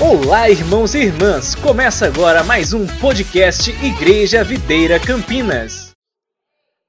Olá, 0.00 0.48
irmãos 0.48 0.94
e 0.94 0.98
irmãs! 0.98 1.56
Começa 1.56 2.06
agora 2.06 2.44
mais 2.44 2.72
um 2.72 2.86
podcast 3.00 3.68
Igreja 3.84 4.44
Videira 4.44 4.94
Campinas. 5.04 5.90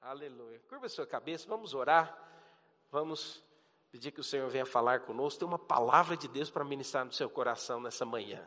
Aleluia. 0.00 0.60
Curva 0.68 0.88
sua 0.88 1.04
cabeça, 1.04 1.44
vamos 1.48 1.74
orar. 1.74 2.16
Vamos 2.92 3.42
pedir 3.90 4.12
que 4.12 4.20
o 4.20 4.24
Senhor 4.24 4.48
venha 4.48 4.64
falar 4.64 5.00
conosco. 5.00 5.40
Tem 5.40 5.48
uma 5.48 5.58
palavra 5.58 6.16
de 6.16 6.28
Deus 6.28 6.50
para 6.50 6.62
ministrar 6.62 7.04
no 7.04 7.12
seu 7.12 7.28
coração 7.28 7.80
nessa 7.80 8.04
manhã. 8.04 8.40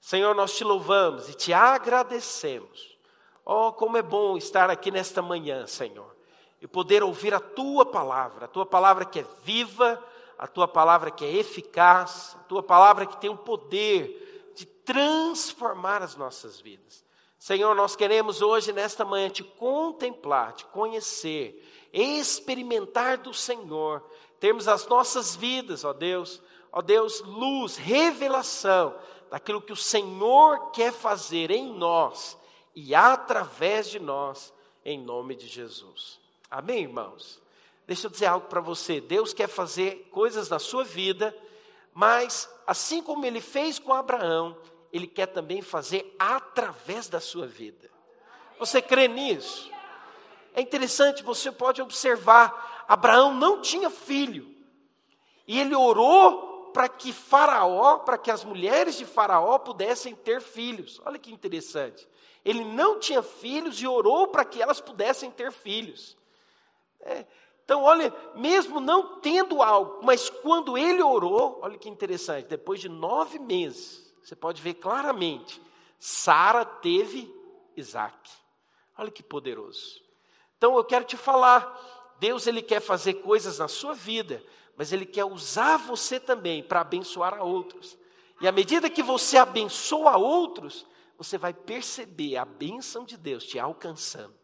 Senhor, 0.00 0.34
nós 0.34 0.56
te 0.56 0.64
louvamos 0.64 1.28
e 1.28 1.34
te 1.34 1.52
agradecemos. 1.52 2.98
Oh, 3.44 3.72
como 3.72 3.96
é 3.96 4.02
bom 4.02 4.36
estar 4.36 4.68
aqui 4.70 4.90
nesta 4.90 5.22
manhã, 5.22 5.68
Senhor, 5.68 6.16
e 6.60 6.66
poder 6.66 7.04
ouvir 7.04 7.32
a 7.32 7.38
tua 7.38 7.86
palavra, 7.86 8.46
a 8.46 8.48
tua 8.48 8.66
palavra 8.66 9.04
que 9.04 9.20
é 9.20 9.26
viva, 9.44 10.04
a 10.38 10.46
tua 10.46 10.68
palavra 10.68 11.10
que 11.10 11.24
é 11.24 11.36
eficaz, 11.36 12.36
a 12.38 12.42
tua 12.44 12.62
palavra 12.62 13.04
que 13.06 13.16
tem 13.16 13.28
o 13.28 13.36
poder 13.36 14.52
de 14.54 14.64
transformar 14.64 16.02
as 16.02 16.14
nossas 16.14 16.60
vidas. 16.60 17.04
Senhor, 17.38 17.74
nós 17.74 17.94
queremos 17.94 18.42
hoje, 18.42 18.72
nesta 18.72 19.04
manhã, 19.04 19.28
te 19.28 19.44
contemplar, 19.44 20.52
te 20.52 20.64
conhecer, 20.66 21.88
experimentar 21.92 23.18
do 23.18 23.32
Senhor, 23.32 24.02
termos 24.40 24.68
as 24.68 24.86
nossas 24.86 25.36
vidas, 25.36 25.84
ó 25.84 25.92
Deus, 25.92 26.42
ó 26.72 26.82
Deus, 26.82 27.20
luz, 27.20 27.76
revelação 27.76 28.94
daquilo 29.30 29.62
que 29.62 29.72
o 29.72 29.76
Senhor 29.76 30.70
quer 30.70 30.92
fazer 30.92 31.50
em 31.50 31.72
nós 31.72 32.36
e 32.74 32.94
através 32.94 33.90
de 33.90 33.98
nós, 33.98 34.52
em 34.84 34.98
nome 34.98 35.34
de 35.34 35.46
Jesus. 35.46 36.20
Amém, 36.50 36.82
irmãos? 36.82 37.40
Deixa 37.88 38.06
eu 38.06 38.10
dizer 38.10 38.26
algo 38.26 38.48
para 38.48 38.60
você. 38.60 39.00
Deus 39.00 39.32
quer 39.32 39.48
fazer 39.48 40.10
coisas 40.10 40.50
na 40.50 40.58
sua 40.58 40.84
vida, 40.84 41.34
mas 41.94 42.46
assim 42.66 43.02
como 43.02 43.24
ele 43.24 43.40
fez 43.40 43.78
com 43.78 43.94
Abraão, 43.94 44.54
ele 44.92 45.06
quer 45.06 45.24
também 45.24 45.62
fazer 45.62 46.14
através 46.18 47.08
da 47.08 47.18
sua 47.18 47.46
vida. 47.46 47.90
Você 48.58 48.82
crê 48.82 49.08
nisso? 49.08 49.72
É 50.52 50.60
interessante, 50.60 51.22
você 51.22 51.50
pode 51.50 51.80
observar, 51.80 52.84
Abraão 52.86 53.32
não 53.32 53.62
tinha 53.62 53.88
filho. 53.88 54.54
E 55.46 55.58
ele 55.58 55.74
orou 55.74 56.70
para 56.74 56.90
que 56.90 57.10
Faraó, 57.10 58.00
para 58.00 58.18
que 58.18 58.30
as 58.30 58.44
mulheres 58.44 58.98
de 58.98 59.06
Faraó 59.06 59.58
pudessem 59.58 60.14
ter 60.14 60.42
filhos. 60.42 61.00
Olha 61.06 61.18
que 61.18 61.32
interessante. 61.32 62.06
Ele 62.44 62.64
não 62.64 62.98
tinha 62.98 63.22
filhos 63.22 63.80
e 63.80 63.86
orou 63.86 64.28
para 64.28 64.44
que 64.44 64.60
elas 64.60 64.78
pudessem 64.78 65.30
ter 65.30 65.50
filhos. 65.50 66.18
É, 67.00 67.24
então, 67.68 67.82
olha, 67.82 68.10
mesmo 68.34 68.80
não 68.80 69.20
tendo 69.20 69.62
algo, 69.62 69.98
mas 70.02 70.30
quando 70.30 70.78
ele 70.78 71.02
orou, 71.02 71.58
olha 71.60 71.76
que 71.76 71.86
interessante, 71.86 72.46
depois 72.46 72.80
de 72.80 72.88
nove 72.88 73.38
meses, 73.38 74.10
você 74.24 74.34
pode 74.34 74.62
ver 74.62 74.72
claramente, 74.72 75.60
Sara 75.98 76.64
teve 76.64 77.30
Isaac. 77.76 78.16
Olha 78.96 79.10
que 79.10 79.22
poderoso. 79.22 80.00
Então, 80.56 80.78
eu 80.78 80.82
quero 80.82 81.04
te 81.04 81.14
falar, 81.14 82.16
Deus 82.18 82.46
ele 82.46 82.62
quer 82.62 82.80
fazer 82.80 83.12
coisas 83.16 83.58
na 83.58 83.68
sua 83.68 83.92
vida, 83.92 84.42
mas 84.74 84.90
ele 84.90 85.04
quer 85.04 85.26
usar 85.26 85.76
você 85.76 86.18
também 86.18 86.62
para 86.62 86.80
abençoar 86.80 87.34
a 87.34 87.44
outros. 87.44 87.98
E 88.40 88.48
à 88.48 88.52
medida 88.52 88.88
que 88.88 89.02
você 89.02 89.36
abençoa 89.36 90.16
outros, 90.16 90.86
você 91.18 91.36
vai 91.36 91.52
perceber 91.52 92.38
a 92.38 92.46
bênção 92.46 93.04
de 93.04 93.18
Deus 93.18 93.44
te 93.44 93.58
alcançando. 93.58 94.37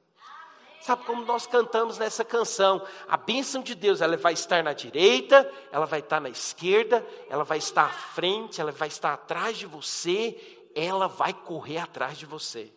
Sabe 0.85 1.03
como 1.07 1.25
nós 1.25 1.47
cantamos 1.47 1.97
nessa 1.97 2.23
canção? 2.23 2.87
A 3.09 3.17
bênção 3.17 3.63
de 3.63 3.75
Deus, 3.75 4.03
ela 4.03 4.19
vai 4.19 4.35
estar 4.35 4.63
na 4.63 4.75
direita, 4.75 5.51
ela 5.73 5.87
vai 5.87 6.01
estar 6.01 6.21
na 6.21 6.29
esquerda, 6.29 7.03
ela 7.31 7.43
vai 7.43 7.57
estar 7.57 7.87
à 7.87 7.89
frente, 7.89 8.61
ela 8.61 8.71
vai 8.71 8.89
estar 8.89 9.15
atrás 9.15 9.57
de 9.57 9.65
você, 9.65 10.37
ela 10.75 11.09
vai 11.09 11.33
correr 11.33 11.79
atrás 11.79 12.19
de 12.19 12.27
você. 12.27 12.71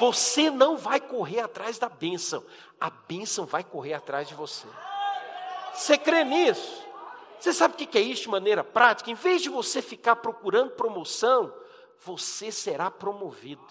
Você 0.00 0.50
não 0.50 0.76
vai 0.76 0.98
correr 0.98 1.38
atrás 1.38 1.78
da 1.78 1.88
bênção, 1.88 2.44
a 2.80 2.90
bênção 2.90 3.46
vai 3.46 3.62
correr 3.62 3.94
atrás 3.94 4.26
de 4.26 4.34
você. 4.34 4.66
Você 5.72 5.96
crê 5.96 6.24
nisso? 6.24 6.84
Você 7.38 7.52
sabe 7.52 7.74
o 7.74 7.76
que 7.76 7.96
é 7.96 8.00
isso 8.00 8.22
de 8.22 8.28
maneira 8.28 8.64
prática? 8.64 9.08
Em 9.08 9.14
vez 9.14 9.40
de 9.40 9.48
você 9.48 9.80
ficar 9.80 10.16
procurando 10.16 10.72
promoção, 10.72 11.54
você 12.00 12.50
será 12.50 12.90
promovido. 12.90 13.62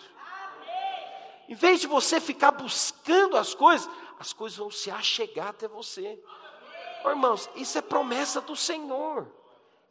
Em 1.48 1.56
vez 1.56 1.82
de 1.82 1.88
você 1.88 2.20
ficar 2.20 2.52
buscando 2.52 3.38
as 3.38 3.54
coisas, 3.54 3.90
as 4.20 4.34
coisas 4.34 4.58
vão 4.58 4.72
se 4.72 4.90
achegar 4.90 5.50
até 5.50 5.68
você. 5.68 6.22
Oh, 7.04 7.10
irmãos, 7.10 7.50
isso 7.56 7.78
é 7.78 7.82
promessa 7.82 8.40
do 8.40 8.56
Senhor. 8.56 9.30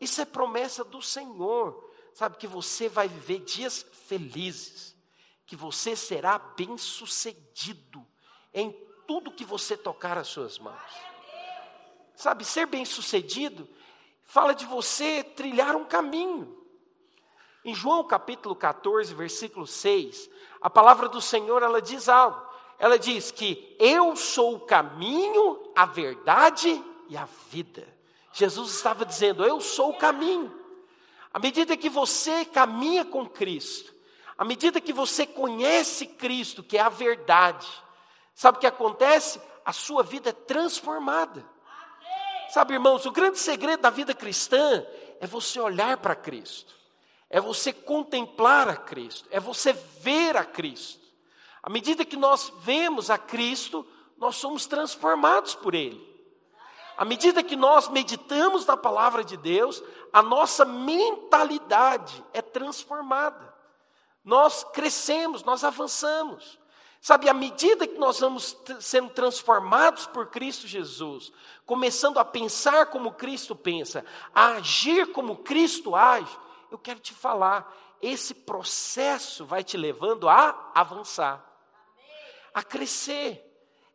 Isso 0.00 0.20
é 0.20 0.24
promessa 0.24 0.82
do 0.82 1.02
Senhor. 1.02 1.90
Sabe 2.14 2.36
que 2.36 2.46
você 2.46 2.88
vai 2.88 3.08
viver 3.08 3.40
dias 3.40 3.86
felizes, 4.06 4.96
que 5.46 5.54
você 5.54 5.94
será 5.94 6.38
bem-sucedido 6.38 8.06
em 8.52 8.72
tudo 9.06 9.32
que 9.32 9.44
você 9.44 9.76
tocar 9.76 10.16
as 10.16 10.28
suas 10.28 10.58
mãos. 10.58 10.80
Sabe, 12.14 12.44
ser 12.44 12.66
bem-sucedido 12.66 13.68
fala 14.22 14.54
de 14.54 14.64
você 14.64 15.22
trilhar 15.22 15.76
um 15.76 15.84
caminho. 15.84 16.61
Em 17.64 17.74
João 17.74 18.02
capítulo 18.02 18.56
14, 18.56 19.14
versículo 19.14 19.68
6, 19.68 20.28
a 20.60 20.68
palavra 20.68 21.08
do 21.08 21.20
Senhor 21.20 21.62
ela 21.62 21.80
diz 21.80 22.08
algo. 22.08 22.42
Ela 22.76 22.98
diz 22.98 23.30
que 23.30 23.76
eu 23.78 24.16
sou 24.16 24.56
o 24.56 24.60
caminho, 24.60 25.70
a 25.76 25.86
verdade 25.86 26.84
e 27.08 27.16
a 27.16 27.28
vida. 27.50 27.86
Jesus 28.32 28.74
estava 28.74 29.06
dizendo: 29.06 29.44
Eu 29.44 29.60
sou 29.60 29.90
o 29.90 29.96
caminho. 29.96 30.52
À 31.32 31.38
medida 31.38 31.76
que 31.76 31.88
você 31.88 32.44
caminha 32.44 33.04
com 33.04 33.28
Cristo, 33.28 33.94
à 34.36 34.44
medida 34.44 34.80
que 34.80 34.92
você 34.92 35.24
conhece 35.24 36.06
Cristo, 36.06 36.64
que 36.64 36.76
é 36.76 36.80
a 36.80 36.88
verdade, 36.88 37.68
sabe 38.34 38.58
o 38.58 38.60
que 38.60 38.66
acontece? 38.66 39.40
A 39.64 39.72
sua 39.72 40.02
vida 40.02 40.30
é 40.30 40.32
transformada. 40.32 41.46
Sabe, 42.50 42.74
irmãos, 42.74 43.06
o 43.06 43.12
grande 43.12 43.38
segredo 43.38 43.80
da 43.80 43.88
vida 43.88 44.12
cristã 44.12 44.84
é 45.20 45.26
você 45.28 45.60
olhar 45.60 45.96
para 45.98 46.16
Cristo 46.16 46.81
é 47.32 47.40
você 47.40 47.72
contemplar 47.72 48.68
a 48.68 48.76
Cristo, 48.76 49.26
é 49.30 49.40
você 49.40 49.72
ver 49.72 50.36
a 50.36 50.44
Cristo. 50.44 51.00
À 51.62 51.70
medida 51.70 52.04
que 52.04 52.16
nós 52.16 52.52
vemos 52.60 53.08
a 53.08 53.16
Cristo, 53.16 53.86
nós 54.18 54.36
somos 54.36 54.66
transformados 54.66 55.54
por 55.54 55.74
Ele. 55.74 56.12
À 56.94 57.06
medida 57.06 57.42
que 57.42 57.56
nós 57.56 57.88
meditamos 57.88 58.66
na 58.66 58.76
palavra 58.76 59.24
de 59.24 59.38
Deus, 59.38 59.82
a 60.12 60.20
nossa 60.20 60.66
mentalidade 60.66 62.22
é 62.34 62.42
transformada. 62.42 63.50
Nós 64.22 64.62
crescemos, 64.62 65.42
nós 65.42 65.64
avançamos. 65.64 66.60
Sabe, 67.00 67.30
à 67.30 67.34
medida 67.34 67.86
que 67.86 67.98
nós 67.98 68.20
vamos 68.20 68.56
sendo 68.78 69.08
transformados 69.08 70.06
por 70.06 70.26
Cristo 70.26 70.68
Jesus, 70.68 71.32
começando 71.64 72.18
a 72.18 72.24
pensar 72.26 72.86
como 72.86 73.12
Cristo 73.12 73.56
pensa, 73.56 74.04
a 74.34 74.52
agir 74.52 75.10
como 75.12 75.38
Cristo 75.38 75.96
age, 75.96 76.38
eu 76.72 76.78
quero 76.78 77.00
te 77.00 77.12
falar, 77.12 77.72
esse 78.00 78.34
processo 78.34 79.44
vai 79.44 79.62
te 79.62 79.76
levando 79.76 80.28
a 80.28 80.72
avançar, 80.74 81.44
a 82.54 82.62
crescer. 82.62 83.48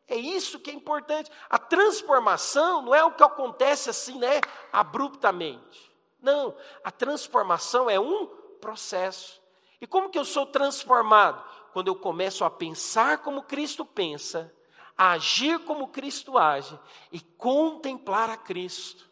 É 0.08 0.16
isso 0.16 0.60
que 0.60 0.70
é 0.70 0.74
importante. 0.74 1.30
A 1.50 1.58
transformação 1.58 2.82
não 2.84 2.96
é 2.96 3.04
o 3.04 3.12
que 3.12 3.24
acontece 3.24 3.90
assim, 3.90 4.18
né, 4.20 4.40
abruptamente. 4.72 5.92
Não, 6.22 6.56
a 6.84 6.92
transformação 6.92 7.90
é 7.90 8.00
um 8.00 8.28
processo. 8.62 9.42
E 9.82 9.88
como 9.88 10.10
que 10.10 10.18
eu 10.18 10.26
sou 10.26 10.46
transformado? 10.46 11.44
Quando 11.74 11.88
eu 11.88 11.96
começo 11.96 12.46
a 12.46 12.50
pensar 12.50 13.20
como 13.20 13.44
Cristo 13.44 13.86
pensa, 13.86 14.54
a 14.98 15.12
agir 15.12 15.60
como 15.60 15.90
Cristo 15.90 16.38
age 16.38 16.80
e 17.12 17.20
contemplar 17.20 18.30
a 18.30 18.38
Cristo. 18.38 19.08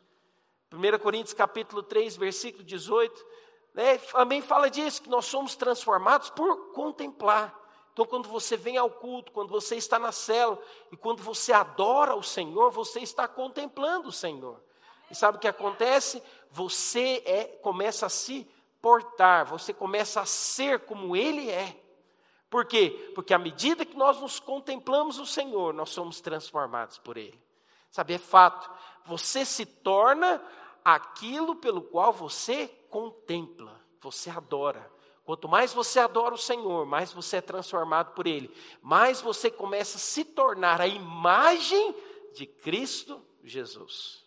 1 0.71 0.99
Coríntios 0.99 1.33
capítulo 1.33 1.83
3, 1.83 2.17
versículo 2.17 2.63
18, 2.63 3.25
né, 3.75 3.97
também 3.97 4.41
fala 4.41 4.69
disso, 4.69 5.01
que 5.01 5.09
nós 5.09 5.25
somos 5.25 5.55
transformados 5.55 6.29
por 6.29 6.71
contemplar. 6.71 7.53
Então, 7.91 8.05
quando 8.05 8.29
você 8.29 8.55
vem 8.55 8.77
ao 8.77 8.89
culto, 8.89 9.31
quando 9.33 9.49
você 9.49 9.75
está 9.75 9.99
na 9.99 10.11
cela, 10.11 10.57
e 10.91 10.97
quando 10.97 11.21
você 11.21 11.51
adora 11.51 12.15
o 12.15 12.23
Senhor, 12.23 12.71
você 12.71 13.01
está 13.01 13.27
contemplando 13.27 14.09
o 14.09 14.13
Senhor. 14.13 14.61
E 15.11 15.15
sabe 15.15 15.37
o 15.37 15.41
que 15.41 15.47
acontece? 15.47 16.23
Você 16.51 17.21
é, 17.25 17.43
começa 17.61 18.05
a 18.05 18.09
se 18.09 18.49
portar, 18.81 19.45
você 19.45 19.73
começa 19.73 20.21
a 20.21 20.25
ser 20.25 20.79
como 20.81 21.15
Ele 21.15 21.49
é. 21.49 21.75
Por 22.49 22.65
quê? 22.65 23.11
Porque 23.13 23.33
à 23.33 23.37
medida 23.37 23.85
que 23.85 23.97
nós 23.97 24.19
nos 24.21 24.39
contemplamos 24.39 25.19
o 25.19 25.25
Senhor, 25.25 25.73
nós 25.73 25.89
somos 25.89 26.21
transformados 26.21 26.97
por 26.97 27.17
Ele. 27.17 27.41
Sabe, 27.91 28.13
é 28.13 28.17
fato. 28.17 28.69
Você 29.05 29.45
se 29.45 29.65
torna 29.65 30.41
aquilo 30.85 31.55
pelo 31.55 31.81
qual 31.81 32.13
você 32.13 32.67
contempla, 32.91 33.81
você 33.99 34.29
adora. 34.29 34.93
Quanto 35.23 35.49
mais 35.49 35.73
você 35.73 35.99
adora 35.99 36.35
o 36.35 36.37
Senhor, 36.37 36.85
mais 36.85 37.11
você 37.11 37.37
é 37.37 37.41
transformado 37.41 38.13
por 38.13 38.27
Ele, 38.27 38.55
mais 38.79 39.19
você 39.19 39.49
começa 39.49 39.97
a 39.97 39.99
se 39.99 40.23
tornar 40.23 40.79
a 40.79 40.85
imagem 40.85 41.95
de 42.35 42.45
Cristo 42.45 43.19
Jesus. 43.43 44.23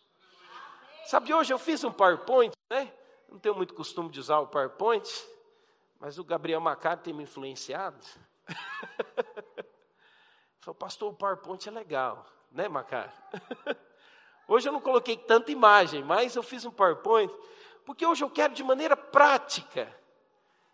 Sabe, 1.05 1.33
hoje 1.33 1.53
eu 1.53 1.57
fiz 1.57 1.81
um 1.85 1.91
PowerPoint, 1.91 2.51
né? 2.69 2.93
Não 3.29 3.39
tenho 3.39 3.55
muito 3.55 3.73
costume 3.73 4.09
de 4.09 4.19
usar 4.19 4.39
o 4.39 4.47
PowerPoint, 4.47 5.09
mas 5.97 6.19
o 6.19 6.23
Gabriel 6.23 6.59
Macari 6.59 6.99
tem 6.99 7.13
me 7.13 7.23
influenciado. 7.23 8.05
Falou, 10.59 10.75
pastor, 10.75 11.13
o 11.13 11.15
PowerPoint 11.15 11.67
é 11.67 11.71
legal, 11.71 12.25
né, 12.51 12.67
Macari? 12.67 13.13
Hoje 14.49 14.67
eu 14.67 14.73
não 14.73 14.81
coloquei 14.81 15.15
tanta 15.15 15.51
imagem, 15.51 16.03
mas 16.03 16.35
eu 16.35 16.41
fiz 16.41 16.65
um 16.65 16.71
PowerPoint, 16.71 17.31
porque 17.85 18.03
hoje 18.03 18.23
eu 18.23 18.29
quero 18.31 18.51
de 18.51 18.63
maneira 18.63 18.97
prática 18.97 19.95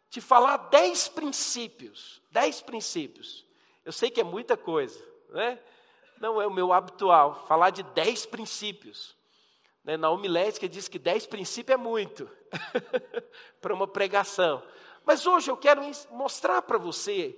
te 0.10 0.22
falar 0.22 0.56
dez 0.56 1.10
princípios. 1.10 2.22
Dez 2.32 2.62
princípios. 2.62 3.46
Eu 3.84 3.92
sei 3.92 4.10
que 4.10 4.22
é 4.22 4.24
muita 4.24 4.56
coisa, 4.56 4.98
né? 5.30 5.60
Não 6.22 6.42
é 6.42 6.48
o 6.48 6.54
meu 6.54 6.72
habitual 6.72 7.46
falar 7.50 7.72
de 7.72 7.84
dez 7.84 8.26
princípios. 8.26 9.14
Né? 9.84 9.98
Na 9.98 10.10
homilética 10.10 10.70
diz 10.70 10.88
que 10.88 10.98
dez 10.98 11.26
princípios 11.26 11.78
é 11.78 11.78
muito 11.78 12.30
para 13.60 13.74
uma 13.74 13.86
pregação. 13.86 14.64
Mas 15.04 15.28
hoje 15.28 15.52
eu 15.52 15.58
quero 15.58 15.82
mostrar 16.12 16.62
para 16.62 16.78
você, 16.78 17.38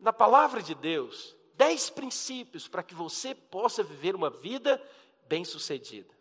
na 0.00 0.14
palavra 0.14 0.62
de 0.62 0.74
Deus, 0.74 1.36
dez 1.58 1.90
princípios 1.90 2.66
para 2.66 2.82
que 2.82 2.94
você 2.94 3.34
possa 3.34 3.82
viver 3.82 4.14
uma 4.14 4.30
vida 4.30 4.82
bem-sucedida. 5.28 6.12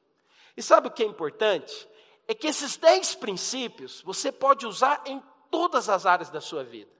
E 0.56 0.62
sabe 0.62 0.88
o 0.88 0.92
que 0.92 1.04
é 1.04 1.06
importante? 1.06 1.88
É 2.28 2.34
que 2.34 2.48
esses 2.48 2.78
dez 2.78 3.16
princípios 3.16 4.02
você 4.02 4.32
pode 4.32 4.66
usar 4.66 5.02
em 5.06 5.22
todas 5.50 5.90
as 5.90 6.06
áreas 6.06 6.30
da 6.30 6.42
sua 6.42 6.64
vida. 6.64 6.92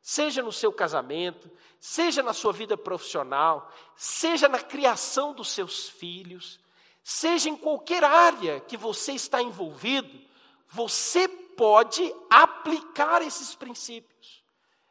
Seja 0.00 0.42
no 0.42 0.52
seu 0.52 0.72
casamento, 0.72 1.50
seja 1.80 2.22
na 2.22 2.32
sua 2.32 2.52
vida 2.52 2.76
profissional, 2.76 3.70
seja 3.96 4.48
na 4.48 4.58
criação 4.58 5.32
dos 5.32 5.50
seus 5.50 5.88
filhos, 5.88 6.60
seja 7.02 7.48
em 7.48 7.56
qualquer 7.56 8.04
área 8.04 8.60
que 8.60 8.76
você 8.76 9.12
está 9.12 9.42
envolvido, 9.42 10.20
você 10.68 11.28
pode 11.28 12.14
aplicar 12.30 13.22
esses 13.22 13.54
princípios. 13.54 14.42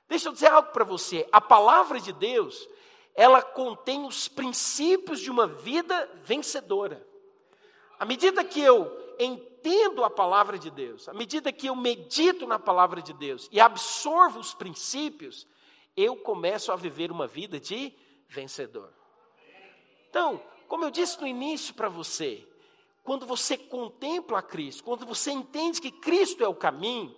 Deixa 0.08 0.30
eu 0.30 0.34
dizer 0.34 0.48
algo 0.48 0.72
para 0.72 0.84
você: 0.84 1.28
a 1.32 1.40
palavra 1.40 2.00
de 2.00 2.12
Deus, 2.12 2.68
ela 3.18 3.42
contém 3.42 4.06
os 4.06 4.28
princípios 4.28 5.20
de 5.20 5.32
uma 5.32 5.48
vida 5.48 6.08
vencedora. 6.24 7.04
À 7.98 8.06
medida 8.06 8.44
que 8.44 8.62
eu 8.62 8.96
entendo 9.18 10.04
a 10.04 10.10
palavra 10.10 10.60
de 10.60 10.70
Deus, 10.70 11.10
à 11.10 11.14
medida 11.16 11.52
que 11.52 11.66
eu 11.66 11.76
medito 11.76 12.46
na 12.46 12.60
palavra 12.60 13.02
de 13.02 13.14
Deus 13.14 13.50
e 13.52 13.60
absorvo 13.60 14.40
os 14.40 14.54
princípios, 14.54 15.48
eu 15.96 16.16
começo 16.16 16.72
a 16.72 16.76
viver 16.76 17.12
uma 17.12 17.26
vida 17.26 17.60
de 17.60 17.92
vencedor. 18.30 18.94
Então, 20.12 20.40
como 20.68 20.86
eu 20.86 20.92
disse 20.92 21.20
no 21.20 21.26
início 21.26 21.74
para 21.74 21.90
você, 21.90 22.48
quando 23.04 23.26
você 23.26 23.58
contempla 23.58 24.44
Cristo, 24.44 24.84
quando 24.84 25.08
você 25.08 25.32
entende 25.32 25.82
que 25.82 25.90
Cristo 25.90 26.44
é 26.44 26.48
o 26.48 26.54
caminho, 26.54 27.16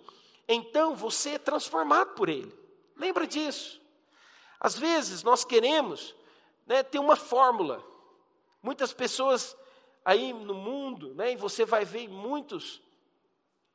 então 0.48 0.96
você 0.96 1.32
é 1.32 1.38
transformado 1.38 2.14
por 2.14 2.30
Ele. 2.30 2.58
Lembra 2.96 3.26
disso. 3.26 3.79
Às 4.60 4.78
vezes 4.78 5.22
nós 5.22 5.42
queremos 5.42 6.14
né, 6.66 6.82
ter 6.82 6.98
uma 6.98 7.16
fórmula. 7.16 7.82
Muitas 8.62 8.92
pessoas 8.92 9.56
aí 10.04 10.34
no 10.34 10.54
mundo, 10.54 11.14
né, 11.14 11.32
e 11.32 11.36
você 11.36 11.64
vai 11.64 11.84
ver 11.84 12.08
muitos, 12.08 12.82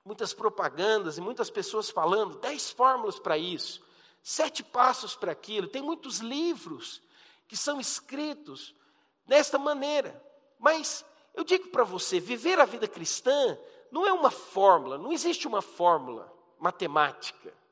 muitas 0.06 0.32
propagandas 0.32 1.18
e 1.18 1.22
muitas 1.22 1.50
pessoas 1.50 1.90
falando 1.90 2.38
dez 2.38 2.70
fórmulas 2.70 3.18
para 3.18 3.36
isso, 3.36 3.82
sete 4.22 4.64
passos 4.64 5.16
para 5.16 5.32
aquilo. 5.32 5.68
Tem 5.68 5.82
muitos 5.82 6.20
livros 6.20 7.02
que 7.48 7.58
são 7.58 7.80
escritos 7.80 8.76
desta 9.26 9.58
maneira. 9.58 10.24
Mas 10.60 11.04
eu 11.34 11.44
digo 11.44 11.70
para 11.70 11.84
você, 11.84 12.20
viver 12.20 12.60
a 12.60 12.66
vida 12.66 12.88
cristã 12.88 13.58
não 13.92 14.06
é 14.06 14.14
uma 14.14 14.30
fórmula, 14.30 15.00
não 15.00 15.12
existe 15.12 15.48
uma 15.48 15.62
fórmula 15.64 16.32
matemática 16.60 17.65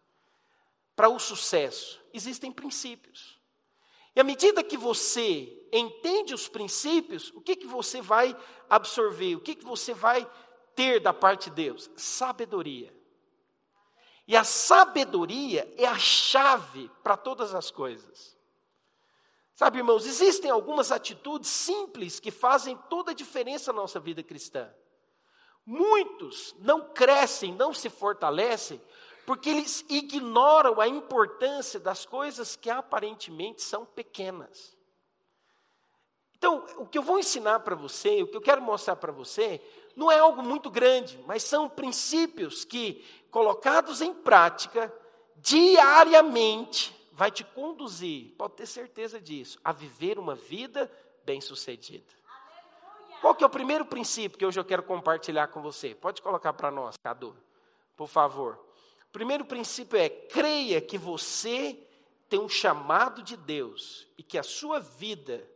para 0.95 1.09
o 1.09 1.19
sucesso. 1.19 2.01
Existem 2.13 2.51
princípios. 2.51 3.39
E 4.15 4.19
à 4.19 4.23
medida 4.23 4.63
que 4.63 4.77
você 4.77 5.67
entende 5.71 6.33
os 6.33 6.47
princípios, 6.47 7.31
o 7.31 7.41
que, 7.41 7.55
que 7.55 7.65
você 7.65 8.01
vai 8.01 8.35
absorver? 8.69 9.35
O 9.35 9.41
que, 9.41 9.55
que 9.55 9.65
você 9.65 9.93
vai 9.93 10.29
ter 10.75 10.99
da 10.99 11.13
parte 11.13 11.49
de 11.49 11.55
Deus? 11.55 11.89
Sabedoria. 11.95 12.93
E 14.27 14.37
a 14.37 14.43
sabedoria 14.43 15.71
é 15.77 15.85
a 15.85 15.97
chave 15.97 16.89
para 17.01 17.17
todas 17.17 17.53
as 17.53 17.71
coisas. 17.71 18.37
Sabe, 19.55 19.79
irmãos, 19.79 20.05
existem 20.05 20.49
algumas 20.49 20.91
atitudes 20.91 21.49
simples 21.49 22.19
que 22.19 22.31
fazem 22.31 22.77
toda 22.89 23.11
a 23.11 23.15
diferença 23.15 23.73
na 23.73 23.81
nossa 23.81 23.99
vida 23.99 24.23
cristã. 24.23 24.73
Muitos 25.65 26.55
não 26.59 26.93
crescem, 26.93 27.53
não 27.53 27.73
se 27.73 27.89
fortalecem, 27.89 28.81
porque 29.25 29.49
eles 29.49 29.85
ignoram 29.89 30.79
a 30.79 30.87
importância 30.87 31.79
das 31.79 32.05
coisas 32.05 32.55
que 32.55 32.69
aparentemente 32.69 33.61
são 33.61 33.85
pequenas. 33.85 34.75
Então, 36.37 36.65
o 36.77 36.85
que 36.85 36.97
eu 36.97 37.03
vou 37.03 37.19
ensinar 37.19 37.61
para 37.61 37.75
você, 37.75 38.21
o 38.21 38.27
que 38.27 38.35
eu 38.35 38.41
quero 38.41 38.61
mostrar 38.61 38.97
para 38.97 39.13
você, 39.13 39.61
não 39.95 40.11
é 40.11 40.19
algo 40.19 40.43
muito 40.43 40.69
grande, 40.69 41.17
mas 41.25 41.43
são 41.43 41.69
princípios 41.69 42.65
que, 42.65 43.05
colocados 43.31 44.01
em 44.01 44.13
prática, 44.13 44.93
diariamente, 45.37 46.93
vai 47.13 47.31
te 47.31 47.43
conduzir, 47.43 48.35
pode 48.37 48.55
ter 48.55 48.65
certeza 48.65 49.21
disso, 49.21 49.59
a 49.63 49.71
viver 49.71 50.19
uma 50.19 50.35
vida 50.35 50.91
bem-sucedida. 51.23 52.11
Qual 53.21 53.33
que 53.33 53.43
é 53.43 53.47
o 53.47 53.49
primeiro 53.49 53.85
princípio 53.85 54.37
que 54.37 54.45
hoje 54.45 54.59
eu 54.59 54.65
quero 54.65 54.83
compartilhar 54.83 55.47
com 55.47 55.61
você? 55.61 55.95
Pode 55.95 56.21
colocar 56.21 56.51
para 56.51 56.69
nós, 56.69 56.97
Cadu, 57.01 57.37
por 57.95 58.07
favor. 58.07 58.59
Primeiro 59.13 59.45
princípio 59.45 59.97
é: 59.97 60.09
creia 60.09 60.81
que 60.81 60.97
você 60.97 61.79
tem 62.27 62.39
um 62.39 62.49
chamado 62.49 63.21
de 63.21 63.37
Deus 63.37 64.07
e 64.17 64.23
que 64.23 64.39
a 64.39 64.43
sua 64.43 64.79
vida 64.79 65.47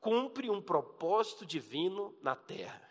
cumpre 0.00 0.48
um 0.48 0.60
propósito 0.60 1.44
divino 1.44 2.16
na 2.22 2.34
terra. 2.34 2.82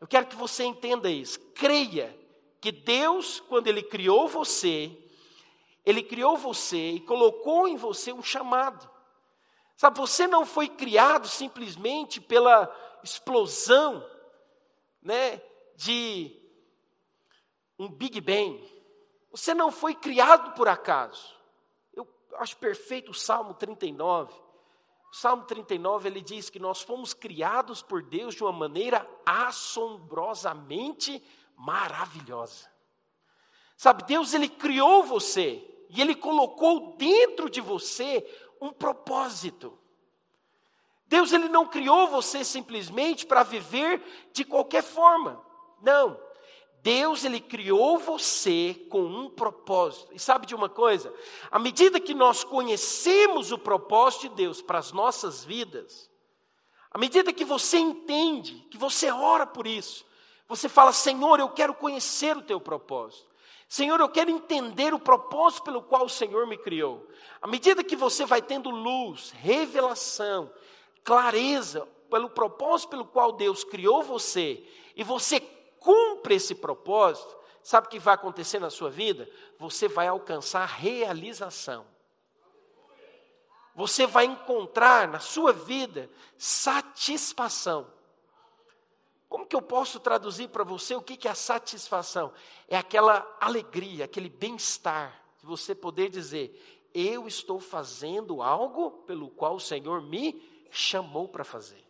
Eu 0.00 0.06
quero 0.06 0.26
que 0.26 0.36
você 0.36 0.62
entenda 0.62 1.10
isso. 1.10 1.40
Creia 1.52 2.16
que 2.60 2.70
Deus, 2.70 3.40
quando 3.40 3.66
Ele 3.66 3.82
criou 3.82 4.28
você, 4.28 4.96
Ele 5.84 6.02
criou 6.02 6.36
você 6.36 6.92
e 6.92 7.00
colocou 7.00 7.66
em 7.66 7.76
você 7.76 8.12
um 8.12 8.22
chamado. 8.22 8.88
Sabe, 9.76 9.98
você 9.98 10.28
não 10.28 10.46
foi 10.46 10.68
criado 10.68 11.26
simplesmente 11.26 12.20
pela 12.20 12.72
explosão, 13.02 14.08
né, 15.02 15.42
de 15.74 16.47
um 17.78 17.88
Big 17.88 18.20
Bang. 18.20 18.60
Você 19.30 19.54
não 19.54 19.70
foi 19.70 19.94
criado 19.94 20.54
por 20.54 20.68
acaso. 20.68 21.34
Eu 21.94 22.08
acho 22.34 22.56
perfeito 22.56 23.10
o 23.10 23.14
Salmo 23.14 23.54
39 23.54 24.48
o 25.10 25.16
Salmo 25.16 25.44
39 25.44 26.08
ele 26.08 26.20
diz 26.20 26.50
que 26.50 26.58
nós 26.58 26.82
fomos 26.82 27.14
criados 27.14 27.80
por 27.80 28.02
Deus 28.02 28.34
de 28.34 28.44
uma 28.44 28.52
maneira 28.52 29.08
assombrosamente 29.24 31.22
maravilhosa. 31.56 32.70
Sabe, 33.76 34.04
Deus 34.04 34.34
ele 34.34 34.48
criou 34.48 35.02
você 35.02 35.64
e 35.88 36.00
ele 36.00 36.14
colocou 36.14 36.96
dentro 36.96 37.48
de 37.48 37.60
você 37.60 38.26
um 38.60 38.70
propósito. 38.70 39.78
Deus 41.06 41.32
ele 41.32 41.48
não 41.48 41.66
criou 41.66 42.08
você 42.08 42.44
simplesmente 42.44 43.24
para 43.24 43.42
viver 43.42 44.30
de 44.34 44.44
qualquer 44.44 44.82
forma. 44.82 45.42
Não. 45.80 46.20
Deus 46.82 47.24
ele 47.24 47.40
criou 47.40 47.98
você 47.98 48.74
com 48.88 49.02
um 49.02 49.28
propósito. 49.28 50.12
E 50.12 50.18
sabe 50.18 50.46
de 50.46 50.54
uma 50.54 50.68
coisa? 50.68 51.12
À 51.50 51.58
medida 51.58 52.00
que 52.00 52.14
nós 52.14 52.44
conhecemos 52.44 53.52
o 53.52 53.58
propósito 53.58 54.28
de 54.28 54.36
Deus 54.36 54.62
para 54.62 54.78
as 54.78 54.92
nossas 54.92 55.44
vidas, 55.44 56.10
à 56.90 56.98
medida 56.98 57.32
que 57.32 57.44
você 57.44 57.78
entende, 57.78 58.66
que 58.70 58.78
você 58.78 59.10
ora 59.10 59.46
por 59.46 59.66
isso, 59.66 60.06
você 60.48 60.68
fala: 60.68 60.92
Senhor, 60.92 61.38
eu 61.40 61.48
quero 61.50 61.74
conhecer 61.74 62.36
o 62.36 62.42
teu 62.42 62.60
propósito. 62.60 63.28
Senhor, 63.68 64.00
eu 64.00 64.08
quero 64.08 64.30
entender 64.30 64.94
o 64.94 64.98
propósito 64.98 65.64
pelo 65.64 65.82
qual 65.82 66.06
o 66.06 66.08
Senhor 66.08 66.46
me 66.46 66.56
criou. 66.56 67.06
À 67.42 67.46
medida 67.46 67.84
que 67.84 67.94
você 67.94 68.24
vai 68.24 68.40
tendo 68.40 68.70
luz, 68.70 69.30
revelação, 69.32 70.50
clareza 71.04 71.86
pelo 72.10 72.30
propósito 72.30 72.88
pelo 72.88 73.04
qual 73.04 73.32
Deus 73.32 73.62
criou 73.64 74.02
você, 74.02 74.66
e 74.96 75.04
você 75.04 75.38
cumpre 75.88 76.34
esse 76.34 76.54
propósito, 76.54 77.34
sabe 77.62 77.86
o 77.86 77.90
que 77.90 77.98
vai 77.98 78.14
acontecer 78.14 78.58
na 78.58 78.68
sua 78.68 78.90
vida? 78.90 79.26
Você 79.58 79.88
vai 79.88 80.06
alcançar 80.06 80.66
realização. 80.66 81.86
Você 83.74 84.06
vai 84.06 84.26
encontrar 84.26 85.08
na 85.08 85.18
sua 85.18 85.50
vida 85.50 86.10
satisfação. 86.36 87.90
Como 89.30 89.46
que 89.46 89.56
eu 89.56 89.62
posso 89.62 89.98
traduzir 89.98 90.48
para 90.48 90.62
você 90.62 90.94
o 90.94 91.00
que 91.00 91.26
é 91.26 91.30
a 91.30 91.34
satisfação? 91.34 92.34
É 92.68 92.76
aquela 92.76 93.26
alegria, 93.40 94.04
aquele 94.04 94.28
bem-estar, 94.28 95.18
de 95.40 95.46
você 95.46 95.74
poder 95.74 96.10
dizer: 96.10 96.86
Eu 96.92 97.26
estou 97.26 97.60
fazendo 97.60 98.42
algo 98.42 98.90
pelo 99.06 99.30
qual 99.30 99.54
o 99.54 99.60
Senhor 99.60 100.02
me 100.02 100.66
chamou 100.70 101.28
para 101.28 101.44
fazer. 101.44 101.88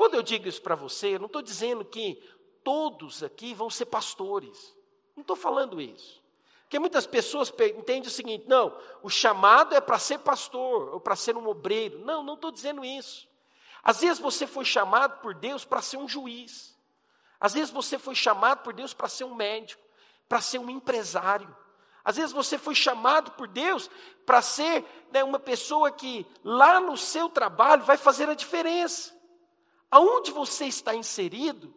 Quando 0.00 0.14
eu 0.14 0.22
digo 0.22 0.48
isso 0.48 0.62
para 0.62 0.74
você, 0.74 1.14
eu 1.14 1.18
não 1.18 1.26
estou 1.26 1.42
dizendo 1.42 1.84
que 1.84 2.18
todos 2.64 3.22
aqui 3.22 3.54
vão 3.54 3.70
ser 3.70 3.86
pastores. 3.86 4.76
Não 5.16 5.22
estou 5.22 5.36
falando 5.36 5.80
isso. 5.80 6.20
Porque 6.62 6.78
muitas 6.78 7.06
pessoas 7.06 7.52
entendem 7.76 8.06
o 8.06 8.10
seguinte: 8.10 8.44
não, 8.46 8.76
o 9.02 9.10
chamado 9.10 9.74
é 9.74 9.80
para 9.80 9.98
ser 9.98 10.18
pastor, 10.18 10.94
ou 10.94 11.00
para 11.00 11.16
ser 11.16 11.36
um 11.36 11.48
obreiro. 11.48 11.98
Não, 12.00 12.22
não 12.22 12.34
estou 12.34 12.52
dizendo 12.52 12.84
isso. 12.84 13.28
Às 13.82 14.00
vezes 14.00 14.18
você 14.18 14.46
foi 14.46 14.64
chamado 14.64 15.20
por 15.20 15.34
Deus 15.34 15.64
para 15.64 15.82
ser 15.82 15.96
um 15.96 16.08
juiz. 16.08 16.78
Às 17.40 17.54
vezes 17.54 17.70
você 17.70 17.98
foi 17.98 18.14
chamado 18.14 18.62
por 18.62 18.72
Deus 18.72 18.92
para 18.94 19.08
ser 19.08 19.24
um 19.24 19.34
médico, 19.34 19.82
para 20.28 20.40
ser 20.40 20.58
um 20.58 20.70
empresário. 20.70 21.56
Às 22.04 22.16
vezes 22.16 22.32
você 22.32 22.56
foi 22.56 22.74
chamado 22.74 23.32
por 23.32 23.48
Deus 23.48 23.90
para 24.24 24.40
ser 24.40 24.84
né, 25.10 25.24
uma 25.24 25.38
pessoa 25.38 25.90
que 25.90 26.26
lá 26.44 26.80
no 26.80 26.96
seu 26.96 27.28
trabalho 27.28 27.82
vai 27.82 27.96
fazer 27.96 28.28
a 28.28 28.34
diferença. 28.34 29.12
Aonde 29.90 30.30
você 30.30 30.66
está 30.66 30.94
inserido 30.94 31.74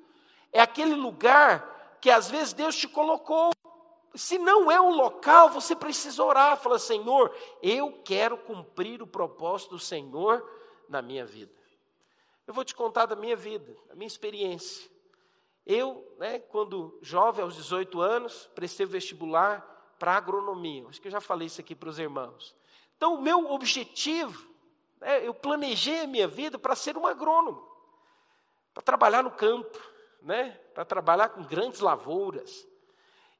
é 0.53 0.62
aquele 0.62 0.93
lugar 0.93 1.98
que 2.00 2.12
às 2.12 2.29
vezes 2.29 2.53
Deus 2.53 2.75
te 2.75 2.88
colocou. 2.88 3.51
Se 4.13 4.38
não 4.38 4.72
é 4.72 4.79
um 4.79 4.91
local, 4.95 5.50
você 5.50 5.75
precisa 5.75 6.24
orar. 6.24 6.55
Fala, 6.57 6.77
Senhor, 6.77 7.36
eu 7.62 8.01
quero 8.05 8.38
cumprir 8.38 9.01
o 9.01 9.07
propósito 9.07 9.72
do 9.72 9.79
Senhor 9.79 10.48
na 10.88 11.01
minha 11.01 11.25
vida. 11.25 11.51
Eu 12.45 12.53
vou 12.53 12.63
te 12.63 12.75
contar 12.75 13.07
da 13.07 13.15
minha 13.15 13.36
vida, 13.36 13.75
da 13.88 13.95
minha 13.95 14.07
experiência. 14.07 14.91
Eu, 15.65 16.05
né, 16.19 16.39
quando 16.39 17.00
jovem, 17.01 17.43
aos 17.43 17.55
18 17.55 18.00
anos, 18.01 18.50
prestei 18.53 18.86
vestibular 18.86 19.62
para 19.98 20.17
agronomia. 20.17 20.86
Acho 20.89 21.01
que 21.01 21.07
eu 21.07 21.12
já 21.12 21.22
falei 21.22 21.48
isso 21.48 21.62
aqui 21.62 21.74
para 21.74 21.89
os 21.89 21.98
irmãos. 21.98 22.53
Então, 22.98 23.15
o 23.15 23.22
meu 23.22 23.50
objetivo, 23.50 24.48
né, 25.00 25.25
eu 25.25 25.33
planejei 25.33 26.01
a 26.01 26.07
minha 26.07 26.27
vida 26.27 26.60
para 26.60 26.75
ser 26.75 26.98
um 26.98 27.07
agrônomo, 27.07 27.65
para 28.74 28.83
trabalhar 28.83 29.24
no 29.24 29.31
campo, 29.31 29.92
né, 30.23 30.51
para 30.73 30.85
trabalhar 30.85 31.29
com 31.29 31.43
grandes 31.43 31.79
lavouras. 31.79 32.67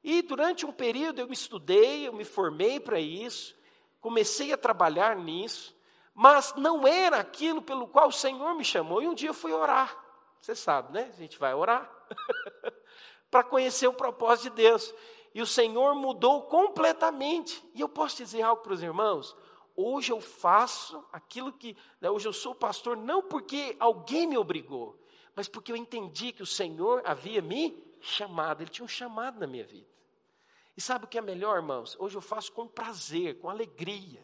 E 0.02 0.22
durante 0.22 0.66
um 0.66 0.72
período 0.72 1.20
eu 1.20 1.26
me 1.26 1.32
estudei, 1.32 2.06
eu 2.06 2.12
me 2.12 2.24
formei 2.24 2.78
para 2.78 3.00
isso, 3.00 3.56
comecei 4.00 4.52
a 4.52 4.58
trabalhar 4.58 5.16
nisso, 5.16 5.74
mas 6.14 6.54
não 6.56 6.86
era 6.86 7.18
aquilo 7.18 7.62
pelo 7.62 7.88
qual 7.88 8.08
o 8.08 8.12
Senhor 8.12 8.54
me 8.54 8.64
chamou. 8.64 9.02
E 9.02 9.08
um 9.08 9.14
dia 9.14 9.30
eu 9.30 9.34
fui 9.34 9.52
orar. 9.52 9.98
Você 10.40 10.54
sabe, 10.54 10.92
né? 10.92 11.10
A 11.12 11.16
gente 11.16 11.38
vai 11.38 11.54
orar 11.54 11.90
para 13.30 13.42
conhecer 13.42 13.88
o 13.88 13.94
propósito 13.94 14.50
de 14.50 14.62
Deus. 14.62 14.94
E 15.34 15.42
o 15.42 15.46
Senhor 15.46 15.94
mudou 15.94 16.42
completamente. 16.42 17.64
E 17.74 17.80
eu 17.80 17.88
posso 17.88 18.18
dizer 18.18 18.42
algo 18.42 18.62
para 18.62 18.74
os 18.74 18.82
irmãos? 18.82 19.34
Hoje 19.74 20.12
eu 20.12 20.20
faço 20.20 21.04
aquilo 21.12 21.52
que. 21.52 21.76
Né, 22.00 22.08
hoje 22.08 22.28
eu 22.28 22.32
sou 22.32 22.54
pastor 22.54 22.96
não 22.96 23.22
porque 23.22 23.74
alguém 23.80 24.26
me 24.26 24.38
obrigou, 24.38 24.96
mas 25.34 25.48
porque 25.48 25.72
eu 25.72 25.76
entendi 25.76 26.32
que 26.32 26.42
o 26.42 26.46
Senhor 26.46 27.02
havia 27.04 27.42
me 27.42 27.82
chamado, 28.00 28.62
Ele 28.62 28.70
tinha 28.70 28.84
um 28.84 28.88
chamado 28.88 29.40
na 29.40 29.46
minha 29.46 29.64
vida. 29.64 29.88
E 30.76 30.80
sabe 30.80 31.04
o 31.04 31.08
que 31.08 31.18
é 31.18 31.20
melhor, 31.20 31.56
irmãos? 31.56 31.96
Hoje 31.98 32.16
eu 32.16 32.20
faço 32.20 32.52
com 32.52 32.66
prazer, 32.66 33.38
com 33.38 33.48
alegria. 33.48 34.20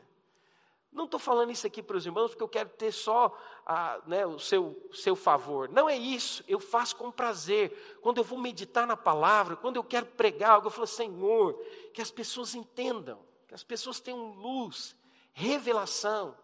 Não 0.93 1.05
estou 1.05 1.21
falando 1.21 1.53
isso 1.53 1.67
aqui 1.67 1.83
para 1.83 1.97
os 1.97 2.05
irmãos 2.05 2.31
porque 2.31 2.43
eu 2.43 2.49
quero 2.49 2.69
ter 2.71 2.91
só 2.91 3.37
a, 3.65 4.01
né, 4.07 4.27
o 4.27 4.41
seu, 4.41 4.89
seu 4.93 5.15
favor. 5.15 5.69
Não 5.69 5.89
é 5.89 5.97
isso. 5.97 6.43
Eu 6.49 6.59
faço 6.59 6.97
com 6.97 7.13
prazer. 7.13 7.99
Quando 8.03 8.19
eu 8.19 8.25
vou 8.25 8.39
meditar 8.39 8.87
na 8.87 8.97
palavra, 8.97 9.55
quando 9.55 9.77
eu 9.77 9.85
quero 9.85 10.07
pregar 10.07 10.53
algo, 10.53 10.67
eu 10.67 10.71
falo, 10.73 10.89
Senhor, 10.89 11.55
que 11.95 12.03
as 12.03 12.11
pessoas 12.11 12.57
entendam, 12.57 13.21
que 13.47 13.55
as 13.55 13.63
pessoas 13.63 14.01
tenham 14.01 14.33
luz, 14.33 14.97
revelação. 15.33 16.37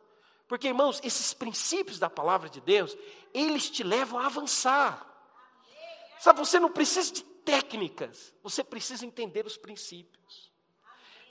Porque, 0.49 0.69
irmãos, 0.69 1.01
esses 1.03 1.35
princípios 1.35 1.99
da 1.99 2.09
palavra 2.09 2.49
de 2.49 2.61
Deus, 2.61 2.97
eles 3.35 3.69
te 3.69 3.83
levam 3.83 4.19
a 4.19 4.27
avançar. 4.27 5.05
Sabe, 6.21 6.39
você 6.39 6.59
não 6.59 6.71
precisa 6.71 7.13
de 7.13 7.23
técnicas, 7.23 8.33
você 8.43 8.63
precisa 8.65 9.05
entender 9.05 9.47
os 9.47 9.57
princípios. 9.57 10.51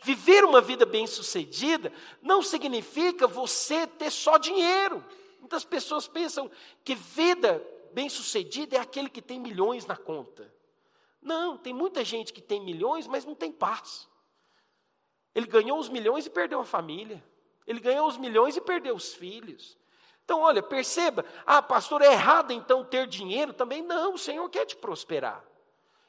Viver 0.03 0.43
uma 0.43 0.62
vida 0.62 0.86
bem-sucedida 0.86 1.91
não 2.22 2.41
significa 2.41 3.25
você 3.25 3.88
ter 3.88 4.12
só 4.12 4.38
dinheiro. 4.38 5.03
Muitas 5.39 5.63
pessoas 5.63 6.07
pensam 6.07 6.51
que 6.84 6.93
vida 6.93 7.65
bem-sucedida 7.91 8.75
é 8.75 8.79
aquele 8.79 9.10
que 9.10 9.22
tem 9.22 9.39
milhões 9.39 9.86
na 9.86 9.95
conta. 9.95 10.53
Não, 11.22 11.57
tem 11.57 11.74
muita 11.74 12.03
gente 12.03 12.31
que 12.31 12.41
tem 12.41 12.63
milhões, 12.63 13.07
mas 13.07 13.25
não 13.25 13.34
tem 13.34 13.51
paz. 13.51 14.07
Ele 15.34 15.48
ganhou 15.48 15.79
os 15.79 15.89
milhões 15.89 16.25
e 16.25 16.29
perdeu 16.29 16.60
a 16.60 16.65
família. 16.65 17.24
Ele 17.67 17.79
ganhou 17.79 18.07
os 18.07 18.17
milhões 18.17 18.55
e 18.55 18.62
perdeu 18.62 18.95
os 18.95 19.13
filhos. 19.13 19.77
Então, 20.24 20.41
olha, 20.41 20.62
perceba, 20.62 21.24
ah, 21.45 21.62
pastor, 21.62 22.01
é 22.01 22.12
errado 22.12 22.51
então 22.51 22.84
ter 22.84 23.07
dinheiro 23.07 23.53
também? 23.53 23.84
Não, 23.84 24.15
o 24.15 24.17
Senhor 24.17 24.50
quer 24.50 24.65
te 24.65 24.75
prosperar. 24.75 25.43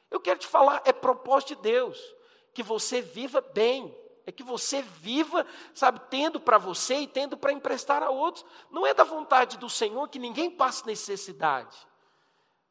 Eu 0.09 0.19
quero 0.19 0.39
te 0.39 0.47
falar, 0.47 0.81
é 0.85 0.93
propósito 0.93 1.55
de 1.55 1.61
Deus 1.61 2.15
que 2.53 2.63
você 2.63 3.01
viva 3.01 3.39
bem, 3.39 3.95
é 4.25 4.31
que 4.31 4.41
você 4.41 4.81
viva, 4.81 5.45
sabe, 5.73 6.01
tendo 6.09 6.39
para 6.39 6.57
você 6.57 7.01
e 7.01 7.07
tendo 7.07 7.37
para 7.37 7.53
emprestar 7.53 8.01
a 8.01 8.09
outros. 8.09 8.43
Não 8.71 8.85
é 8.85 8.93
da 8.93 9.03
vontade 9.03 9.57
do 9.57 9.69
Senhor 9.69 10.07
que 10.09 10.17
ninguém 10.17 10.49
passe 10.49 10.85
necessidade. 10.85 11.77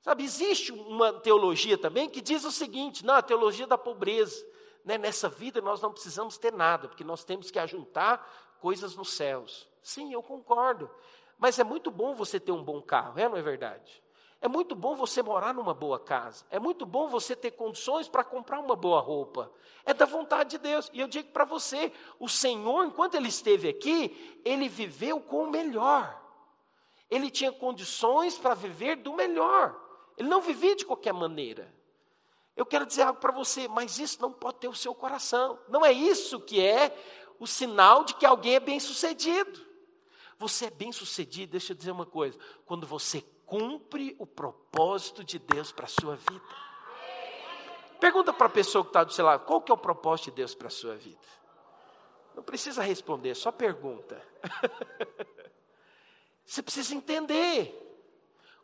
Sabe, 0.02 0.25
existe 0.25 0.73
uma 0.73 1.12
teologia 1.12 1.78
também 1.78 2.09
que 2.09 2.21
diz 2.21 2.45
o 2.45 2.50
seguinte: 2.50 3.05
não, 3.05 3.14
a 3.14 3.23
teologia 3.23 3.66
da 3.66 3.78
pobreza. 3.78 4.45
Né? 4.85 4.99
Nessa 4.99 5.28
vida 5.28 5.61
nós 5.61 5.81
não 5.81 5.93
precisamos 5.93 6.37
ter 6.37 6.52
nada, 6.52 6.88
porque 6.88 7.05
nós 7.05 7.25
temos 7.25 7.50
que 7.50 7.59
ajuntar 7.59 8.25
coisas 8.60 8.96
nos 8.96 9.12
céus. 9.12 9.68
Sim, 9.82 10.12
eu 10.12 10.22
concordo. 10.22 10.90
Mas 11.38 11.58
é 11.58 11.64
muito 11.64 11.90
bom 11.90 12.14
você 12.14 12.40
ter 12.40 12.52
um 12.52 12.62
bom 12.62 12.80
carro, 12.80 13.18
é 13.18 13.28
não 13.28 13.36
é 13.36 13.42
verdade? 13.42 14.02
É 14.40 14.48
muito 14.48 14.75
bom 14.75 14.94
você 14.94 15.22
morar 15.22 15.54
numa 15.54 15.72
boa 15.72 15.98
casa. 15.98 16.44
É 16.50 16.58
muito 16.58 16.84
bom 16.84 17.08
você 17.08 17.34
ter 17.34 17.52
condições 17.52 18.08
para 18.08 18.22
comprar 18.22 18.60
uma 18.60 18.76
boa 18.76 19.00
roupa. 19.00 19.50
É 19.84 19.94
da 19.94 20.04
vontade 20.04 20.50
de 20.50 20.58
Deus. 20.58 20.90
E 20.92 21.00
eu 21.00 21.08
digo 21.08 21.30
para 21.30 21.44
você: 21.44 21.92
o 22.18 22.28
Senhor, 22.28 22.84
enquanto 22.84 23.14
ele 23.14 23.28
esteve 23.28 23.68
aqui, 23.68 24.40
ele 24.44 24.68
viveu 24.68 25.20
com 25.20 25.44
o 25.44 25.50
melhor. 25.50 26.22
Ele 27.10 27.30
tinha 27.30 27.50
condições 27.50 28.36
para 28.36 28.54
viver 28.54 28.96
do 28.96 29.14
melhor. 29.14 29.75
Ele 30.18 30.28
não 30.28 30.40
vivia 30.40 30.76
de 30.76 30.84
qualquer 30.84 31.12
maneira. 31.12 31.75
Eu 32.56 32.64
quero 32.64 32.86
dizer 32.86 33.02
algo 33.02 33.20
para 33.20 33.32
você, 33.32 33.68
mas 33.68 33.98
isso 33.98 34.20
não 34.20 34.32
pode 34.32 34.58
ter 34.58 34.68
o 34.68 34.75
seu 34.75 34.94
coração. 34.94 35.58
Não 35.68 35.84
é 35.84 35.92
isso 35.92 36.40
que 36.40 36.60
é 36.60 36.96
o 37.38 37.47
sinal 37.47 38.05
de 38.05 38.14
que 38.14 38.26
alguém 38.26 38.55
é 38.55 38.61
bem 38.61 38.81
sucedido. 38.81 39.64
Você 40.38 40.66
é 40.66 40.71
bem 40.71 40.93
sucedido, 40.93 41.52
deixa 41.52 41.73
eu 41.73 41.76
dizer 41.76 41.90
uma 41.90 42.07
coisa, 42.07 42.38
quando 42.66 42.87
você 42.87 43.25
cumpre 43.47 44.14
o 44.19 44.26
propósito 44.26 45.25
de 45.25 45.38
Deus 45.38 45.73
para 45.73 45.87
a 45.87 45.88
sua 45.88 46.16
vida. 46.16 46.45
Pergunta 47.99 48.33
para 48.33 48.47
a 48.47 48.50
pessoa 48.50 48.85
que 48.85 48.90
está 48.90 49.02
do 49.05 49.12
seu 49.12 49.25
lado, 49.25 49.47
qual 49.47 49.62
que 49.62 49.71
é 49.71 49.75
o 49.75 49.78
propósito 49.78 50.26
de 50.26 50.37
Deus 50.37 50.55
para 50.55 50.66
a 50.66 50.71
sua 50.71 50.97
vida? 50.97 51.26
Não 52.35 52.43
precisa 52.43 52.83
responder, 52.83 53.35
só 53.35 53.50
pergunta. 53.50 54.23
você 56.45 56.62
precisa 56.62 56.95
entender. 56.95 57.83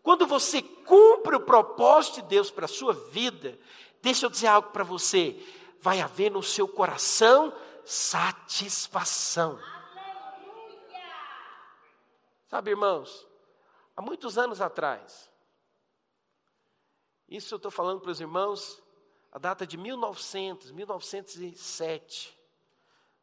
Quando 0.02 0.26
você 0.26 0.61
cumpre 0.61 1.37
o 1.37 1.41
propósito 1.41 2.17
de 2.17 2.29
Deus 2.29 2.50
para 2.50 2.67
a 2.67 2.69
sua 2.69 2.93
vida, 2.93 3.59
deixa 4.02 4.26
eu 4.26 4.31
dizer 4.31 4.49
algo 4.49 4.71
para 4.71 4.85
você, 4.85 5.43
vai 5.81 6.00
haver 6.00 6.31
no 6.31 6.43
seu 6.43 6.69
coração 6.69 7.55
satisfação. 7.85 9.59
Sabe, 12.49 12.71
irmãos, 12.71 13.27
há 13.97 14.03
muitos 14.03 14.37
anos 14.37 14.61
atrás. 14.61 15.31
Isso 17.29 17.55
eu 17.55 17.57
estou 17.57 17.71
falando 17.71 18.01
para 18.01 18.11
os 18.11 18.21
irmãos, 18.21 18.83
a 19.33 19.39
data 19.39 19.67
de 19.67 19.79
1900, 19.79 20.71
1907. 20.71 22.39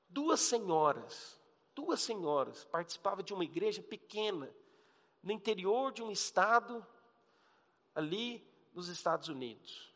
Duas 0.09 0.39
senhoras, 0.39 1.39
duas 1.75 2.01
senhoras 2.01 2.65
participavam 2.65 3.23
de 3.23 3.33
uma 3.33 3.43
igreja 3.43 3.83
pequena, 3.83 4.51
no 5.21 5.31
interior 5.31 5.91
de 5.91 6.01
um 6.01 6.09
estado, 6.09 6.83
ali 7.93 8.43
nos 8.73 8.87
Estados 8.87 9.27
Unidos. 9.27 9.93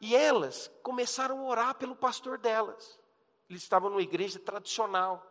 E 0.00 0.14
elas 0.14 0.70
começaram 0.82 1.40
a 1.40 1.44
orar 1.44 1.74
pelo 1.76 1.96
pastor 1.96 2.36
delas. 2.36 2.98
Eles 3.48 3.62
estavam 3.62 3.90
numa 3.90 4.02
igreja 4.02 4.38
tradicional. 4.38 5.24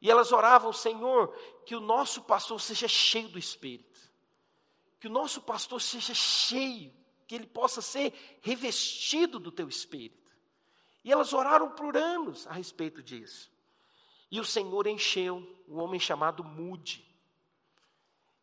E 0.00 0.10
elas 0.10 0.32
oravam, 0.32 0.72
Senhor, 0.72 1.28
que 1.64 1.76
o 1.76 1.80
nosso 1.80 2.22
pastor 2.22 2.60
seja 2.60 2.88
cheio 2.88 3.28
do 3.28 3.38
Espírito. 3.38 4.00
Que 4.98 5.08
o 5.08 5.10
nosso 5.10 5.42
pastor 5.42 5.80
seja 5.80 6.14
cheio, 6.14 6.92
que 7.26 7.34
ele 7.34 7.46
possa 7.46 7.80
ser 7.80 8.38
revestido 8.40 9.38
do 9.38 9.50
teu 9.50 9.68
Espírito. 9.68 10.30
E 11.04 11.10
elas 11.10 11.32
oraram 11.32 11.70
por 11.70 11.96
anos 11.96 12.46
a 12.46 12.52
respeito 12.52 13.02
disso. 13.02 13.50
E 14.30 14.40
o 14.40 14.44
Senhor 14.44 14.86
encheu 14.86 15.44
um 15.68 15.80
homem 15.80 16.00
chamado 16.00 16.42
Mude. 16.42 17.06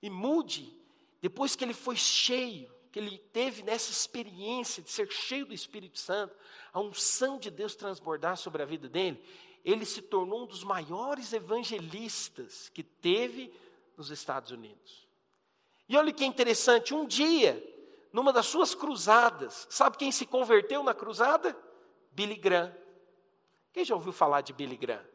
E 0.01 0.09
Mude, 0.09 0.73
depois 1.21 1.55
que 1.55 1.63
ele 1.63 1.73
foi 1.73 1.95
cheio, 1.95 2.73
que 2.91 2.99
ele 2.99 3.17
teve 3.31 3.61
nessa 3.63 3.91
experiência 3.91 4.81
de 4.81 4.89
ser 4.89 5.11
cheio 5.11 5.45
do 5.45 5.53
Espírito 5.53 5.99
Santo, 5.99 6.35
a 6.73 6.79
unção 6.79 7.37
de 7.37 7.51
Deus 7.51 7.75
transbordar 7.75 8.37
sobre 8.37 8.61
a 8.61 8.65
vida 8.65 8.89
dele, 8.89 9.23
ele 9.63 9.85
se 9.85 10.01
tornou 10.01 10.43
um 10.43 10.47
dos 10.47 10.63
maiores 10.63 11.33
evangelistas 11.33 12.69
que 12.69 12.81
teve 12.81 13.53
nos 13.95 14.09
Estados 14.09 14.51
Unidos. 14.51 15.07
E 15.87 15.97
olha 15.97 16.13
que 16.13 16.25
interessante, 16.25 16.93
um 16.93 17.05
dia, 17.05 17.61
numa 18.11 18.31
das 18.31 18.45
suas 18.45 18.73
cruzadas. 18.73 19.67
Sabe 19.69 19.97
quem 19.97 20.11
se 20.11 20.25
converteu 20.25 20.83
na 20.83 20.93
cruzada? 20.93 21.57
Billy 22.11 22.35
Graham. 22.35 22.75
Quem 23.73 23.85
já 23.85 23.95
ouviu 23.95 24.11
falar 24.11 24.41
de 24.41 24.53
Billy 24.53 24.77
Graham? 24.77 25.05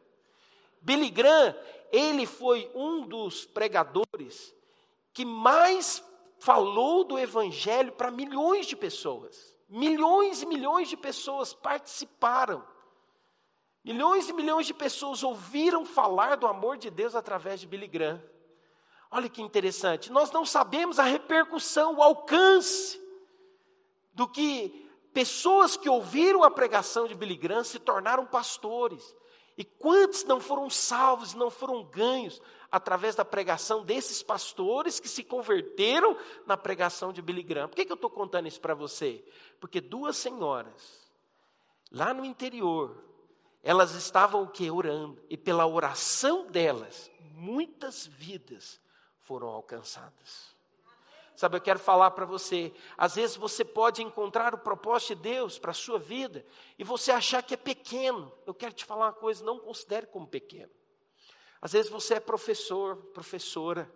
Billy 0.81 1.09
Graham, 1.09 1.55
ele 1.91 2.25
foi 2.25 2.69
um 2.75 3.07
dos 3.07 3.45
pregadores 3.45 4.53
que 5.13 5.25
mais 5.25 6.03
falou 6.39 7.03
do 7.03 7.17
evangelho 7.17 7.91
para 7.91 8.11
milhões 8.11 8.65
de 8.65 8.75
pessoas. 8.75 9.55
Milhões 9.67 10.41
e 10.41 10.45
milhões 10.45 10.89
de 10.89 10.97
pessoas 10.97 11.53
participaram. 11.53 12.65
Milhões 13.83 14.29
e 14.29 14.33
milhões 14.33 14.65
de 14.65 14.73
pessoas 14.73 15.23
ouviram 15.23 15.85
falar 15.85 16.35
do 16.35 16.47
amor 16.47 16.77
de 16.77 16.89
Deus 16.89 17.15
através 17.15 17.59
de 17.59 17.67
Billy 17.67 17.87
Graham. 17.87 18.21
Olha 19.11 19.29
que 19.29 19.41
interessante, 19.41 20.11
nós 20.11 20.31
não 20.31 20.45
sabemos 20.45 20.99
a 20.99 21.03
repercussão, 21.03 21.95
o 21.95 22.01
alcance 22.01 22.99
do 24.13 24.27
que 24.27 24.89
pessoas 25.13 25.77
que 25.77 25.87
ouviram 25.87 26.43
a 26.43 26.51
pregação 26.51 27.07
de 27.07 27.15
Billy 27.15 27.37
Graham 27.37 27.63
se 27.63 27.79
tornaram 27.79 28.25
pastores. 28.25 29.15
E 29.57 29.63
quantos 29.63 30.23
não 30.25 30.39
foram 30.39 30.69
salvos, 30.69 31.33
não 31.33 31.49
foram 31.49 31.83
ganhos 31.83 32.41
através 32.69 33.15
da 33.15 33.23
pregação 33.23 33.85
desses 33.85 34.21
pastores 34.21 34.99
que 34.99 35.07
se 35.07 35.23
converteram 35.23 36.17
na 36.45 36.57
pregação 36.57 37.13
de 37.13 37.21
Billy 37.21 37.43
Graham? 37.43 37.69
Por 37.69 37.75
que, 37.75 37.85
que 37.85 37.91
eu 37.91 37.95
estou 37.95 38.09
contando 38.09 38.47
isso 38.47 38.59
para 38.59 38.73
você? 38.73 39.23
Porque 39.59 39.79
duas 39.79 40.17
senhoras, 40.17 41.09
lá 41.89 42.13
no 42.13 42.25
interior, 42.25 43.01
elas 43.63 43.95
estavam 43.95 44.43
o 44.43 44.47
que? 44.47 44.69
Orando. 44.69 45.21
E 45.29 45.37
pela 45.37 45.65
oração 45.65 46.47
delas, 46.47 47.09
muitas 47.33 48.05
vidas 48.05 48.79
foram 49.21 49.47
alcançadas. 49.47 50.54
Sabe, 51.35 51.57
eu 51.57 51.61
quero 51.61 51.79
falar 51.79 52.11
para 52.11 52.25
você, 52.25 52.73
às 52.97 53.15
vezes 53.15 53.35
você 53.35 53.65
pode 53.65 54.01
encontrar 54.01 54.55
o 54.55 54.57
propósito 54.57 55.15
de 55.15 55.21
Deus 55.21 55.59
para 55.59 55.71
a 55.71 55.73
sua 55.73 55.99
vida 55.99 56.45
e 56.79 56.83
você 56.83 57.11
achar 57.11 57.43
que 57.43 57.53
é 57.53 57.57
pequeno. 57.57 58.31
Eu 58.45 58.53
quero 58.53 58.73
te 58.73 58.85
falar 58.85 59.07
uma 59.07 59.13
coisa, 59.13 59.43
não 59.43 59.59
considere 59.59 60.07
como 60.07 60.25
pequeno. 60.25 60.71
Às 61.61 61.73
vezes 61.73 61.91
você 61.91 62.15
é 62.15 62.19
professor, 62.19 62.95
professora, 63.13 63.91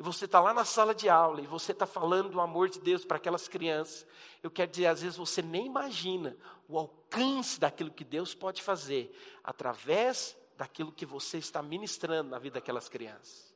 e 0.00 0.02
você 0.02 0.24
está 0.24 0.40
lá 0.40 0.54
na 0.54 0.64
sala 0.64 0.94
de 0.94 1.10
aula 1.10 1.42
e 1.42 1.46
você 1.46 1.72
está 1.72 1.84
falando 1.84 2.30
do 2.30 2.40
amor 2.40 2.70
de 2.70 2.80
Deus 2.80 3.04
para 3.04 3.18
aquelas 3.18 3.46
crianças. 3.46 4.06
Eu 4.42 4.50
quero 4.50 4.70
dizer, 4.70 4.86
às 4.86 5.02
vezes 5.02 5.18
você 5.18 5.42
nem 5.42 5.66
imagina 5.66 6.36
o 6.66 6.78
alcance 6.78 7.60
daquilo 7.60 7.90
que 7.90 8.02
Deus 8.02 8.34
pode 8.34 8.62
fazer 8.62 9.14
através 9.44 10.34
daquilo 10.56 10.90
que 10.90 11.04
você 11.04 11.36
está 11.36 11.62
ministrando 11.62 12.30
na 12.30 12.38
vida 12.38 12.54
daquelas 12.54 12.88
crianças. 12.88 13.49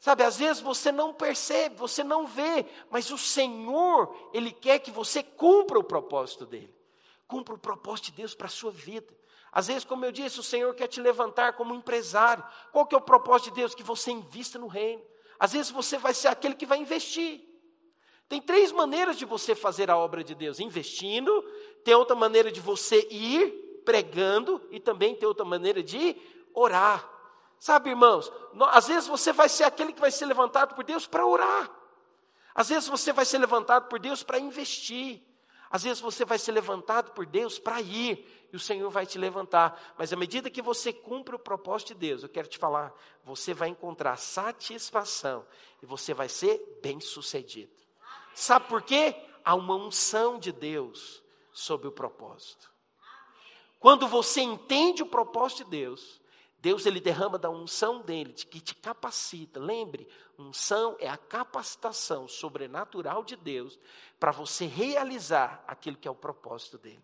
Sabe, 0.00 0.24
às 0.24 0.38
vezes 0.38 0.62
você 0.62 0.90
não 0.90 1.12
percebe, 1.12 1.76
você 1.76 2.02
não 2.02 2.26
vê, 2.26 2.64
mas 2.88 3.10
o 3.10 3.18
Senhor, 3.18 4.30
Ele 4.32 4.50
quer 4.50 4.78
que 4.78 4.90
você 4.90 5.22
cumpra 5.22 5.78
o 5.78 5.84
propósito 5.84 6.46
dEle. 6.46 6.74
Cumpra 7.28 7.54
o 7.54 7.58
propósito 7.58 8.06
de 8.06 8.12
Deus 8.12 8.34
para 8.34 8.46
a 8.46 8.50
sua 8.50 8.70
vida. 8.70 9.14
Às 9.52 9.66
vezes, 9.66 9.84
como 9.84 10.04
eu 10.06 10.10
disse, 10.10 10.40
o 10.40 10.42
Senhor 10.42 10.74
quer 10.74 10.86
te 10.86 11.02
levantar 11.02 11.52
como 11.52 11.74
empresário. 11.74 12.42
Qual 12.72 12.86
que 12.86 12.94
é 12.94 12.98
o 12.98 13.02
propósito 13.02 13.50
de 13.50 13.56
Deus? 13.56 13.74
Que 13.74 13.82
você 13.82 14.10
invista 14.10 14.58
no 14.58 14.68
reino. 14.68 15.02
Às 15.38 15.52
vezes 15.52 15.70
você 15.70 15.98
vai 15.98 16.14
ser 16.14 16.28
aquele 16.28 16.54
que 16.54 16.64
vai 16.64 16.78
investir. 16.78 17.46
Tem 18.26 18.40
três 18.40 18.72
maneiras 18.72 19.18
de 19.18 19.26
você 19.26 19.54
fazer 19.54 19.90
a 19.90 19.98
obra 19.98 20.24
de 20.24 20.34
Deus: 20.34 20.60
investindo, 20.60 21.42
tem 21.84 21.94
outra 21.94 22.16
maneira 22.16 22.50
de 22.50 22.60
você 22.60 23.06
ir 23.10 23.82
pregando, 23.84 24.66
e 24.70 24.80
também 24.80 25.14
tem 25.14 25.28
outra 25.28 25.44
maneira 25.44 25.82
de 25.82 26.16
orar. 26.54 27.09
Sabe, 27.60 27.90
irmãos, 27.90 28.32
às 28.70 28.88
vezes 28.88 29.06
você 29.06 29.34
vai 29.34 29.46
ser 29.46 29.64
aquele 29.64 29.92
que 29.92 30.00
vai 30.00 30.10
ser 30.10 30.24
levantado 30.24 30.74
por 30.74 30.82
Deus 30.82 31.06
para 31.06 31.26
orar. 31.26 31.70
Às 32.54 32.70
vezes 32.70 32.88
você 32.88 33.12
vai 33.12 33.26
ser 33.26 33.36
levantado 33.36 33.86
por 33.86 33.98
Deus 33.98 34.22
para 34.22 34.38
investir. 34.38 35.22
Às 35.70 35.82
vezes 35.82 36.00
você 36.00 36.24
vai 36.24 36.38
ser 36.38 36.52
levantado 36.52 37.12
por 37.12 37.26
Deus 37.26 37.58
para 37.58 37.80
ir, 37.80 38.48
e 38.50 38.56
o 38.56 38.58
Senhor 38.58 38.90
vai 38.90 39.04
te 39.04 39.18
levantar. 39.18 39.94
Mas 39.98 40.10
à 40.10 40.16
medida 40.16 40.50
que 40.50 40.62
você 40.62 40.90
cumpre 40.90 41.36
o 41.36 41.38
propósito 41.38 41.88
de 41.88 42.00
Deus, 42.00 42.22
eu 42.22 42.30
quero 42.30 42.48
te 42.48 42.56
falar, 42.56 42.92
você 43.22 43.52
vai 43.52 43.68
encontrar 43.68 44.16
satisfação 44.16 45.46
e 45.82 45.86
você 45.86 46.14
vai 46.14 46.30
ser 46.30 46.80
bem-sucedido. 46.82 47.72
Sabe 48.34 48.68
por 48.68 48.82
quê? 48.82 49.14
Há 49.44 49.54
uma 49.54 49.76
unção 49.76 50.38
de 50.38 50.50
Deus 50.50 51.22
sobre 51.52 51.86
o 51.86 51.92
propósito. 51.92 52.70
Quando 53.78 54.08
você 54.08 54.40
entende 54.40 55.02
o 55.02 55.06
propósito 55.06 55.64
de 55.64 55.70
Deus, 55.70 56.19
Deus 56.60 56.84
ele 56.84 57.00
derrama 57.00 57.38
da 57.38 57.48
unção 57.48 58.02
dele, 58.02 58.32
que 58.34 58.60
te 58.60 58.74
capacita. 58.74 59.58
Lembre, 59.58 60.06
unção 60.38 60.94
é 60.98 61.08
a 61.08 61.16
capacitação 61.16 62.28
sobrenatural 62.28 63.24
de 63.24 63.34
Deus 63.34 63.78
para 64.18 64.30
você 64.30 64.66
realizar 64.66 65.64
aquilo 65.66 65.96
que 65.96 66.06
é 66.06 66.10
o 66.10 66.14
propósito 66.14 66.76
dele. 66.76 67.02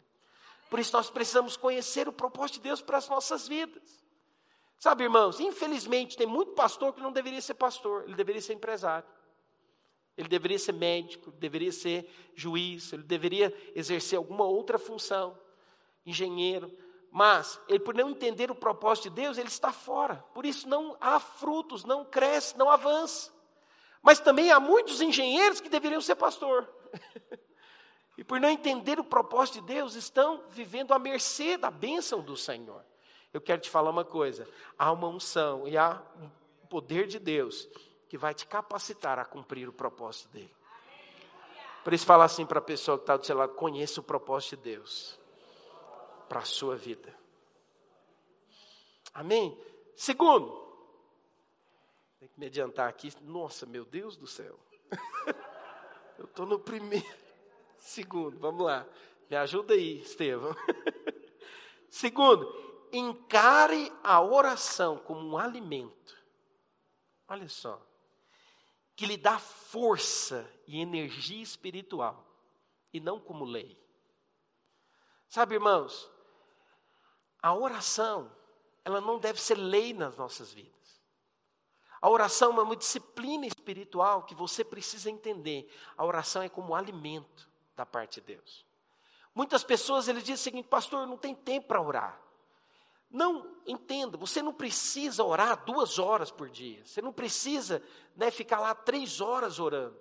Por 0.69 0.79
isso 0.79 0.95
nós 0.95 1.09
precisamos 1.09 1.57
conhecer 1.57 2.07
o 2.07 2.13
propósito 2.13 2.57
de 2.57 2.63
Deus 2.63 2.83
para 2.83 2.99
as 2.99 3.09
nossas 3.09 3.49
vidas. 3.49 4.05
Sabe, 4.79 5.05
irmãos, 5.05 5.41
infelizmente 5.41 6.19
tem 6.19 6.27
muito 6.27 6.53
pastor 6.53 6.93
que 6.93 7.01
não 7.01 7.13
deveria 7.13 7.41
ser 7.41 7.55
pastor, 7.55 8.05
ele 8.05 8.15
deveria 8.15 8.43
ser 8.43 8.53
empresário. 8.53 9.09
Ele 10.19 10.29
deveria 10.29 10.59
ser 10.59 10.73
médico, 10.73 11.31
deveria 11.33 11.73
ser 11.73 12.11
juiz, 12.35 12.93
ele 12.93 13.03
deveria 13.03 13.55
exercer 13.75 14.19
alguma 14.19 14.45
outra 14.45 14.79
função, 14.79 15.39
engenheiro 16.05 16.71
mas 17.11 17.61
ele, 17.69 17.81
por 17.81 17.95
não 17.95 18.11
entender 18.11 18.51
o 18.51 18.55
propósito 18.55 19.05
de 19.05 19.23
Deus, 19.23 19.39
ele 19.39 19.49
está 19.49 19.73
fora. 19.73 20.25
Por 20.35 20.45
isso 20.45 20.69
não 20.69 20.97
há 21.01 21.19
frutos, 21.19 21.85
não 21.85 22.05
cresce, 22.05 22.57
não 22.59 22.71
avança. 22.71 23.33
Mas 24.03 24.21
também 24.21 24.51
há 24.51 24.61
muitos 24.61 25.01
engenheiros 25.01 25.61
que 25.61 25.69
deveriam 25.69 26.01
ser 26.01 26.15
pastor. 26.15 26.69
e 28.19 28.23
por 28.23 28.39
não 28.41 28.51
entender 28.51 29.01
o 29.01 29.05
propósito 29.05 29.61
de 29.61 29.67
Deus, 29.75 29.95
estão 29.95 30.45
vivendo 30.51 30.93
à 30.93 30.99
mercê 30.99 31.57
da 31.57 31.71
bênção 31.71 32.21
do 32.21 32.37
Senhor. 32.37 32.85
Eu 33.33 33.41
quero 33.41 33.61
te 33.61 33.71
falar 33.71 33.91
uma 33.91 34.05
coisa: 34.05 34.47
há 34.79 34.93
uma 34.93 35.09
unção 35.09 35.67
e 35.67 35.77
há 35.77 36.03
um 36.21 36.67
poder 36.67 37.07
de 37.07 37.19
Deus 37.19 37.69
que 38.09 38.19
vai 38.19 38.35
te 38.35 38.47
capacitar 38.47 39.19
a 39.19 39.25
cumprir 39.25 39.69
o 39.69 39.73
propósito 39.73 40.29
dele. 40.29 40.55
Por 41.83 41.93
isso, 41.93 42.05
fala 42.05 42.25
assim 42.25 42.45
para 42.45 42.59
a 42.59 42.63
pessoa 42.63 42.99
que 42.99 43.05
está 43.05 43.17
do 43.17 43.25
seu 43.25 43.37
lado: 43.37 43.55
conheça 43.55 44.01
o 44.01 44.05
propósito 44.05 44.57
de 44.57 44.63
Deus 44.75 45.19
para 46.29 46.41
a 46.41 46.45
sua 46.45 46.77
vida. 46.77 47.15
Amém? 49.13 49.59
Segundo, 49.95 50.67
tem 52.19 52.29
que 52.29 52.39
me 52.39 52.47
adiantar 52.47 52.89
aqui. 52.89 53.13
Nossa, 53.23 53.65
meu 53.65 53.85
Deus 53.85 54.17
do 54.17 54.27
céu. 54.27 54.59
Eu 56.19 56.25
estou 56.25 56.47
no 56.47 56.59
primeiro. 56.59 57.07
Segundo, 57.79 58.39
vamos 58.39 58.65
lá. 58.65 58.87
Me 59.29 59.37
ajuda 59.37 59.75
aí, 59.75 60.01
Estevão. 60.01 60.55
Segundo, 61.89 62.89
encare 62.93 63.93
a 64.03 64.21
oração 64.21 64.99
como 64.99 65.27
um 65.27 65.39
alimento. 65.39 66.17
Olha 67.29 67.49
só. 67.49 67.81
Que 68.95 69.07
lhe 69.07 69.17
dá 69.17 69.39
força 69.39 70.51
e 70.67 70.81
energia 70.81 71.43
espiritual. 71.43 72.27
E 72.93 73.01
não 73.01 73.21
como 73.21 73.45
lei. 73.45 73.79
Sabe, 75.29 75.55
irmãos, 75.55 76.11
a 77.47 77.55
oração, 77.55 78.29
ela 78.85 79.01
não 79.01 79.21
deve 79.21 79.41
ser 79.41 79.55
lei 79.55 79.95
nas 79.95 80.17
nossas 80.17 80.53
vidas. 80.53 81.01
A 82.03 82.11
oração 82.11 82.59
é 82.59 82.63
uma 82.63 82.75
disciplina 82.75 83.47
espiritual 83.47 84.25
que 84.25 84.35
você 84.35 84.65
precisa 84.65 85.09
entender. 85.09 85.73
A 85.97 86.05
oração 86.05 86.43
é 86.43 86.49
como 86.49 86.75
alimento 86.75 87.49
da 87.77 87.87
parte 87.87 88.21
de 88.21 88.27
Deus. 88.35 88.67
Muitas 89.33 89.63
pessoas 89.63 90.09
eles 90.09 90.25
dizem 90.25 90.35
o 90.35 90.39
seguinte, 90.39 90.69
pastor, 90.69 91.07
não 91.07 91.17
tem 91.17 91.37
tempo 91.37 91.69
para 91.69 91.81
orar. 91.81 92.21
Não, 93.09 93.57
entenda, 93.65 94.19
você 94.19 94.43
não 94.43 94.53
precisa 94.53 95.23
orar 95.23 95.65
duas 95.65 96.01
horas 96.01 96.33
por 96.33 96.51
dia. 96.51 96.85
Você 96.85 97.01
não 97.01 97.13
precisa 97.13 97.81
né, 98.17 98.29
ficar 98.33 98.59
lá 98.59 98.75
três 98.75 99.21
horas 99.21 99.61
orando. 99.61 99.97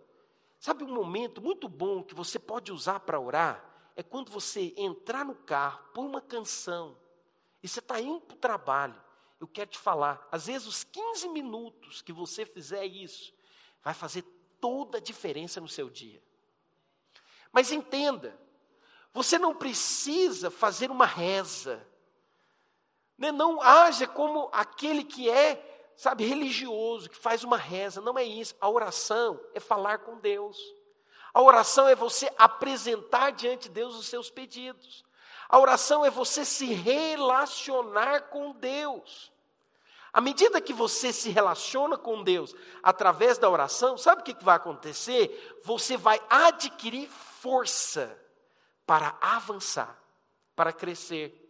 Sabe 0.59 0.83
um 0.83 0.91
momento 0.91 1.43
muito 1.43 1.69
bom 1.69 2.01
que 2.01 2.15
você 2.15 2.39
pode 2.39 2.71
usar 2.71 3.01
para 3.01 3.19
orar? 3.19 3.63
É 3.95 4.01
quando 4.01 4.31
você 4.31 4.73
entrar 4.75 5.23
no 5.23 5.35
carro, 5.35 5.85
põe 5.93 6.07
uma 6.07 6.21
canção 6.21 7.04
e 7.65 7.67
você 7.67 7.79
está 7.79 7.99
indo 7.99 8.21
para 8.21 8.35
o 8.35 8.37
trabalho, 8.37 9.03
eu 9.41 9.47
quero 9.47 9.71
te 9.71 9.79
falar, 9.79 10.27
às 10.31 10.45
vezes 10.45 10.67
os 10.67 10.83
15 10.83 11.29
minutos 11.29 11.99
que 11.99 12.13
você 12.13 12.45
fizer 12.45 12.85
isso, 12.85 13.33
vai 13.81 13.91
fazer 13.91 14.21
toda 14.61 14.99
a 14.99 15.01
diferença 15.01 15.59
no 15.59 15.67
seu 15.67 15.89
dia. 15.89 16.21
Mas 17.51 17.71
entenda, 17.71 18.39
você 19.11 19.39
não 19.39 19.55
precisa 19.55 20.51
fazer 20.51 20.91
uma 20.91 21.07
reza, 21.07 21.83
né? 23.17 23.31
não 23.31 23.59
haja 23.59 24.05
como 24.05 24.47
aquele 24.53 25.03
que 25.03 25.27
é, 25.27 25.91
sabe, 25.95 26.23
religioso, 26.23 27.09
que 27.09 27.17
faz 27.17 27.43
uma 27.43 27.57
reza, 27.57 27.99
não 27.99 28.15
é 28.15 28.23
isso. 28.23 28.55
A 28.61 28.69
oração 28.69 29.41
é 29.55 29.59
falar 29.59 29.97
com 29.97 30.19
Deus. 30.19 30.55
A 31.33 31.41
oração 31.41 31.87
é 31.87 31.95
você 31.95 32.31
apresentar 32.37 33.31
diante 33.31 33.63
de 33.63 33.69
Deus 33.69 33.95
os 33.95 34.05
seus 34.05 34.29
pedidos. 34.29 35.03
A 35.47 35.59
oração 35.59 36.05
é 36.05 36.09
você 36.09 36.43
se 36.43 36.65
relacionar 36.73 38.29
com 38.29 38.51
Deus. 38.53 39.31
À 40.11 40.21
medida 40.21 40.61
que 40.61 40.73
você 40.73 41.11
se 41.11 41.29
relaciona 41.29 41.97
com 41.97 42.23
Deus 42.23 42.55
através 42.81 43.37
da 43.37 43.49
oração, 43.49 43.97
sabe 43.97 44.21
o 44.21 44.23
que 44.23 44.43
vai 44.43 44.55
acontecer? 44.55 45.59
Você 45.63 45.97
vai 45.97 46.21
adquirir 46.29 47.09
força 47.09 48.17
para 48.85 49.17
avançar, 49.19 49.99
para 50.55 50.71
crescer. 50.71 51.41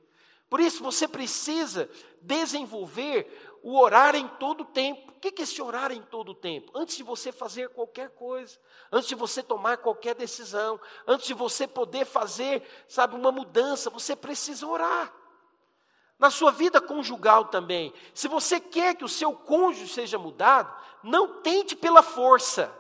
Por 0.50 0.60
isso 0.60 0.82
você 0.84 1.08
precisa 1.08 1.90
desenvolver 2.22 3.45
o 3.66 3.80
orar 3.80 4.14
em 4.14 4.28
todo 4.28 4.62
o 4.62 4.66
tempo. 4.66 5.12
O 5.12 5.20
que 5.20 5.42
é 5.42 5.44
esse 5.44 5.60
orar 5.60 5.92
em 5.92 6.04
todo 6.04 6.34
o 6.34 6.36
tempo? 6.36 6.72
Antes 6.76 6.96
de 6.96 7.02
você 7.02 7.32
fazer 7.32 7.70
qualquer 7.70 8.12
coisa, 8.12 8.60
antes 8.92 9.10
de 9.10 9.16
você 9.16 9.42
tomar 9.42 9.78
qualquer 9.78 10.14
decisão, 10.14 10.80
antes 11.08 11.26
de 11.26 11.34
você 11.34 11.68
poder 11.68 12.06
fazer, 12.06 12.62
sabe, 12.88 13.16
uma 13.16 13.32
mudança, 13.32 13.90
você 13.90 14.16
precisa 14.16 14.68
orar. 14.68 15.12
Na 16.20 16.30
sua 16.30 16.52
vida 16.52 16.80
conjugal 16.80 17.46
também. 17.46 17.92
Se 18.14 18.28
você 18.28 18.60
quer 18.60 18.94
que 18.94 19.04
o 19.04 19.10
seu 19.10 19.34
cônjuge 19.34 19.92
seja 19.92 20.20
mudado, 20.20 20.72
não 21.02 21.42
tente 21.42 21.76
pela 21.76 22.04
força. 22.04 22.72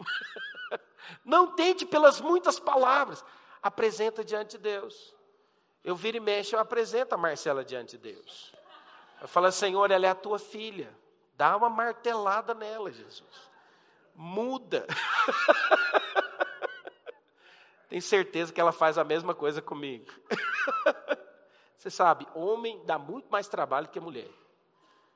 não 1.24 1.54
tente 1.54 1.86
pelas 1.86 2.20
muitas 2.20 2.58
palavras. 2.58 3.24
Apresenta 3.62 4.24
diante 4.24 4.56
de 4.56 4.64
Deus. 4.64 5.14
Eu 5.84 5.94
viro 5.94 6.16
e 6.16 6.20
mexo, 6.20 6.56
eu 6.56 6.60
apresento 6.60 7.14
a 7.14 7.18
Marcela 7.18 7.64
diante 7.64 7.96
de 7.96 7.98
Deus. 7.98 8.57
Eu 9.20 9.28
falo, 9.28 9.50
Senhor, 9.50 9.90
ela 9.90 10.06
é 10.06 10.08
a 10.08 10.14
tua 10.14 10.38
filha. 10.38 10.96
Dá 11.34 11.56
uma 11.56 11.68
martelada 11.68 12.54
nela, 12.54 12.90
Jesus. 12.90 13.50
Muda. 14.14 14.86
Tenho 17.88 18.02
certeza 18.02 18.52
que 18.52 18.60
ela 18.60 18.72
faz 18.72 18.98
a 18.98 19.04
mesma 19.04 19.34
coisa 19.34 19.62
comigo. 19.62 20.12
Você 21.78 21.90
sabe, 21.90 22.26
homem 22.34 22.84
dá 22.84 22.98
muito 22.98 23.30
mais 23.30 23.48
trabalho 23.48 23.88
que 23.88 24.00
mulher. 24.00 24.28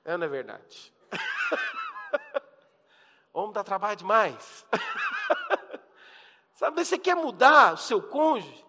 É, 0.04 0.16
não 0.16 0.24
é 0.24 0.28
verdade? 0.28 0.92
homem 3.34 3.52
dá 3.52 3.64
trabalho 3.64 3.96
demais. 3.96 4.64
sabe, 6.54 6.84
você 6.84 6.96
quer 6.96 7.16
mudar 7.16 7.74
o 7.74 7.76
seu 7.76 8.00
cônjuge? 8.00 8.64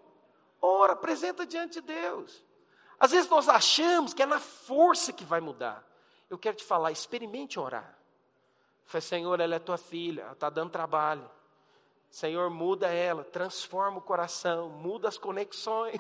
Ora, 0.59 0.93
apresenta 0.93 1.45
diante 1.45 1.79
de 1.79 1.81
Deus. 1.81 2.42
Às 3.03 3.11
vezes 3.11 3.29
nós 3.29 3.49
achamos 3.49 4.13
que 4.13 4.23
é 4.23 4.25
na 4.25 4.39
força 4.39 5.11
que 5.11 5.25
vai 5.25 5.41
mudar. 5.41 5.85
Eu 6.29 6.37
quero 6.37 6.55
te 6.55 6.63
falar, 6.63 6.89
experimente 6.89 7.59
orar. 7.59 7.97
Fala, 8.85 9.01
Senhor, 9.01 9.41
ela 9.41 9.55
é 9.55 9.59
tua 9.59 9.77
filha, 9.77 10.21
ela 10.21 10.31
está 10.31 10.49
dando 10.49 10.69
trabalho. 10.69 11.29
Senhor, 12.09 12.49
muda 12.49 12.87
ela, 12.87 13.25
transforma 13.25 13.97
o 13.97 14.01
coração, 14.01 14.69
muda 14.69 15.09
as 15.09 15.17
conexões. 15.17 15.99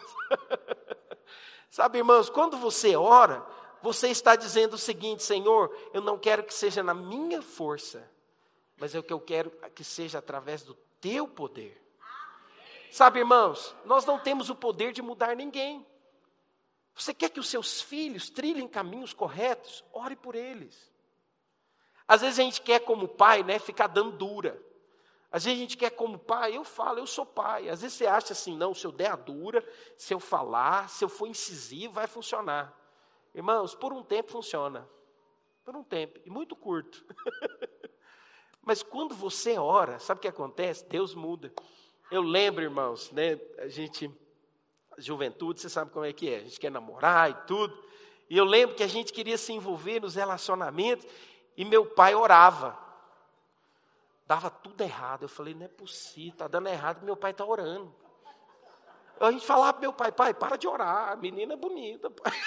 Sabe, 1.69 1.97
irmãos, 1.97 2.29
quando 2.29 2.55
você 2.55 2.95
ora, 2.95 3.45
você 3.81 4.07
está 4.07 4.37
dizendo 4.37 4.75
o 4.75 4.77
seguinte: 4.77 5.23
Senhor, 5.23 5.77
eu 5.93 5.99
não 5.99 6.17
quero 6.17 6.41
que 6.41 6.53
seja 6.53 6.81
na 6.81 6.93
minha 6.93 7.41
força, 7.41 8.09
mas 8.77 8.95
é 8.95 8.99
o 8.99 9.03
que 9.03 9.11
eu 9.11 9.19
quero 9.19 9.51
que 9.75 9.83
seja 9.83 10.19
através 10.19 10.63
do 10.63 10.73
teu 11.01 11.27
poder. 11.27 11.83
Sabe, 12.89 13.19
irmãos, 13.19 13.75
nós 13.83 14.05
não 14.05 14.17
temos 14.17 14.49
o 14.49 14.55
poder 14.55 14.93
de 14.93 15.01
mudar 15.01 15.35
ninguém. 15.35 15.85
Você 16.95 17.13
quer 17.13 17.29
que 17.29 17.39
os 17.39 17.49
seus 17.49 17.81
filhos 17.81 18.29
trilhem 18.29 18.67
caminhos 18.67 19.13
corretos? 19.13 19.83
Ore 19.91 20.15
por 20.15 20.35
eles. 20.35 20.91
Às 22.07 22.21
vezes 22.21 22.39
a 22.39 22.43
gente 22.43 22.61
quer, 22.61 22.79
como 22.79 23.07
pai, 23.07 23.43
né, 23.43 23.57
ficar 23.57 23.87
dando 23.87 24.11
dura. 24.11 24.61
Às 25.31 25.45
vezes 25.45 25.57
a 25.57 25.61
gente 25.61 25.77
quer, 25.77 25.89
como 25.89 26.19
pai, 26.19 26.55
eu 26.55 26.63
falo, 26.63 26.99
eu 26.99 27.07
sou 27.07 27.25
pai. 27.25 27.67
Às 27.69 27.81
vezes 27.81 27.97
você 27.97 28.05
acha 28.05 28.33
assim, 28.33 28.55
não, 28.55 28.73
se 28.73 28.85
eu 28.85 28.91
der 28.91 29.11
a 29.11 29.15
dura, 29.15 29.67
se 29.97 30.13
eu 30.13 30.19
falar, 30.19 30.89
se 30.89 31.03
eu 31.03 31.09
for 31.09 31.27
incisivo, 31.27 31.93
vai 31.93 32.05
funcionar. 32.05 32.77
Irmãos, 33.33 33.73
por 33.73 33.91
um 33.91 34.03
tempo 34.03 34.31
funciona. 34.31 34.87
Por 35.65 35.75
um 35.75 35.83
tempo, 35.83 36.19
e 36.23 36.29
muito 36.29 36.55
curto. 36.55 37.03
Mas 38.61 38.83
quando 38.83 39.15
você 39.15 39.57
ora, 39.57 39.97
sabe 39.97 40.19
o 40.19 40.21
que 40.21 40.27
acontece? 40.27 40.85
Deus 40.85 41.15
muda. 41.15 41.51
Eu 42.11 42.21
lembro, 42.21 42.61
irmãos, 42.61 43.11
né, 43.11 43.39
a 43.57 43.67
gente 43.67 44.11
juventude, 44.97 45.61
você 45.61 45.69
sabe 45.69 45.91
como 45.91 46.05
é 46.05 46.13
que 46.13 46.29
é, 46.29 46.37
a 46.37 46.39
gente 46.41 46.59
quer 46.59 46.71
namorar 46.71 47.29
e 47.29 47.33
tudo. 47.45 47.77
E 48.29 48.37
eu 48.37 48.45
lembro 48.45 48.75
que 48.75 48.83
a 48.83 48.87
gente 48.87 49.13
queria 49.13 49.37
se 49.37 49.53
envolver 49.53 49.99
nos 49.99 50.15
relacionamentos 50.15 51.05
e 51.55 51.63
meu 51.63 51.85
pai 51.85 52.15
orava. 52.15 52.77
Dava 54.25 54.49
tudo 54.49 54.81
errado. 54.81 55.23
Eu 55.23 55.29
falei, 55.29 55.53
não 55.53 55.65
é 55.65 55.69
possível, 55.69 56.31
está 56.31 56.47
dando 56.47 56.67
errado, 56.67 57.03
meu 57.03 57.15
pai 57.15 57.31
está 57.31 57.45
orando. 57.45 57.93
A 59.19 59.31
gente 59.31 59.45
falava 59.45 59.73
para 59.73 59.81
meu 59.81 59.93
pai, 59.93 60.11
pai, 60.11 60.33
para 60.33 60.57
de 60.57 60.67
orar, 60.67 61.11
a 61.11 61.15
menina 61.15 61.53
é 61.53 61.57
bonita. 61.57 62.09
Pai. 62.09 62.33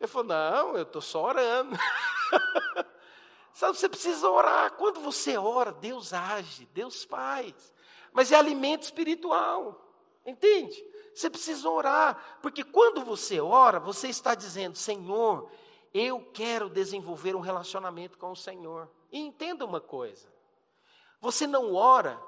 Ele 0.00 0.08
falou, 0.08 0.28
não, 0.28 0.76
eu 0.76 0.82
estou 0.82 1.00
só 1.00 1.24
orando. 1.24 1.76
Sabe, 3.52 3.76
você 3.76 3.88
precisa 3.88 4.28
orar. 4.28 4.72
Quando 4.72 5.00
você 5.00 5.36
ora, 5.36 5.72
Deus 5.72 6.12
age, 6.12 6.66
Deus 6.72 7.04
faz. 7.04 7.74
Mas 8.12 8.30
é 8.30 8.36
alimento 8.36 8.82
espiritual. 8.82 9.87
Entende? 10.28 10.84
Você 11.14 11.30
precisa 11.30 11.68
orar, 11.68 12.38
porque 12.42 12.62
quando 12.62 13.04
você 13.04 13.40
ora, 13.40 13.80
você 13.80 14.08
está 14.08 14.34
dizendo: 14.34 14.76
Senhor, 14.76 15.50
eu 15.92 16.20
quero 16.32 16.68
desenvolver 16.68 17.34
um 17.34 17.40
relacionamento 17.40 18.18
com 18.18 18.30
o 18.30 18.36
Senhor. 18.36 18.90
E 19.10 19.18
entenda 19.18 19.64
uma 19.64 19.80
coisa: 19.80 20.28
você 21.20 21.46
não 21.46 21.74
ora, 21.74 22.20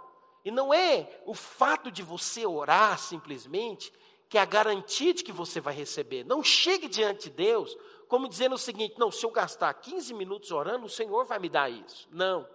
e 0.45 0.51
não 0.51 0.73
é 0.73 1.21
o 1.27 1.35
fato 1.35 1.91
de 1.91 2.03
você 2.03 2.47
orar 2.47 2.99
simplesmente 2.99 3.93
que 4.31 4.39
é 4.39 4.41
a 4.41 4.47
garantia 4.47 5.13
de 5.13 5.25
que 5.25 5.33
você 5.33 5.61
vai 5.61 5.75
receber. 5.75 6.25
Não 6.25 6.43
chegue 6.43 6.89
diante 6.89 7.29
de 7.29 7.37
Deus 7.37 7.77
como 8.09 8.29
dizendo 8.29 8.55
o 8.55 8.59
seguinte: 8.59 8.95
não, 8.99 9.11
se 9.11 9.27
eu 9.27 9.31
gastar 9.31 9.75
15 9.75 10.15
minutos 10.15 10.51
orando, 10.51 10.87
o 10.87 10.91
Senhor 10.91 11.25
vai 11.27 11.39
me 11.39 11.49
dar 11.49 11.71
isso. 11.71 12.09
Não. 12.11 12.49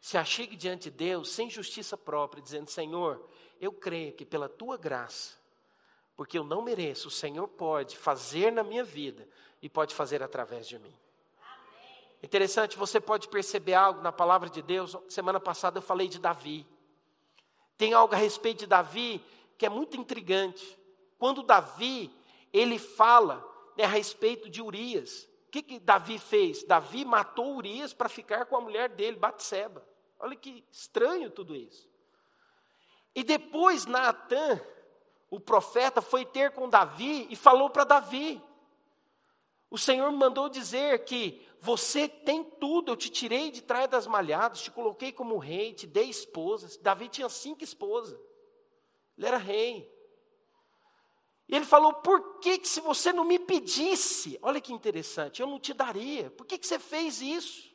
Se 0.00 0.18
achegue 0.18 0.54
diante 0.54 0.90
de 0.90 0.96
Deus 0.98 1.30
sem 1.30 1.48
justiça 1.48 1.96
própria, 1.96 2.42
dizendo: 2.42 2.68
Senhor, 2.68 3.24
eu 3.64 3.72
creio 3.72 4.12
que 4.12 4.24
pela 4.24 4.48
tua 4.48 4.76
graça, 4.76 5.34
porque 6.16 6.38
eu 6.38 6.44
não 6.44 6.62
mereço, 6.62 7.08
o 7.08 7.10
Senhor 7.10 7.48
pode 7.48 7.96
fazer 7.96 8.52
na 8.52 8.62
minha 8.62 8.84
vida 8.84 9.28
e 9.60 9.68
pode 9.68 9.94
fazer 9.94 10.22
através 10.22 10.66
de 10.68 10.78
mim. 10.78 10.94
Interessante, 12.22 12.78
você 12.78 13.00
pode 13.00 13.28
perceber 13.28 13.74
algo 13.74 14.00
na 14.00 14.10
palavra 14.10 14.48
de 14.48 14.62
Deus. 14.62 14.96
Semana 15.08 15.38
passada 15.38 15.78
eu 15.78 15.82
falei 15.82 16.08
de 16.08 16.18
Davi. 16.18 16.66
Tem 17.76 17.92
algo 17.92 18.14
a 18.14 18.16
respeito 18.16 18.60
de 18.60 18.66
Davi 18.66 19.22
que 19.58 19.66
é 19.66 19.68
muito 19.68 19.96
intrigante. 19.96 20.78
Quando 21.18 21.42
Davi, 21.42 22.10
ele 22.52 22.78
fala 22.78 23.44
né, 23.76 23.84
a 23.84 23.88
respeito 23.88 24.48
de 24.48 24.62
Urias. 24.62 25.28
O 25.48 25.50
que, 25.50 25.62
que 25.62 25.78
Davi 25.78 26.18
fez? 26.18 26.64
Davi 26.64 27.04
matou 27.04 27.56
Urias 27.56 27.92
para 27.92 28.08
ficar 28.08 28.46
com 28.46 28.56
a 28.56 28.60
mulher 28.60 28.88
dele, 28.88 29.16
Batseba. 29.16 29.86
Olha 30.18 30.34
que 30.34 30.64
estranho 30.72 31.30
tudo 31.30 31.54
isso. 31.54 31.93
E 33.14 33.22
depois 33.22 33.86
Naatã, 33.86 34.60
o 35.30 35.38
profeta, 35.38 36.02
foi 36.02 36.24
ter 36.24 36.50
com 36.50 36.68
Davi 36.68 37.26
e 37.30 37.36
falou 37.36 37.70
para 37.70 37.84
Davi: 37.84 38.42
O 39.70 39.78
Senhor 39.78 40.10
mandou 40.10 40.48
dizer 40.48 41.04
que 41.04 41.46
você 41.60 42.08
tem 42.08 42.44
tudo, 42.44 42.92
eu 42.92 42.96
te 42.96 43.08
tirei 43.08 43.50
de 43.50 43.62
trás 43.62 43.88
das 43.88 44.06
malhadas, 44.06 44.60
te 44.60 44.70
coloquei 44.70 45.12
como 45.12 45.38
rei, 45.38 45.72
te 45.72 45.86
dei 45.86 46.10
esposas. 46.10 46.76
Davi 46.76 47.08
tinha 47.08 47.28
cinco 47.28 47.62
esposas, 47.62 48.18
ele 49.16 49.26
era 49.26 49.38
rei. 49.38 49.90
E 51.48 51.54
ele 51.54 51.64
falou: 51.64 51.94
Por 51.94 52.40
que, 52.40 52.58
que 52.58 52.68
se 52.68 52.80
você 52.80 53.12
não 53.12 53.24
me 53.24 53.38
pedisse, 53.38 54.38
olha 54.42 54.60
que 54.60 54.72
interessante, 54.72 55.40
eu 55.40 55.46
não 55.46 55.60
te 55.60 55.72
daria, 55.72 56.30
por 56.30 56.46
que, 56.46 56.58
que 56.58 56.66
você 56.66 56.78
fez 56.78 57.20
isso? 57.22 57.72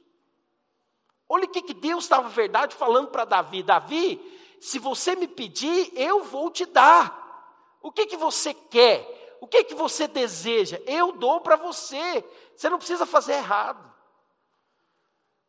Olha 1.27 1.45
o 1.45 1.49
que, 1.49 1.61
que 1.61 1.75
Deus 1.75 2.05
estava, 2.05 2.27
verdade, 2.27 2.75
falando 2.75 3.09
para 3.09 3.23
Davi: 3.23 3.63
Davi, 3.63 4.19
se 4.59 4.79
você 4.79 5.15
me 5.15 5.27
pedir, 5.27 5.91
eu 5.95 6.23
vou 6.23 6.49
te 6.51 6.65
dar. 6.65 7.77
O 7.81 7.91
que, 7.91 8.05
que 8.05 8.17
você 8.17 8.53
quer? 8.53 9.37
O 9.41 9.47
que, 9.47 9.63
que 9.63 9.73
você 9.73 10.07
deseja? 10.07 10.81
Eu 10.85 11.13
dou 11.13 11.39
para 11.41 11.55
você. 11.55 12.23
Você 12.55 12.69
não 12.69 12.77
precisa 12.77 13.05
fazer 13.05 13.33
errado. 13.33 13.89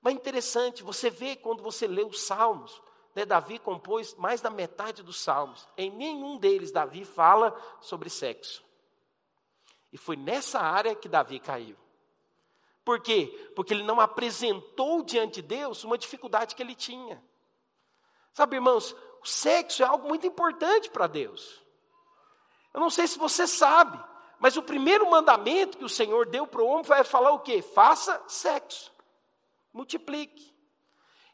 Mas 0.00 0.14
é 0.14 0.16
interessante, 0.16 0.82
você 0.82 1.10
vê 1.10 1.36
quando 1.36 1.62
você 1.62 1.86
lê 1.86 2.02
os 2.02 2.22
Salmos, 2.22 2.80
né, 3.14 3.26
Davi 3.26 3.58
compôs 3.58 4.14
mais 4.14 4.40
da 4.40 4.48
metade 4.48 5.02
dos 5.02 5.20
Salmos. 5.20 5.68
Em 5.76 5.90
nenhum 5.90 6.38
deles 6.38 6.72
Davi 6.72 7.04
fala 7.04 7.54
sobre 7.80 8.08
sexo. 8.08 8.64
E 9.92 9.98
foi 9.98 10.16
nessa 10.16 10.60
área 10.60 10.94
que 10.94 11.08
Davi 11.08 11.38
caiu. 11.38 11.76
Por 12.84 13.00
quê? 13.00 13.52
Porque 13.54 13.74
ele 13.74 13.82
não 13.82 14.00
apresentou 14.00 15.02
diante 15.02 15.42
de 15.42 15.48
Deus 15.48 15.84
uma 15.84 15.98
dificuldade 15.98 16.54
que 16.54 16.62
ele 16.62 16.74
tinha. 16.74 17.22
Sabe, 18.32 18.56
irmãos, 18.56 18.94
o 19.22 19.26
sexo 19.26 19.82
é 19.82 19.86
algo 19.86 20.08
muito 20.08 20.26
importante 20.26 20.90
para 20.90 21.06
Deus. 21.06 21.60
Eu 22.72 22.80
não 22.80 22.90
sei 22.90 23.06
se 23.06 23.18
você 23.18 23.46
sabe, 23.46 23.98
mas 24.38 24.56
o 24.56 24.62
primeiro 24.62 25.10
mandamento 25.10 25.76
que 25.76 25.84
o 25.84 25.88
Senhor 25.88 26.26
deu 26.26 26.46
para 26.46 26.62
o 26.62 26.66
homem 26.66 26.84
foi 26.84 27.02
falar 27.04 27.32
o 27.32 27.40
quê? 27.40 27.60
Faça 27.62 28.22
sexo, 28.28 28.92
multiplique. 29.72 30.54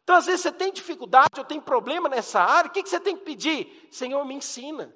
Então, 0.03 0.17
às 0.17 0.27
vezes 0.27 0.43
você 0.43 0.53
tem 0.53 0.73
dificuldade 0.73 1.39
ou 1.39 1.45
tem 1.45 1.61
problema 1.61 2.09
nessa 2.09 2.41
área, 2.41 2.71
o 2.71 2.73
que, 2.73 2.83
que 2.83 2.89
você 2.89 3.01
tem 3.01 3.17
que 3.17 3.25
pedir? 3.25 3.89
Senhor, 3.91 4.25
me 4.25 4.35
ensina. 4.35 4.95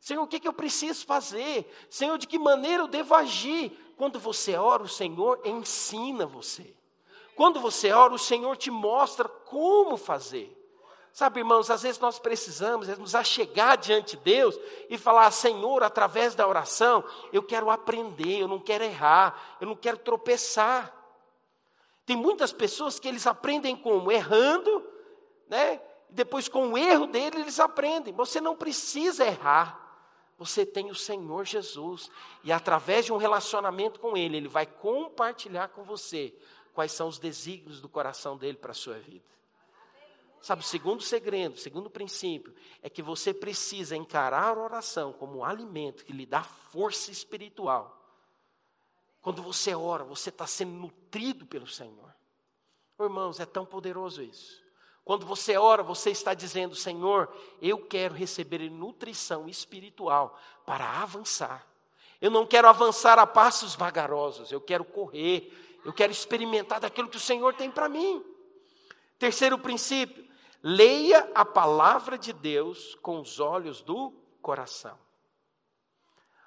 Senhor, 0.00 0.22
o 0.22 0.28
que, 0.28 0.38
que 0.38 0.46
eu 0.46 0.52
preciso 0.52 1.04
fazer? 1.06 1.68
Senhor, 1.90 2.16
de 2.18 2.26
que 2.26 2.38
maneira 2.38 2.82
eu 2.82 2.88
devo 2.88 3.14
agir? 3.14 3.76
quando 3.96 4.18
você 4.18 4.56
ora, 4.56 4.82
o 4.82 4.88
Senhor 4.88 5.40
ensina 5.44 6.26
você. 6.26 6.74
Quando 7.36 7.60
você 7.60 7.92
ora, 7.92 8.14
o 8.14 8.18
Senhor 8.18 8.56
te 8.56 8.70
mostra 8.70 9.28
como 9.28 9.96
fazer. 9.96 10.52
Sabe, 11.14 11.38
irmãos, 11.38 11.70
às 11.70 11.82
vezes 11.82 12.00
nós 12.00 12.18
precisamos 12.18 12.88
nos 12.98 13.14
achegar 13.14 13.78
diante 13.78 14.16
de 14.16 14.24
Deus 14.24 14.58
e 14.90 14.98
falar: 14.98 15.30
Senhor, 15.30 15.84
através 15.84 16.34
da 16.34 16.44
oração, 16.44 17.04
eu 17.32 17.40
quero 17.40 17.70
aprender, 17.70 18.40
eu 18.40 18.48
não 18.48 18.58
quero 18.58 18.82
errar, 18.82 19.56
eu 19.60 19.68
não 19.68 19.76
quero 19.76 19.96
tropeçar. 19.98 20.92
Tem 22.04 22.16
muitas 22.16 22.52
pessoas 22.52 22.98
que 22.98 23.06
eles 23.06 23.28
aprendem 23.28 23.76
como? 23.76 24.10
Errando, 24.10 24.84
né? 25.48 25.80
Depois, 26.10 26.48
com 26.48 26.72
o 26.72 26.76
erro 26.76 27.06
dele, 27.06 27.42
eles 27.42 27.60
aprendem. 27.60 28.12
Você 28.12 28.40
não 28.40 28.56
precisa 28.56 29.24
errar. 29.24 29.80
Você 30.36 30.66
tem 30.66 30.90
o 30.90 30.96
Senhor 30.96 31.44
Jesus. 31.44 32.10
E 32.42 32.50
através 32.50 33.04
de 33.04 33.12
um 33.12 33.18
relacionamento 33.18 34.00
com 34.00 34.16
Ele, 34.16 34.36
Ele 34.36 34.48
vai 34.48 34.66
compartilhar 34.66 35.68
com 35.68 35.84
você 35.84 36.34
quais 36.72 36.90
são 36.90 37.06
os 37.06 37.20
desígnios 37.20 37.80
do 37.80 37.88
coração 37.88 38.36
dele 38.36 38.58
para 38.58 38.72
a 38.72 38.74
sua 38.74 38.98
vida. 38.98 39.34
Sabe, 40.44 40.60
o 40.60 40.66
segundo 40.66 41.02
segredo, 41.02 41.54
o 41.54 41.58
segundo 41.58 41.88
princípio, 41.88 42.54
é 42.82 42.90
que 42.90 43.00
você 43.00 43.32
precisa 43.32 43.96
encarar 43.96 44.54
a 44.54 44.62
oração 44.62 45.10
como 45.10 45.38
um 45.38 45.44
alimento 45.44 46.04
que 46.04 46.12
lhe 46.12 46.26
dá 46.26 46.42
força 46.42 47.10
espiritual. 47.10 47.98
Quando 49.22 49.42
você 49.42 49.74
ora, 49.74 50.04
você 50.04 50.28
está 50.28 50.46
sendo 50.46 50.72
nutrido 50.72 51.46
pelo 51.46 51.66
Senhor. 51.66 52.14
Irmãos, 53.00 53.40
é 53.40 53.46
tão 53.46 53.64
poderoso 53.64 54.20
isso. 54.20 54.62
Quando 55.02 55.24
você 55.24 55.56
ora, 55.56 55.82
você 55.82 56.10
está 56.10 56.34
dizendo: 56.34 56.76
Senhor, 56.76 57.34
eu 57.62 57.78
quero 57.78 58.14
receber 58.14 58.68
nutrição 58.68 59.48
espiritual 59.48 60.38
para 60.66 61.00
avançar. 61.00 61.66
Eu 62.20 62.30
não 62.30 62.46
quero 62.46 62.68
avançar 62.68 63.18
a 63.18 63.26
passos 63.26 63.74
vagarosos, 63.74 64.52
eu 64.52 64.60
quero 64.60 64.84
correr, 64.84 65.80
eu 65.86 65.92
quero 65.94 66.12
experimentar 66.12 66.80
daquilo 66.80 67.08
que 67.08 67.16
o 67.16 67.20
Senhor 67.20 67.54
tem 67.54 67.70
para 67.70 67.88
mim. 67.88 68.22
Terceiro 69.18 69.58
princípio, 69.58 70.33
Leia 70.66 71.30
a 71.34 71.44
palavra 71.44 72.16
de 72.16 72.32
Deus 72.32 72.94
com 73.02 73.20
os 73.20 73.38
olhos 73.38 73.82
do 73.82 74.10
coração. 74.40 74.98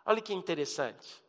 Olha 0.03 0.19
que 0.19 0.33
interessante. 0.33 1.23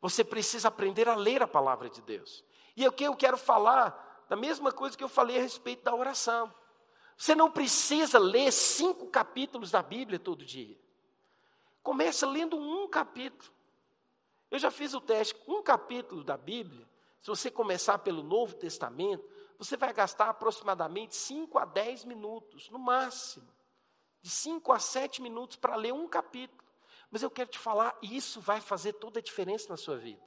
Você 0.00 0.24
precisa 0.24 0.68
aprender 0.68 1.06
a 1.06 1.14
ler 1.14 1.42
a 1.42 1.46
palavra 1.46 1.90
de 1.90 2.00
Deus. 2.00 2.42
E 2.74 2.88
o 2.88 2.92
que 2.92 3.04
eu 3.04 3.14
quero 3.14 3.36
falar, 3.36 4.24
da 4.26 4.36
mesma 4.36 4.72
coisa 4.72 4.96
que 4.96 5.04
eu 5.04 5.08
falei 5.08 5.38
a 5.38 5.42
respeito 5.42 5.84
da 5.84 5.94
oração. 5.94 6.50
Você 7.14 7.34
não 7.34 7.50
precisa 7.50 8.18
ler 8.18 8.50
cinco 8.50 9.08
capítulos 9.08 9.70
da 9.70 9.82
Bíblia 9.82 10.18
todo 10.18 10.42
dia. 10.42 10.80
Começa 11.82 12.26
lendo 12.26 12.56
um 12.56 12.88
capítulo. 12.88 13.52
Eu 14.50 14.58
já 14.58 14.70
fiz 14.70 14.94
o 14.94 15.00
teste, 15.02 15.36
um 15.46 15.62
capítulo 15.62 16.24
da 16.24 16.38
Bíblia, 16.38 16.88
se 17.20 17.26
você 17.26 17.50
começar 17.50 17.98
pelo 17.98 18.22
Novo 18.22 18.54
Testamento, 18.54 19.22
você 19.60 19.76
vai 19.76 19.92
gastar 19.92 20.30
aproximadamente 20.30 21.14
5 21.14 21.58
a 21.58 21.66
10 21.66 22.06
minutos, 22.06 22.70
no 22.70 22.78
máximo. 22.78 23.46
De 24.22 24.30
5 24.30 24.72
a 24.72 24.78
7 24.78 25.20
minutos 25.20 25.58
para 25.58 25.76
ler 25.76 25.92
um 25.92 26.08
capítulo. 26.08 26.64
Mas 27.10 27.22
eu 27.22 27.30
quero 27.30 27.50
te 27.50 27.58
falar, 27.58 27.94
isso 28.00 28.40
vai 28.40 28.58
fazer 28.58 28.94
toda 28.94 29.18
a 29.18 29.22
diferença 29.22 29.68
na 29.68 29.76
sua 29.76 29.98
vida. 29.98 30.22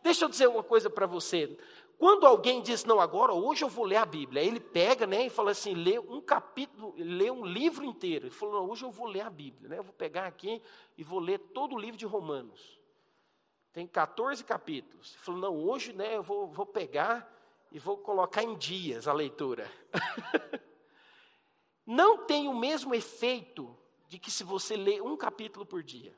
Deixa 0.00 0.24
eu 0.24 0.28
dizer 0.28 0.46
uma 0.46 0.62
coisa 0.62 0.88
para 0.88 1.08
você. 1.08 1.58
Quando 1.98 2.24
alguém 2.24 2.62
diz, 2.62 2.84
não, 2.84 3.00
agora, 3.00 3.32
hoje 3.32 3.64
eu 3.64 3.68
vou 3.68 3.84
ler 3.84 3.96
a 3.96 4.06
Bíblia, 4.06 4.44
ele 4.44 4.60
pega 4.60 5.08
né, 5.08 5.26
e 5.26 5.30
fala 5.30 5.50
assim, 5.50 5.74
lê 5.74 5.98
um 5.98 6.20
capítulo, 6.20 6.94
lê 6.96 7.28
um 7.28 7.44
livro 7.44 7.84
inteiro. 7.84 8.26
Ele 8.26 8.34
falou, 8.34 8.60
não, 8.60 8.70
hoje 8.70 8.84
eu 8.84 8.92
vou 8.92 9.08
ler 9.08 9.22
a 9.22 9.30
Bíblia, 9.30 9.70
né, 9.70 9.78
eu 9.78 9.82
vou 9.82 9.92
pegar 9.92 10.28
aqui 10.28 10.62
e 10.96 11.02
vou 11.02 11.18
ler 11.18 11.40
todo 11.52 11.74
o 11.74 11.78
livro 11.80 11.96
de 11.96 12.06
Romanos. 12.06 12.78
Tem 13.72 13.88
14 13.88 14.44
capítulos. 14.44 15.14
Ele 15.14 15.24
falou, 15.24 15.40
não, 15.40 15.56
hoje 15.56 15.92
né, 15.92 16.16
eu 16.16 16.22
vou, 16.22 16.46
vou 16.46 16.64
pegar 16.64 17.35
e 17.76 17.78
vou 17.78 17.98
colocar 17.98 18.42
em 18.42 18.56
dias 18.56 19.06
a 19.06 19.12
leitura. 19.12 19.70
Não 21.84 22.24
tem 22.24 22.48
o 22.48 22.54
mesmo 22.54 22.94
efeito 22.94 23.76
de 24.08 24.18
que 24.18 24.30
se 24.30 24.42
você 24.42 24.78
lê 24.78 24.98
um 25.02 25.14
capítulo 25.14 25.66
por 25.66 25.82
dia. 25.82 26.16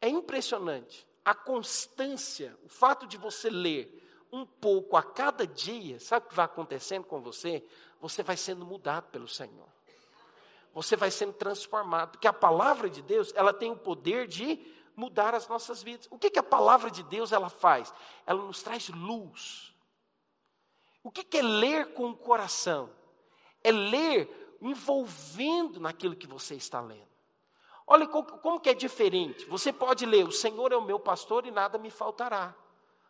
É 0.00 0.08
impressionante. 0.08 1.06
A 1.24 1.36
constância, 1.36 2.58
o 2.64 2.68
fato 2.68 3.06
de 3.06 3.16
você 3.16 3.48
ler 3.48 4.26
um 4.32 4.44
pouco 4.44 4.96
a 4.96 5.04
cada 5.04 5.46
dia, 5.46 6.00
sabe 6.00 6.26
o 6.26 6.28
que 6.30 6.34
vai 6.34 6.46
acontecendo 6.46 7.04
com 7.04 7.20
você? 7.20 7.64
Você 8.00 8.24
vai 8.24 8.36
sendo 8.36 8.66
mudado 8.66 9.08
pelo 9.10 9.28
Senhor. 9.28 9.68
Você 10.74 10.96
vai 10.96 11.12
sendo 11.12 11.34
transformado, 11.34 12.10
porque 12.10 12.26
a 12.26 12.32
palavra 12.32 12.90
de 12.90 13.02
Deus, 13.02 13.32
ela 13.36 13.54
tem 13.54 13.70
o 13.70 13.76
poder 13.76 14.26
de 14.26 14.56
mudar 15.00 15.34
as 15.34 15.48
nossas 15.48 15.82
vidas. 15.82 16.06
O 16.10 16.18
que, 16.18 16.28
que 16.28 16.38
a 16.38 16.42
palavra 16.42 16.90
de 16.90 17.02
Deus 17.02 17.32
ela 17.32 17.48
faz? 17.48 17.92
Ela 18.26 18.42
nos 18.42 18.62
traz 18.62 18.90
luz. 18.90 19.74
O 21.02 21.10
que, 21.10 21.24
que 21.24 21.38
é 21.38 21.42
ler 21.42 21.94
com 21.94 22.10
o 22.10 22.16
coração? 22.16 22.90
É 23.64 23.72
ler 23.72 24.58
envolvendo 24.60 25.80
naquilo 25.80 26.14
que 26.14 26.26
você 26.26 26.54
está 26.54 26.82
lendo. 26.82 27.08
Olha 27.86 28.06
como, 28.06 28.60
que 28.60 28.68
é 28.68 28.74
diferente. 28.74 29.46
Você 29.46 29.72
pode 29.72 30.04
ler, 30.04 30.26
o 30.26 30.30
Senhor 30.30 30.70
é 30.70 30.76
o 30.76 30.84
meu 30.84 31.00
pastor 31.00 31.46
e 31.46 31.50
nada 31.50 31.78
me 31.78 31.90
faltará. 31.90 32.54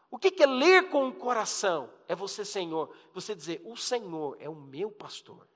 O 0.08 0.18
que, 0.18 0.30
que 0.30 0.44
é 0.44 0.46
ler 0.46 0.90
com 0.90 1.08
o 1.08 1.12
coração? 1.12 1.90
É 2.06 2.14
você, 2.14 2.44
Senhor, 2.44 2.94
você 3.12 3.34
dizer, 3.34 3.60
o 3.64 3.76
Senhor 3.76 4.36
é 4.40 4.48
o 4.48 4.54
meu 4.54 4.90
pastor. 4.90 5.46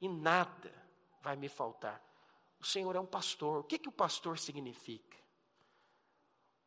E 0.00 0.08
nada 0.08 0.72
vai 1.20 1.36
me 1.36 1.48
faltar. 1.48 2.05
O 2.66 2.68
Senhor 2.68 2.96
é 2.96 3.00
um 3.00 3.06
pastor. 3.06 3.60
O 3.60 3.62
que, 3.62 3.78
que 3.78 3.88
o 3.88 3.92
pastor 3.92 4.40
significa? 4.40 5.16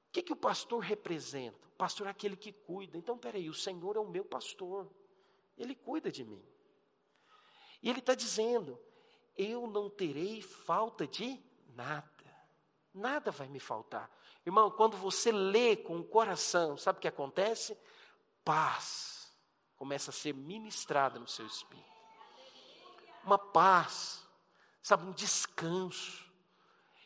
O 0.08 0.12
que, 0.14 0.24
que 0.24 0.32
o 0.32 0.36
pastor 0.36 0.80
representa? 0.80 1.68
O 1.68 1.72
pastor 1.72 2.08
é 2.08 2.10
aquele 2.10 2.38
que 2.38 2.54
cuida. 2.54 2.98
Então, 2.98 3.18
peraí, 3.18 3.50
o 3.50 3.54
Senhor 3.54 3.98
é 3.98 4.00
o 4.00 4.08
meu 4.08 4.24
pastor. 4.24 4.90
Ele 5.58 5.76
cuida 5.76 6.10
de 6.10 6.24
mim. 6.24 6.42
E 7.84 7.90
ele 7.90 8.00
está 8.00 8.16
dizendo: 8.16 8.80
eu 9.38 9.68
não 9.68 9.90
terei 9.90 10.42
falta 10.42 11.06
de 11.06 11.38
nada. 11.76 12.08
Nada 12.94 13.30
vai 13.30 13.50
me 13.50 13.60
faltar. 13.60 14.10
Irmão, 14.46 14.72
quando 14.72 14.96
você 14.96 15.34
lê 15.34 15.76
com 15.76 16.00
o 16.00 16.08
coração, 16.08 16.78
sabe 16.78 17.00
o 17.00 17.02
que 17.02 17.10
acontece? 17.10 17.78
Paz 18.46 19.38
começa 19.76 20.12
a 20.12 20.14
ser 20.14 20.34
ministrada 20.34 21.20
no 21.20 21.28
seu 21.28 21.46
espírito. 21.46 21.90
Uma 23.26 23.38
paz 23.38 24.19
sabe, 24.89 25.08
um 25.08 25.12
descanso. 25.12 26.25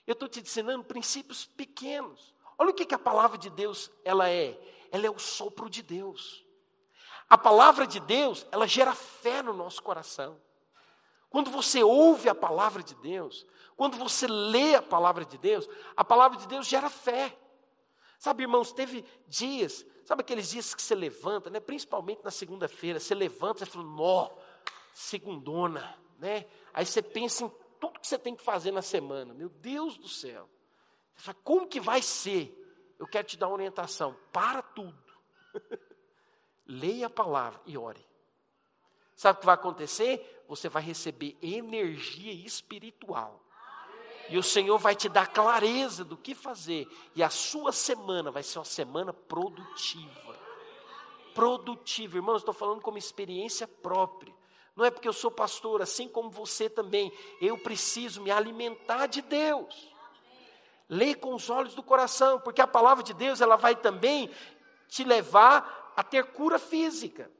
Eu 0.07 0.13
estou 0.13 0.29
te 0.29 0.39
ensinando 0.39 0.85
princípios 0.85 1.45
pequenos. 1.45 2.33
Olha 2.57 2.71
o 2.71 2.73
que, 2.73 2.85
que 2.85 2.95
a 2.95 2.99
palavra 2.99 3.37
de 3.37 3.49
Deus 3.49 3.91
ela 4.05 4.29
é. 4.29 4.57
Ela 4.89 5.07
é 5.07 5.09
o 5.09 5.19
sopro 5.19 5.69
de 5.69 5.81
Deus. 5.81 6.45
A 7.29 7.37
palavra 7.37 7.85
de 7.85 7.99
Deus, 7.99 8.45
ela 8.51 8.67
gera 8.67 8.93
fé 8.93 9.41
no 9.41 9.53
nosso 9.53 9.83
coração. 9.83 10.39
Quando 11.29 11.51
você 11.51 11.83
ouve 11.83 12.29
a 12.29 12.35
palavra 12.35 12.81
de 12.81 12.95
Deus, 12.95 13.45
quando 13.75 13.97
você 13.97 14.27
lê 14.27 14.75
a 14.75 14.81
palavra 14.81 15.25
de 15.25 15.37
Deus, 15.37 15.67
a 15.97 16.05
palavra 16.05 16.37
de 16.37 16.47
Deus 16.47 16.67
gera 16.67 16.89
fé. 16.89 17.37
Sabe, 18.17 18.43
irmãos, 18.43 18.71
teve 18.71 19.03
dias, 19.27 19.85
sabe 20.05 20.21
aqueles 20.21 20.49
dias 20.49 20.73
que 20.73 20.81
você 20.81 20.95
levanta, 20.95 21.49
né? 21.49 21.59
principalmente 21.59 22.23
na 22.23 22.31
segunda-feira, 22.31 22.99
você 22.99 23.13
levanta 23.13 23.63
e 23.63 23.67
fala, 23.67 23.83
nó, 23.83 24.29
segundona, 24.93 25.97
né? 26.19 26.45
Aí 26.73 26.85
você 26.85 27.01
pensa 27.01 27.45
em 27.45 27.51
tudo 27.83 27.99
que 27.99 28.07
você 28.07 28.17
tem 28.17 28.33
que 28.33 28.41
fazer 28.41 28.71
na 28.71 28.81
semana. 28.81 29.33
Meu 29.33 29.49
Deus 29.49 29.97
do 29.97 30.07
céu. 30.07 30.49
Você 31.15 31.25
fala, 31.25 31.37
como 31.43 31.67
que 31.67 31.81
vai 31.81 32.01
ser? 32.01 32.49
Eu 32.97 33.05
quero 33.05 33.27
te 33.27 33.35
dar 33.35 33.47
uma 33.47 33.55
orientação. 33.55 34.15
Para 34.31 34.61
tudo. 34.61 35.03
Leia 36.65 37.07
a 37.07 37.09
palavra 37.09 37.59
e 37.65 37.77
ore. 37.77 38.05
Sabe 39.17 39.37
o 39.37 39.39
que 39.41 39.45
vai 39.45 39.55
acontecer? 39.55 40.45
Você 40.47 40.69
vai 40.69 40.81
receber 40.81 41.37
energia 41.41 42.31
espiritual. 42.31 43.43
E 44.29 44.37
o 44.37 44.43
Senhor 44.43 44.77
vai 44.77 44.95
te 44.95 45.09
dar 45.09 45.27
clareza 45.27 46.05
do 46.05 46.15
que 46.15 46.33
fazer. 46.33 46.87
E 47.13 47.21
a 47.21 47.29
sua 47.29 47.73
semana 47.73 48.31
vai 48.31 48.43
ser 48.43 48.59
uma 48.59 48.65
semana 48.65 49.11
produtiva. 49.11 50.39
Produtiva. 51.35 52.15
Irmãos, 52.15 52.37
estou 52.37 52.53
falando 52.53 52.81
como 52.81 52.97
experiência 52.97 53.67
própria. 53.67 54.33
Não 54.75 54.85
é 54.85 54.91
porque 54.91 55.07
eu 55.07 55.13
sou 55.13 55.29
pastor, 55.29 55.81
assim 55.81 56.07
como 56.07 56.29
você 56.29 56.69
também. 56.69 57.11
Eu 57.39 57.57
preciso 57.57 58.21
me 58.21 58.31
alimentar 58.31 59.07
de 59.07 59.21
Deus. 59.21 59.91
Leia 60.89 61.15
com 61.15 61.33
os 61.33 61.49
olhos 61.49 61.75
do 61.75 61.83
coração, 61.83 62.39
porque 62.39 62.61
a 62.61 62.67
palavra 62.67 63.03
de 63.03 63.13
Deus 63.13 63.41
ela 63.41 63.55
vai 63.55 63.75
também 63.75 64.29
te 64.87 65.03
levar 65.03 65.93
a 65.95 66.03
ter 66.03 66.31
cura 66.31 66.57
física. 66.57 67.31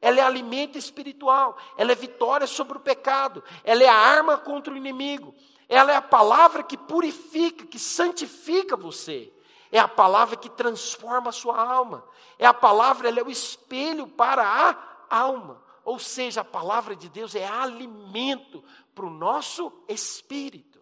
Ela 0.00 0.18
é 0.18 0.22
alimento 0.22 0.76
espiritual, 0.76 1.56
ela 1.76 1.92
é 1.92 1.94
vitória 1.94 2.46
sobre 2.46 2.76
o 2.76 2.80
pecado, 2.80 3.42
ela 3.62 3.84
é 3.84 3.88
a 3.88 3.94
arma 3.94 4.36
contra 4.36 4.74
o 4.74 4.76
inimigo. 4.76 5.32
Ela 5.68 5.92
é 5.92 5.96
a 5.96 6.02
palavra 6.02 6.62
que 6.62 6.76
purifica, 6.76 7.64
que 7.64 7.78
santifica 7.78 8.76
você. 8.76 9.32
É 9.70 9.78
a 9.78 9.88
palavra 9.88 10.36
que 10.36 10.50
transforma 10.50 11.30
a 11.30 11.32
sua 11.32 11.58
alma. 11.58 12.04
É 12.38 12.44
a 12.44 12.52
palavra, 12.52 13.08
ela 13.08 13.20
é 13.20 13.22
o 13.22 13.30
espelho 13.30 14.06
para 14.06 14.44
a 14.44 14.76
alma. 15.08 15.62
Ou 15.84 15.98
seja, 15.98 16.42
a 16.42 16.44
palavra 16.44 16.94
de 16.94 17.08
Deus 17.08 17.34
é 17.34 17.46
alimento 17.46 18.62
para 18.94 19.06
o 19.06 19.10
nosso 19.10 19.72
espírito. 19.88 20.80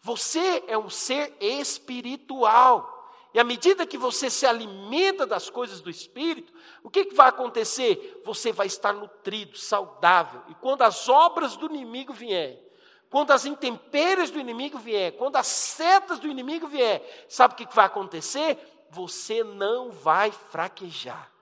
Você 0.00 0.62
é 0.66 0.76
um 0.76 0.90
ser 0.90 1.34
espiritual. 1.40 2.94
E 3.32 3.40
à 3.40 3.42
medida 3.42 3.86
que 3.86 3.98
você 3.98 4.30
se 4.30 4.46
alimenta 4.46 5.26
das 5.26 5.50
coisas 5.50 5.80
do 5.80 5.90
Espírito, 5.90 6.52
o 6.84 6.90
que, 6.90 7.06
que 7.06 7.14
vai 7.16 7.28
acontecer? 7.28 8.22
Você 8.24 8.52
vai 8.52 8.68
estar 8.68 8.92
nutrido, 8.92 9.58
saudável. 9.58 10.40
E 10.48 10.54
quando 10.54 10.82
as 10.82 11.08
obras 11.08 11.56
do 11.56 11.66
inimigo 11.66 12.12
vier, 12.12 12.62
quando 13.10 13.32
as 13.32 13.44
intempéries 13.44 14.30
do 14.30 14.38
inimigo 14.38 14.78
vier, 14.78 15.16
quando 15.16 15.34
as 15.34 15.48
setas 15.48 16.20
do 16.20 16.28
inimigo 16.28 16.68
vier, 16.68 17.26
sabe 17.28 17.54
o 17.54 17.56
que, 17.56 17.66
que 17.66 17.74
vai 17.74 17.86
acontecer? 17.86 18.86
Você 18.90 19.42
não 19.42 19.90
vai 19.90 20.30
fraquejar. 20.30 21.33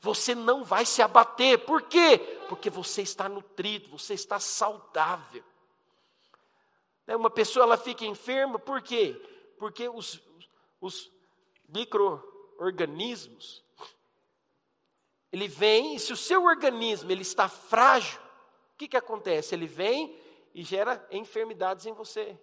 Você 0.00 0.34
não 0.34 0.62
vai 0.62 0.86
se 0.86 1.02
abater. 1.02 1.64
Por 1.64 1.82
quê? 1.82 2.18
Porque 2.48 2.70
você 2.70 3.02
está 3.02 3.28
nutrido, 3.28 3.88
você 3.90 4.14
está 4.14 4.38
saudável. 4.38 5.44
Né, 7.06 7.16
uma 7.16 7.30
pessoa 7.30 7.64
ela 7.64 7.76
fica 7.76 8.04
enferma, 8.04 8.58
por 8.58 8.82
quê? 8.82 9.20
Porque 9.58 9.88
os, 9.88 10.22
os 10.80 11.10
micro-organismos, 11.68 13.64
ele 15.32 15.48
vem, 15.48 15.96
e 15.96 15.98
se 15.98 16.12
o 16.12 16.16
seu 16.16 16.44
organismo 16.44 17.10
ele 17.10 17.22
está 17.22 17.48
frágil, 17.48 18.20
o 18.74 18.76
que, 18.78 18.88
que 18.88 18.96
acontece? 18.96 19.54
Ele 19.54 19.66
vem 19.66 20.16
e 20.54 20.62
gera 20.62 21.04
enfermidades 21.10 21.86
em 21.86 21.92
você. 21.92 22.38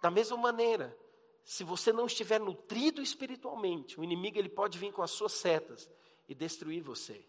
Da 0.00 0.10
mesma 0.10 0.36
maneira, 0.36 0.96
se 1.44 1.62
você 1.64 1.92
não 1.92 2.06
estiver 2.06 2.40
nutrido 2.40 3.02
espiritualmente, 3.02 4.00
o 4.00 4.04
inimigo 4.04 4.38
ele 4.38 4.48
pode 4.48 4.78
vir 4.78 4.92
com 4.92 5.02
as 5.02 5.10
suas 5.10 5.32
setas 5.32 5.90
e 6.32 6.34
destruir 6.34 6.82
você. 6.82 7.24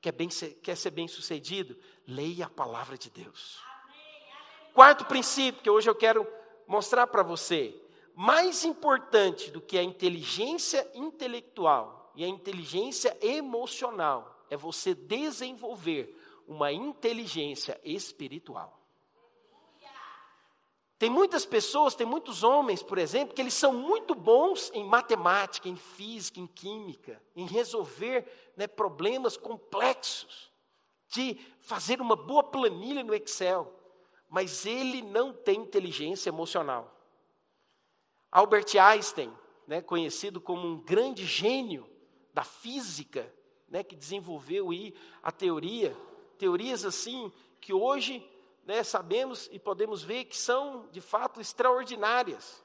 Quer, 0.00 0.12
bem, 0.12 0.28
quer 0.62 0.76
ser 0.76 0.90
bem 0.90 1.06
sucedido? 1.06 1.76
Leia 2.06 2.46
a 2.46 2.50
palavra 2.50 2.98
de 2.98 3.10
Deus. 3.10 3.60
Quarto 4.74 5.04
princípio 5.04 5.62
que 5.62 5.70
hoje 5.70 5.88
eu 5.88 5.94
quero 5.94 6.26
mostrar 6.66 7.06
para 7.06 7.22
você. 7.22 7.74
Mais 8.14 8.64
importante 8.64 9.50
do 9.50 9.60
que 9.60 9.78
a 9.78 9.82
inteligência 9.82 10.90
intelectual 10.94 12.12
e 12.14 12.24
a 12.24 12.28
inteligência 12.28 13.16
emocional 13.20 14.46
é 14.50 14.56
você 14.56 14.94
desenvolver 14.94 16.16
uma 16.46 16.72
inteligência 16.72 17.78
espiritual. 17.84 18.75
Tem 20.98 21.10
muitas 21.10 21.44
pessoas, 21.44 21.94
tem 21.94 22.06
muitos 22.06 22.42
homens, 22.42 22.82
por 22.82 22.96
exemplo, 22.96 23.34
que 23.34 23.42
eles 23.42 23.52
são 23.52 23.72
muito 23.72 24.14
bons 24.14 24.70
em 24.72 24.82
matemática, 24.82 25.68
em 25.68 25.76
física, 25.76 26.40
em 26.40 26.46
química, 26.46 27.22
em 27.34 27.46
resolver 27.46 28.52
né, 28.56 28.66
problemas 28.66 29.36
complexos, 29.36 30.50
de 31.08 31.38
fazer 31.60 32.00
uma 32.00 32.16
boa 32.16 32.42
planilha 32.42 33.04
no 33.04 33.14
Excel, 33.14 33.72
mas 34.28 34.64
ele 34.64 35.02
não 35.02 35.32
tem 35.32 35.60
inteligência 35.60 36.30
emocional. 36.30 36.92
Albert 38.32 38.76
Einstein, 38.80 39.32
né, 39.66 39.82
conhecido 39.82 40.40
como 40.40 40.66
um 40.66 40.80
grande 40.80 41.26
gênio 41.26 41.86
da 42.32 42.42
física, 42.42 43.32
né, 43.68 43.82
que 43.82 43.94
desenvolveu 43.94 44.70
aí 44.70 44.94
a 45.22 45.30
teoria, 45.30 45.94
teorias 46.38 46.84
assim 46.86 47.30
que 47.60 47.72
hoje 47.72 48.26
né, 48.66 48.82
sabemos 48.82 49.48
e 49.52 49.60
podemos 49.60 50.02
ver 50.02 50.24
que 50.24 50.36
são 50.36 50.88
de 50.90 51.00
fato 51.00 51.40
extraordinárias. 51.40 52.62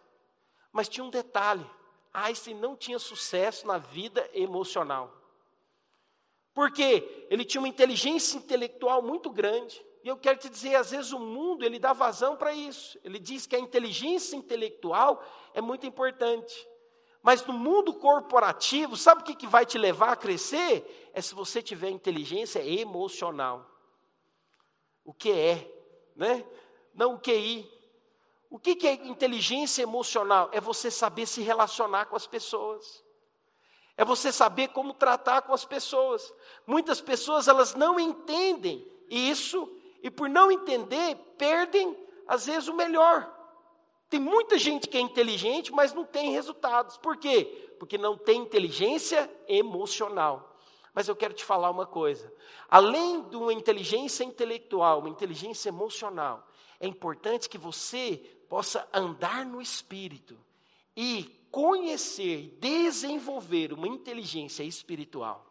Mas 0.72 0.90
tinha 0.90 1.04
um 1.04 1.12
detalhe: 1.12 1.66
Einstein 2.12 2.56
não 2.56 2.76
tinha 2.76 2.98
sucesso 2.98 3.68
na 3.68 3.78
vida 3.78 4.28
emocional. 4.34 5.16
Porque 6.56 7.28
ele 7.30 7.46
tinha 7.46 7.62
uma 7.62 7.68
inteligência 7.68 8.36
intelectual 8.36 9.02
muito 9.04 9.30
grande. 9.30 9.86
E 10.04 10.08
eu 10.08 10.18
quero 10.18 10.40
te 10.40 10.50
dizer, 10.50 10.76
às 10.76 10.90
vezes 10.90 11.12
o 11.14 11.20
mundo 11.20 11.64
ele 11.64 11.78
dá 11.78 11.94
vazão 11.94 12.36
para 12.36 12.52
isso. 12.52 13.00
Ele 13.04 13.20
diz 13.20 13.46
que 13.46 13.56
a 13.56 13.60
inteligência 13.60 14.36
intelectual 14.36 15.24
é 15.54 15.62
muito 15.62 15.86
importante. 15.86 16.68
Mas 17.22 17.46
no 17.46 17.54
mundo 17.54 17.94
corporativo, 17.94 18.98
sabe 18.98 19.22
o 19.22 19.24
que, 19.24 19.36
que 19.36 19.46
vai 19.46 19.68
te 19.68 19.78
levar 19.78 20.14
a 20.14 20.16
crescer? 20.16 21.12
É 21.14 21.22
se 21.22 21.36
você 21.36 21.62
tiver 21.62 21.92
inteligência 21.92 22.66
emocional. 22.66 23.70
O 25.06 25.14
que 25.14 25.32
é 25.32 25.81
né? 26.16 26.46
Não 26.94 27.18
QI. 27.18 27.70
O 28.50 28.60
que, 28.60 28.76
que 28.76 28.88
é 28.88 28.94
inteligência 28.94 29.82
emocional? 29.82 30.50
É 30.52 30.60
você 30.60 30.92
saber 30.92 31.26
se 31.26 31.42
relacionar 31.42 32.06
com 32.08 32.16
as 32.16 32.28
pessoas. 32.28 33.04
É 33.96 34.04
você 34.04 34.32
saber 34.32 34.70
como 34.70 34.94
tratar 34.94 35.42
com 35.44 35.54
as 35.54 35.64
pessoas. 35.64 36.34
Muitas 36.66 37.00
pessoas 37.00 37.48
elas 37.48 37.76
não 37.76 38.00
entendem 38.00 38.86
isso 39.10 39.72
e 40.02 40.10
por 40.10 40.28
não 40.28 40.52
entender 40.52 41.16
perdem 41.38 41.98
às 42.28 42.46
vezes 42.46 42.68
o 42.68 42.74
melhor. 42.74 43.32
Tem 44.10 44.20
muita 44.20 44.58
gente 44.58 44.90
que 44.90 44.98
é 44.98 45.02
inteligente, 45.02 45.72
mas 45.72 45.94
não 45.94 46.04
tem 46.04 46.32
resultados. 46.32 46.98
Por 46.98 47.16
quê? 47.16 47.76
Porque 47.80 47.98
não 47.98 48.18
tem 48.18 48.42
inteligência 48.42 49.30
emocional. 49.48 50.51
Mas 50.94 51.08
eu 51.08 51.16
quero 51.16 51.34
te 51.34 51.44
falar 51.44 51.70
uma 51.70 51.86
coisa: 51.86 52.32
além 52.70 53.24
de 53.30 53.36
uma 53.36 53.54
inteligência 53.54 54.24
intelectual, 54.24 55.00
uma 55.00 55.10
inteligência 55.10 55.70
emocional, 55.70 56.48
é 56.80 56.88
importante 56.88 57.50
que 57.50 57.58
você 57.58 58.18
possa 58.50 58.88
andar 58.94 59.46
no 59.46 59.62
espírito 59.62 60.38
e 60.96 61.24
conhecer, 61.52 62.58
desenvolver 62.60 63.74
uma 63.74 63.88
inteligência 63.88 64.64
espiritual. 64.64 65.46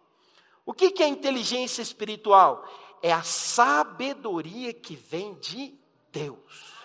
O 0.67 0.73
que, 0.73 0.91
que 0.91 1.03
é 1.03 1.09
inteligência 1.09 1.83
espiritual? 1.83 2.69
É 3.03 3.13
a 3.13 3.23
sabedoria 3.23 4.73
que 4.73 4.95
vem 4.95 5.35
de 5.35 5.75
Deus. 6.13 6.81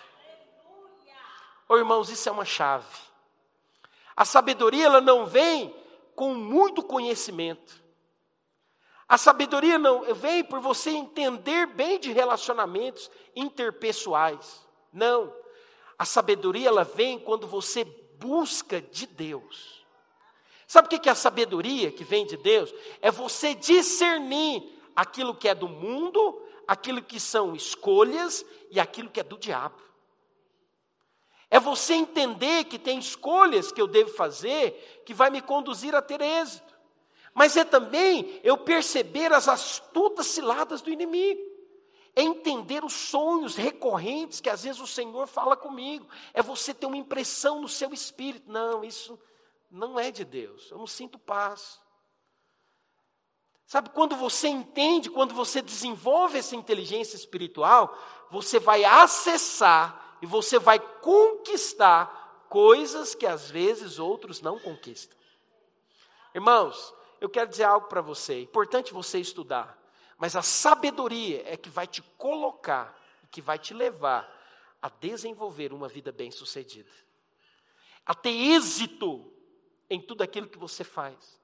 Oh, 1.68 1.76
irmãos, 1.76 2.08
isso 2.08 2.28
é 2.28 2.32
uma 2.32 2.44
chave. 2.44 2.86
A 4.16 4.24
sabedoria 4.24 4.86
ela 4.86 5.00
não 5.00 5.26
vem 5.26 5.74
com 6.14 6.34
muito 6.34 6.82
conhecimento. 6.82 7.85
A 9.08 9.16
sabedoria 9.16 9.78
não 9.78 10.12
vem 10.14 10.42
por 10.42 10.60
você 10.60 10.90
entender 10.90 11.66
bem 11.66 11.98
de 11.98 12.12
relacionamentos 12.12 13.10
interpessoais. 13.34 14.66
Não. 14.92 15.32
A 15.96 16.04
sabedoria 16.04 16.68
ela 16.68 16.82
vem 16.82 17.18
quando 17.18 17.46
você 17.46 17.84
busca 18.18 18.80
de 18.80 19.06
Deus. 19.06 19.84
Sabe 20.66 20.86
o 20.86 21.00
que 21.00 21.08
é 21.08 21.12
a 21.12 21.14
sabedoria 21.14 21.92
que 21.92 22.02
vem 22.02 22.26
de 22.26 22.36
Deus? 22.36 22.74
É 23.00 23.10
você 23.10 23.54
discernir 23.54 24.76
aquilo 24.96 25.34
que 25.34 25.48
é 25.48 25.54
do 25.54 25.68
mundo, 25.68 26.42
aquilo 26.66 27.00
que 27.00 27.20
são 27.20 27.54
escolhas 27.54 28.44
e 28.70 28.80
aquilo 28.80 29.08
que 29.08 29.20
é 29.20 29.22
do 29.22 29.38
diabo. 29.38 29.80
É 31.48 31.60
você 31.60 31.94
entender 31.94 32.64
que 32.64 32.78
tem 32.78 32.98
escolhas 32.98 33.70
que 33.70 33.80
eu 33.80 33.86
devo 33.86 34.10
fazer 34.10 35.04
que 35.06 35.14
vai 35.14 35.30
me 35.30 35.40
conduzir 35.40 35.94
a 35.94 36.02
ter 36.02 36.20
êxito 36.20 36.65
mas 37.36 37.54
é 37.54 37.66
também 37.66 38.40
eu 38.42 38.56
perceber 38.56 39.30
as 39.30 39.46
astutas 39.46 40.26
ciladas 40.28 40.80
do 40.80 40.90
inimigo. 40.90 41.42
É 42.14 42.22
entender 42.22 42.82
os 42.82 42.94
sonhos 42.94 43.56
recorrentes 43.56 44.40
que 44.40 44.48
às 44.48 44.64
vezes 44.64 44.80
o 44.80 44.86
Senhor 44.86 45.26
fala 45.26 45.54
comigo. 45.54 46.08
É 46.32 46.40
você 46.40 46.72
ter 46.72 46.86
uma 46.86 46.96
impressão 46.96 47.60
no 47.60 47.68
seu 47.68 47.92
espírito. 47.92 48.50
Não, 48.50 48.82
isso 48.82 49.20
não 49.70 50.00
é 50.00 50.10
de 50.10 50.24
Deus. 50.24 50.70
Eu 50.70 50.78
não 50.78 50.86
sinto 50.86 51.18
paz. 51.18 51.78
Sabe, 53.66 53.90
quando 53.90 54.16
você 54.16 54.48
entende, 54.48 55.10
quando 55.10 55.34
você 55.34 55.60
desenvolve 55.60 56.38
essa 56.38 56.56
inteligência 56.56 57.16
espiritual, 57.16 57.94
você 58.30 58.58
vai 58.58 58.82
acessar 58.82 60.16
e 60.22 60.26
você 60.26 60.58
vai 60.58 60.78
conquistar 60.78 62.46
coisas 62.48 63.14
que 63.14 63.26
às 63.26 63.50
vezes 63.50 63.98
outros 63.98 64.40
não 64.40 64.58
conquistam. 64.58 65.18
Irmãos, 66.34 66.96
eu 67.26 67.30
quero 67.30 67.50
dizer 67.50 67.64
algo 67.64 67.88
para 67.88 68.00
você. 68.00 68.34
É 68.34 68.40
importante 68.40 68.92
você 68.92 69.18
estudar. 69.18 69.76
Mas 70.16 70.34
a 70.34 70.42
sabedoria 70.42 71.42
é 71.46 71.56
que 71.56 71.68
vai 71.68 71.86
te 71.86 72.00
colocar, 72.16 72.98
que 73.30 73.42
vai 73.42 73.58
te 73.58 73.74
levar 73.74 74.32
a 74.80 74.88
desenvolver 74.88 75.72
uma 75.72 75.88
vida 75.88 76.12
bem-sucedida. 76.12 76.90
A 78.04 78.14
ter 78.14 78.30
êxito 78.30 79.32
em 79.90 80.00
tudo 80.00 80.22
aquilo 80.22 80.48
que 80.48 80.58
você 80.58 80.84
faz. 80.84 81.40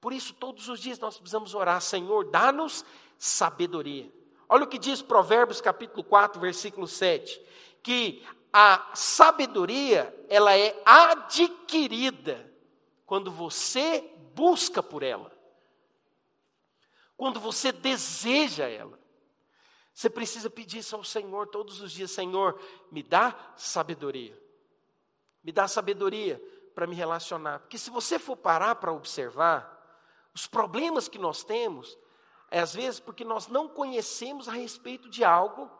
Por 0.00 0.12
isso, 0.12 0.34
todos 0.34 0.68
os 0.68 0.80
dias 0.80 0.98
nós 0.98 1.16
precisamos 1.16 1.54
orar, 1.54 1.80
Senhor, 1.80 2.30
dá-nos 2.30 2.84
sabedoria. 3.18 4.12
Olha 4.48 4.64
o 4.64 4.68
que 4.68 4.78
diz 4.78 5.00
Provérbios 5.00 5.60
capítulo 5.60 6.04
4, 6.04 6.40
versículo 6.40 6.86
7, 6.86 7.40
que 7.82 8.22
a 8.52 8.90
sabedoria, 8.94 10.14
ela 10.28 10.56
é 10.56 10.80
adquirida 10.84 12.51
quando 13.12 13.30
você 13.30 14.10
busca 14.34 14.82
por 14.82 15.02
ela, 15.02 15.30
quando 17.14 17.38
você 17.38 17.70
deseja 17.70 18.66
ela, 18.66 18.98
você 19.92 20.08
precisa 20.08 20.48
pedir 20.48 20.78
isso 20.78 20.96
ao 20.96 21.04
Senhor 21.04 21.46
todos 21.48 21.82
os 21.82 21.92
dias: 21.92 22.10
Senhor, 22.10 22.58
me 22.90 23.02
dá 23.02 23.52
sabedoria, 23.54 24.34
me 25.44 25.52
dá 25.52 25.68
sabedoria 25.68 26.42
para 26.74 26.86
me 26.86 26.94
relacionar. 26.94 27.58
Porque 27.58 27.76
se 27.76 27.90
você 27.90 28.18
for 28.18 28.34
parar 28.34 28.76
para 28.76 28.90
observar, 28.90 29.78
os 30.34 30.46
problemas 30.46 31.06
que 31.06 31.18
nós 31.18 31.44
temos, 31.44 31.98
é 32.50 32.60
às 32.60 32.74
vezes 32.74 32.98
porque 32.98 33.26
nós 33.26 33.46
não 33.46 33.68
conhecemos 33.68 34.48
a 34.48 34.52
respeito 34.52 35.10
de 35.10 35.22
algo 35.22 35.70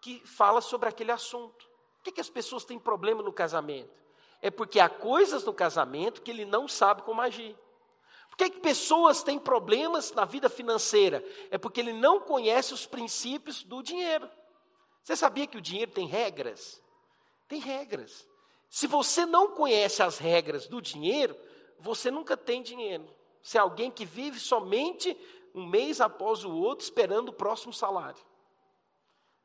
que 0.00 0.26
fala 0.26 0.60
sobre 0.60 0.88
aquele 0.88 1.12
assunto. 1.12 1.68
Por 1.98 2.02
que, 2.02 2.10
que 2.10 2.20
as 2.20 2.28
pessoas 2.28 2.64
têm 2.64 2.80
problema 2.80 3.22
no 3.22 3.32
casamento? 3.32 4.07
É 4.40 4.50
porque 4.50 4.78
há 4.78 4.88
coisas 4.88 5.44
no 5.44 5.52
casamento 5.52 6.22
que 6.22 6.30
ele 6.30 6.44
não 6.44 6.68
sabe 6.68 7.02
como 7.02 7.20
agir. 7.20 7.56
Por 8.28 8.36
que, 8.36 8.50
que 8.50 8.60
pessoas 8.60 9.22
têm 9.22 9.38
problemas 9.38 10.12
na 10.12 10.24
vida 10.24 10.48
financeira? 10.48 11.24
É 11.50 11.58
porque 11.58 11.80
ele 11.80 11.92
não 11.92 12.20
conhece 12.20 12.72
os 12.72 12.86
princípios 12.86 13.64
do 13.64 13.82
dinheiro. 13.82 14.30
Você 15.02 15.16
sabia 15.16 15.46
que 15.46 15.58
o 15.58 15.60
dinheiro 15.60 15.90
tem 15.90 16.06
regras? 16.06 16.80
Tem 17.48 17.58
regras. 17.58 18.28
Se 18.68 18.86
você 18.86 19.24
não 19.24 19.52
conhece 19.52 20.02
as 20.02 20.18
regras 20.18 20.68
do 20.68 20.80
dinheiro, 20.80 21.36
você 21.80 22.10
nunca 22.10 22.36
tem 22.36 22.62
dinheiro. 22.62 23.08
Você 23.42 23.56
é 23.56 23.60
alguém 23.60 23.90
que 23.90 24.04
vive 24.04 24.38
somente 24.38 25.16
um 25.54 25.66
mês 25.66 26.00
após 26.00 26.44
o 26.44 26.54
outro 26.54 26.84
esperando 26.84 27.30
o 27.30 27.32
próximo 27.32 27.72
salário. 27.72 28.20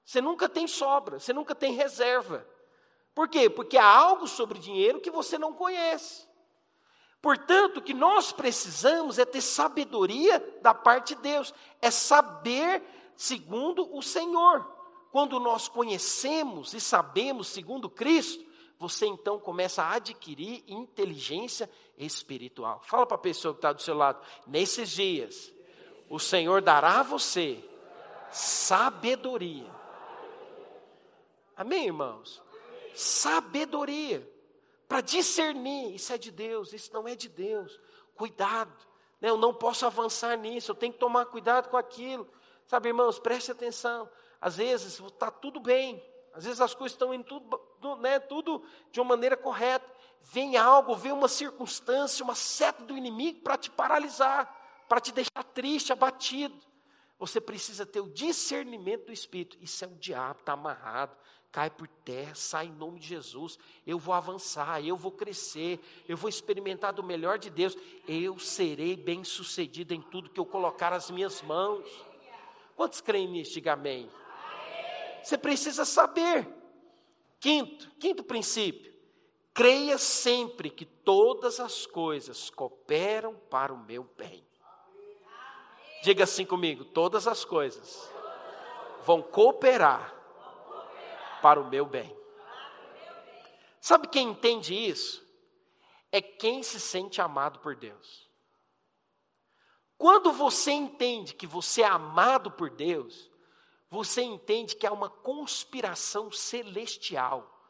Você 0.05 0.19
nunca 0.19 0.49
tem 0.49 0.67
sobra, 0.67 1.19
você 1.19 1.31
nunca 1.31 1.55
tem 1.55 1.73
reserva. 1.73 2.45
Por 3.13 3.27
quê? 3.27 3.49
Porque 3.49 3.77
há 3.77 3.85
algo 3.85 4.27
sobre 4.27 4.59
dinheiro 4.59 4.99
que 4.99 5.11
você 5.11 5.37
não 5.37 5.53
conhece. 5.53 6.27
Portanto, 7.21 7.77
o 7.77 7.81
que 7.81 7.93
nós 7.93 8.33
precisamos 8.33 9.17
é 9.17 9.23
ter 9.23 9.41
sabedoria 9.41 10.39
da 10.61 10.73
parte 10.73 11.15
de 11.15 11.21
Deus, 11.21 11.53
é 11.81 11.89
saber 11.89 12.83
segundo 13.15 13.95
o 13.95 14.01
Senhor. 14.01 14.69
Quando 15.09 15.39
nós 15.39 15.69
conhecemos 15.69 16.73
e 16.73 16.81
sabemos 16.81 17.47
segundo 17.47 17.89
Cristo, 17.89 18.43
você 18.77 19.05
então 19.05 19.39
começa 19.39 19.81
a 19.81 19.93
adquirir 19.93 20.65
inteligência 20.67 21.69
espiritual. 21.97 22.81
Fala 22.83 23.05
para 23.05 23.15
a 23.15 23.19
pessoa 23.19 23.53
que 23.53 23.59
está 23.59 23.71
do 23.71 23.81
seu 23.81 23.95
lado, 23.95 24.19
nesses 24.45 24.89
dias, 24.89 25.53
o 26.09 26.19
Senhor 26.19 26.61
dará 26.61 26.99
a 26.99 27.03
você 27.03 27.63
sabedoria. 28.29 29.71
Amém, 31.55 31.85
irmãos? 31.85 32.42
Sabedoria 32.93 34.29
para 34.87 35.01
discernir, 35.01 35.95
isso 35.95 36.13
é 36.13 36.17
de 36.17 36.31
Deus, 36.31 36.71
isso 36.71 36.93
não 36.93 37.07
é 37.07 37.15
de 37.15 37.27
Deus. 37.27 37.79
Cuidado, 38.15 38.85
né? 39.19 39.29
eu 39.29 39.37
não 39.37 39.53
posso 39.53 39.85
avançar 39.85 40.37
nisso, 40.37 40.71
eu 40.71 40.75
tenho 40.75 40.93
que 40.93 40.99
tomar 40.99 41.25
cuidado 41.25 41.69
com 41.69 41.77
aquilo. 41.77 42.27
Sabe, 42.67 42.89
irmãos, 42.89 43.17
preste 43.17 43.51
atenção. 43.51 44.09
Às 44.39 44.57
vezes 44.57 44.99
está 44.99 45.31
tudo 45.31 45.59
bem, 45.59 46.03
às 46.33 46.45
vezes 46.45 46.61
as 46.61 46.75
coisas 46.75 46.93
estão 46.93 47.13
indo 47.13 47.23
tudo, 47.23 47.95
né, 47.97 48.19
tudo 48.19 48.63
de 48.91 48.99
uma 48.99 49.15
maneira 49.15 49.35
correta. 49.35 49.91
Vem 50.21 50.57
algo, 50.57 50.95
vem 50.95 51.11
uma 51.11 51.27
circunstância, 51.27 52.23
uma 52.23 52.35
seta 52.35 52.83
do 52.83 52.95
inimigo 52.95 53.41
para 53.41 53.57
te 53.57 53.71
paralisar, 53.71 54.85
para 54.87 55.01
te 55.01 55.11
deixar 55.11 55.43
triste, 55.53 55.91
abatido. 55.91 56.55
Você 57.17 57.41
precisa 57.41 57.85
ter 57.85 57.99
o 57.99 58.09
discernimento 58.09 59.07
do 59.07 59.13
Espírito. 59.13 59.57
Isso 59.61 59.83
é 59.83 59.87
o 59.87 59.95
diabo, 59.95 60.39
está 60.39 60.53
amarrado 60.53 61.17
cai 61.53 61.69
por 61.69 61.87
terra, 61.87 62.33
sai 62.33 62.65
em 62.65 62.71
nome 62.71 62.99
de 62.99 63.07
Jesus. 63.07 63.59
Eu 63.85 63.99
vou 63.99 64.15
avançar, 64.15 64.83
eu 64.83 64.97
vou 64.97 65.11
crescer, 65.11 65.79
eu 66.09 66.17
vou 66.17 66.27
experimentar 66.27 66.91
do 66.91 67.03
melhor 67.03 67.37
de 67.37 67.51
Deus. 67.51 67.77
Eu 68.07 68.39
serei 68.39 68.95
bem 68.95 69.23
sucedido 69.23 69.93
em 69.93 70.01
tudo 70.01 70.31
que 70.31 70.39
eu 70.39 70.47
colocar 70.47 70.91
as 70.91 71.11
minhas 71.11 71.43
mãos. 71.43 71.87
Quantos 72.75 73.01
creem 73.01 73.27
nisso? 73.27 73.53
Diga 73.53 73.73
amém. 73.73 74.09
Você 75.21 75.37
precisa 75.37 75.85
saber. 75.85 76.49
Quinto, 77.39 77.91
quinto 77.99 78.23
princípio. 78.23 78.91
Creia 79.53 79.99
sempre 79.99 80.71
que 80.71 80.85
todas 80.85 81.59
as 81.59 81.85
coisas 81.85 82.49
cooperam 82.49 83.35
para 83.51 83.71
o 83.71 83.77
meu 83.77 84.09
bem. 84.17 84.43
Diga 86.01 86.23
assim 86.23 86.47
comigo: 86.47 86.83
todas 86.83 87.27
as 87.27 87.45
coisas 87.45 88.09
vão 89.05 89.21
cooperar 89.21 90.22
para 91.43 91.59
o 91.59 91.69
meu 91.69 91.85
bem. 91.85 92.15
Sabe 93.81 94.07
quem 94.07 94.29
entende 94.29 94.73
isso? 94.73 95.21
É 96.09 96.21
quem 96.21 96.63
se 96.63 96.79
sente 96.79 97.19
amado 97.19 97.59
por 97.59 97.75
Deus. 97.75 98.29
Quando 99.97 100.31
você 100.31 100.71
entende 100.71 101.33
que 101.33 101.45
você 101.45 101.81
é 101.81 101.85
amado 101.85 102.49
por 102.49 102.69
Deus, 102.69 103.29
você 103.89 104.21
entende 104.21 104.77
que 104.77 104.87
há 104.87 104.91
uma 104.93 105.09
conspiração 105.09 106.31
celestial 106.31 107.61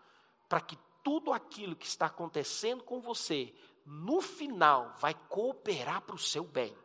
para 0.48 0.62
que 0.62 0.78
tudo 1.04 1.34
aquilo 1.34 1.76
que 1.76 1.88
está 1.88 2.06
acontecendo 2.06 2.84
com 2.84 3.02
você, 3.02 3.52
no 3.84 4.22
final, 4.22 4.94
vai 5.00 5.16
cooperar 5.30 6.02
para 6.02 6.16
o 6.16 6.20
seu 6.20 6.44
bem. 6.44 6.78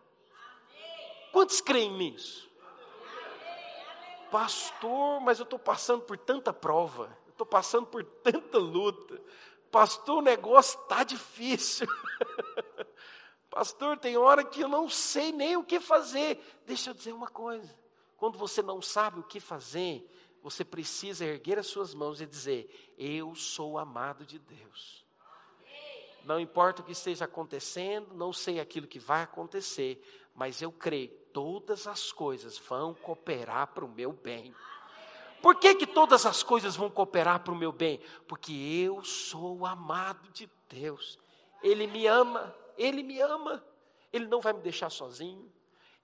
Quantos 1.33 1.61
creem 1.61 1.93
nisso? 1.93 2.48
Pastor, 4.31 5.21
mas 5.21 5.39
eu 5.39 5.45
estou 5.45 5.59
passando 5.59 6.03
por 6.03 6.19
tanta 6.19 6.53
prova, 6.53 7.17
estou 7.29 7.47
passando 7.47 7.87
por 7.87 8.05
tanta 8.05 8.59
luta. 8.59 9.21
Pastor, 9.71 10.19
o 10.19 10.23
negócio 10.23 10.81
está 10.81 11.05
difícil. 11.05 11.87
Pastor, 13.51 13.99
tem 13.99 14.17
hora 14.17 14.45
que 14.45 14.61
eu 14.61 14.69
não 14.69 14.89
sei 14.89 15.33
nem 15.33 15.57
o 15.57 15.65
que 15.65 15.81
fazer. 15.81 16.41
Deixa 16.67 16.91
eu 16.91 16.95
dizer 16.95 17.13
uma 17.13 17.29
coisa: 17.29 17.75
quando 18.17 18.39
você 18.39 18.63
não 18.63 18.83
sabe 18.83 19.21
o 19.21 19.25
que 19.25 19.41
fazer, 19.41 20.07
você 20.43 20.65
precisa 20.65 21.25
erguer 21.25 21.59
as 21.59 21.67
suas 21.67 21.95
mãos 21.95 22.21
e 22.21 22.27
dizer: 22.27 22.95
Eu 22.97 23.35
sou 23.35 23.79
amado 23.79 24.25
de 24.25 24.39
Deus. 24.39 25.08
Não 26.29 26.39
importa 26.39 26.83
o 26.83 26.85
que 26.85 26.93
esteja 26.93 27.25
acontecendo, 27.25 28.13
não 28.13 28.35
sei 28.35 28.61
aquilo 28.61 28.87
que 28.87 28.99
vai 28.99 29.23
acontecer, 29.23 29.99
mas 30.35 30.61
eu 30.61 30.71
creio, 30.71 31.09
todas 31.33 31.87
as 31.87 32.13
coisas 32.13 32.59
vão 32.59 32.93
cooperar 32.93 33.69
para 33.69 33.83
o 33.83 33.89
meu 33.89 34.13
bem. 34.13 34.55
Por 35.41 35.55
que, 35.55 35.75
que 35.75 35.87
todas 35.87 36.27
as 36.27 36.43
coisas 36.43 36.77
vão 36.77 36.91
cooperar 36.91 37.41
para 37.41 37.55
o 37.55 37.57
meu 37.57 37.73
bem? 37.73 37.99
Porque 38.27 38.53
eu 38.53 39.03
sou 39.03 39.65
amado 39.65 40.29
de 40.31 40.51
Deus. 40.69 41.19
Ele 41.63 41.87
me 41.87 42.07
ama, 42.07 42.55
Ele 42.77 43.03
me 43.03 43.19
ama. 43.23 43.65
Ele 44.13 44.27
não 44.27 44.43
vai 44.43 44.53
me 44.53 44.61
deixar 44.61 44.91
sozinho. 44.91 45.51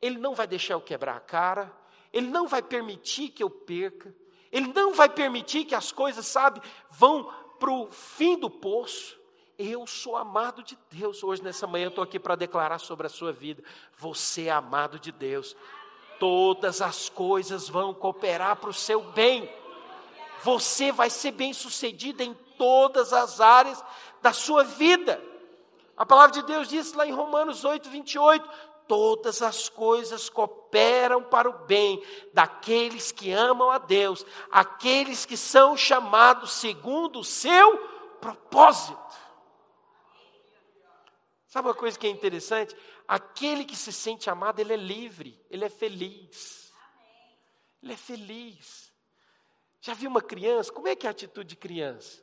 Ele 0.01 0.17
não 0.17 0.35
vai 0.35 0.47
deixar 0.47 0.73
eu 0.73 0.81
quebrar 0.81 1.19
a 1.19 1.21
cara. 1.21 1.71
Ele 2.11 2.29
não 2.29 2.49
vai 2.49 2.63
permitir 2.63 3.29
que 3.29 3.43
eu 3.43 3.51
perca. 3.51 4.15
Ele 4.51 4.73
não 4.73 4.95
vai 4.95 5.11
permitir 5.11 5.67
que 5.67 5.75
as 5.75 5.93
coisas, 5.93 6.25
sabe, 6.25 6.63
vão 6.89 7.31
para 7.61 7.71
o 7.71 7.93
fim 7.93 8.39
do 8.39 8.49
poço. 8.49 9.23
Eu 9.59 9.87
sou 9.87 10.17
amado 10.17 10.63
de 10.63 10.77
Deus. 10.91 11.23
Hoje, 11.23 11.43
nessa 11.43 11.67
manhã, 11.67 11.87
eu 11.87 11.89
estou 11.91 12.03
aqui 12.03 12.19
para 12.19 12.35
declarar 12.35 12.79
sobre 12.79 13.07
a 13.07 13.11
sua 13.11 13.33
vida. 13.33 13.63
Você 13.97 14.47
é 14.47 14.51
amado 14.51 14.99
de 14.99 15.13
Deus. 15.13 15.57
Todas 16.19 16.83
as 16.83 17.09
coisas 17.09 17.69
vão 17.69 17.95
cooperar 17.95 18.57
para 18.57 18.71
o 18.71 18.75
seu 18.75 19.01
bem. 19.13 19.49
Você 20.43 20.91
vai 20.91 21.09
ser 21.09 21.31
bem 21.31 21.53
sucedido 21.53 22.23
em 22.23 22.35
todas 22.59 23.13
as 23.13 23.41
áreas 23.41 23.83
da 24.21 24.33
sua 24.33 24.65
vida. 24.65 25.23
A 25.97 26.05
palavra 26.05 26.33
de 26.33 26.43
Deus 26.43 26.69
diz 26.69 26.93
lá 26.93 27.07
em 27.07 27.13
Romanos 27.13 27.65
8, 27.65 27.89
28: 27.89 28.49
todas 28.89 29.41
as 29.41 29.69
coisas 29.69 30.29
cooperam 30.29 31.23
para 31.23 31.49
o 31.49 31.65
bem 31.67 32.03
daqueles 32.33 33.13
que 33.13 33.31
amam 33.31 33.71
a 33.71 33.79
Deus, 33.79 34.27
aqueles 34.51 35.25
que 35.25 35.37
são 35.37 35.77
chamados 35.77 36.53
segundo 36.53 37.21
o 37.21 37.25
seu 37.25 37.79
propósito. 38.21 38.99
Sabe 41.55 41.69
uma 41.69 41.75
coisa 41.75 41.97
que 41.97 42.05
é 42.05 42.11
interessante? 42.11 42.77
Aquele 43.07 43.65
que 43.65 43.77
se 43.77 43.93
sente 43.93 44.29
amado, 44.29 44.59
ele 44.59 44.73
é 44.73 44.77
livre, 44.77 45.41
ele 45.49 45.65
é 45.65 45.69
feliz. 45.69 46.75
Ele 47.81 47.93
é 47.93 47.97
feliz. 47.97 48.93
Já 49.81 49.95
viu 49.95 50.11
uma 50.11 50.21
criança? 50.21 50.73
Como 50.73 50.89
é 50.89 50.97
que 50.97 51.07
é 51.07 51.11
a 51.11 51.13
atitude 51.13 51.51
de 51.51 51.55
criança? 51.55 52.21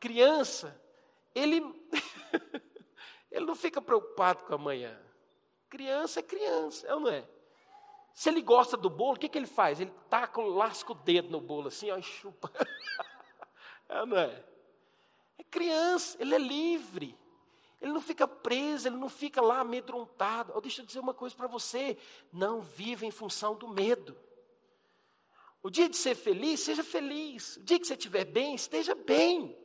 Criança, 0.00 0.82
ele, 1.34 1.60
ele 3.30 3.44
não 3.44 3.54
fica 3.54 3.82
preocupado 3.82 4.44
com 4.44 4.54
amanhã. 4.54 4.98
Criança 5.68 6.20
é 6.20 6.22
criança, 6.22 6.86
é 6.86 6.94
ou 6.94 7.00
não 7.00 7.10
é? 7.10 7.28
Se 8.14 8.30
ele 8.30 8.40
gosta 8.40 8.74
do 8.74 8.88
bolo, 8.88 9.16
o 9.16 9.20
que, 9.20 9.28
que 9.28 9.36
ele 9.36 9.46
faz? 9.46 9.82
Ele 9.82 9.92
taca, 10.08 10.40
lasca 10.40 10.92
o 10.92 10.94
dedo 10.94 11.28
no 11.28 11.42
bolo 11.42 11.68
assim, 11.68 11.90
ó, 11.90 11.98
e 11.98 12.02
chupa. 12.02 12.50
é 13.90 14.00
ou 14.00 14.06
não 14.06 14.16
é? 14.16 14.42
É 15.36 15.44
criança, 15.44 16.16
ele 16.18 16.34
é 16.34 16.38
livre. 16.38 17.20
Ele 17.82 17.92
não 17.92 18.00
fica 18.00 18.28
preso, 18.28 18.86
ele 18.86 18.96
não 18.96 19.08
fica 19.08 19.42
lá 19.42 19.58
amedrontado. 19.58 20.58
Deixa 20.60 20.82
eu 20.82 20.86
dizer 20.86 21.00
uma 21.00 21.12
coisa 21.12 21.34
para 21.34 21.48
você: 21.48 21.98
não 22.32 22.60
viva 22.60 23.04
em 23.04 23.10
função 23.10 23.56
do 23.56 23.66
medo. 23.66 24.16
O 25.60 25.68
dia 25.68 25.88
de 25.88 25.96
ser 25.96 26.14
feliz, 26.14 26.60
seja 26.60 26.84
feliz. 26.84 27.56
O 27.56 27.64
dia 27.64 27.80
que 27.80 27.86
você 27.86 27.94
estiver 27.94 28.24
bem, 28.24 28.54
esteja 28.54 28.94
bem. 28.94 29.58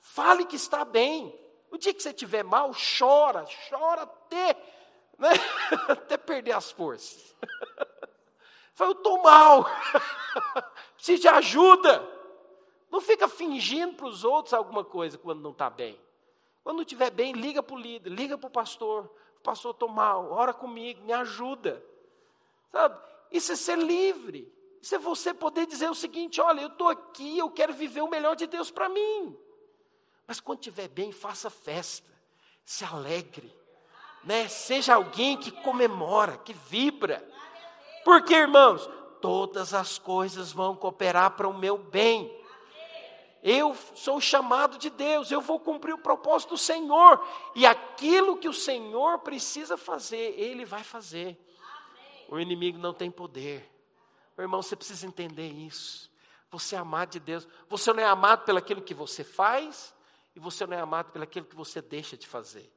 Fale 0.00 0.46
que 0.46 0.56
está 0.56 0.82
bem. 0.82 1.38
O 1.70 1.76
dia 1.76 1.92
que 1.92 2.02
você 2.02 2.08
estiver 2.08 2.42
mal, 2.42 2.70
chora, 2.98 3.44
chora 3.68 4.02
até, 4.02 4.56
né? 5.18 5.28
até 5.88 6.16
perder 6.16 6.52
as 6.52 6.70
forças. 6.70 7.36
Fala, 8.72 8.92
eu 8.92 8.96
estou 8.96 9.22
mal, 9.22 9.66
preciso 10.96 11.20
de 11.20 11.28
ajuda. 11.28 12.16
Não 12.90 13.00
fica 13.00 13.28
fingindo 13.28 13.94
para 13.94 14.06
os 14.06 14.24
outros 14.24 14.54
alguma 14.54 14.84
coisa 14.84 15.18
quando 15.18 15.42
não 15.42 15.50
está 15.50 15.68
bem. 15.68 16.00
Quando 16.66 16.82
estiver 16.82 17.12
bem, 17.12 17.30
liga 17.30 17.62
para 17.62 17.76
o 17.76 17.78
líder, 17.78 18.10
liga 18.10 18.36
para 18.36 18.48
o 18.48 18.50
pastor. 18.50 19.08
Pastor, 19.40 19.70
estou 19.70 19.88
mal, 19.88 20.32
ora 20.32 20.52
comigo, 20.52 21.00
me 21.04 21.12
ajuda. 21.12 21.80
Sabe? 22.72 22.98
Isso 23.30 23.52
é 23.52 23.54
ser 23.54 23.78
livre. 23.78 24.52
Isso 24.82 24.96
é 24.96 24.98
você 24.98 25.32
poder 25.32 25.66
dizer 25.66 25.88
o 25.88 25.94
seguinte: 25.94 26.40
olha, 26.40 26.62
eu 26.62 26.66
estou 26.66 26.88
aqui, 26.88 27.38
eu 27.38 27.48
quero 27.50 27.72
viver 27.72 28.00
o 28.00 28.10
melhor 28.10 28.34
de 28.34 28.48
Deus 28.48 28.68
para 28.68 28.88
mim. 28.88 29.38
Mas 30.26 30.40
quando 30.40 30.58
estiver 30.58 30.88
bem, 30.88 31.12
faça 31.12 31.48
festa, 31.48 32.10
se 32.64 32.84
alegre, 32.84 33.54
né? 34.24 34.48
Seja 34.48 34.96
alguém 34.96 35.36
que 35.36 35.52
comemora, 35.52 36.36
que 36.36 36.52
vibra. 36.52 37.24
Porque, 38.04 38.34
irmãos, 38.34 38.90
todas 39.20 39.72
as 39.72 40.00
coisas 40.00 40.50
vão 40.50 40.74
cooperar 40.74 41.30
para 41.36 41.46
o 41.46 41.56
meu 41.56 41.78
bem. 41.78 42.28
Eu 43.48 43.76
sou 43.94 44.20
chamado 44.20 44.76
de 44.76 44.90
Deus, 44.90 45.30
eu 45.30 45.40
vou 45.40 45.60
cumprir 45.60 45.94
o 45.94 45.98
propósito 45.98 46.50
do 46.50 46.58
Senhor. 46.58 47.24
E 47.54 47.64
aquilo 47.64 48.36
que 48.36 48.48
o 48.48 48.52
Senhor 48.52 49.20
precisa 49.20 49.76
fazer, 49.76 50.34
Ele 50.36 50.64
vai 50.64 50.82
fazer. 50.82 51.38
O 52.28 52.40
inimigo 52.40 52.76
não 52.76 52.92
tem 52.92 53.08
poder. 53.08 53.72
Meu 54.36 54.46
irmão, 54.46 54.60
você 54.60 54.74
precisa 54.74 55.06
entender 55.06 55.46
isso. 55.46 56.10
Você 56.50 56.74
é 56.74 56.78
amado 56.80 57.10
de 57.10 57.20
Deus. 57.20 57.46
Você 57.68 57.92
não 57.92 58.02
é 58.02 58.06
amado 58.06 58.44
pelaquilo 58.44 58.82
que 58.82 58.92
você 58.92 59.22
faz, 59.22 59.94
e 60.34 60.40
você 60.40 60.66
não 60.66 60.76
é 60.76 60.80
amado 60.80 61.12
pelaquilo 61.12 61.46
que 61.46 61.54
você 61.54 61.80
deixa 61.80 62.16
de 62.16 62.26
fazer. 62.26 62.68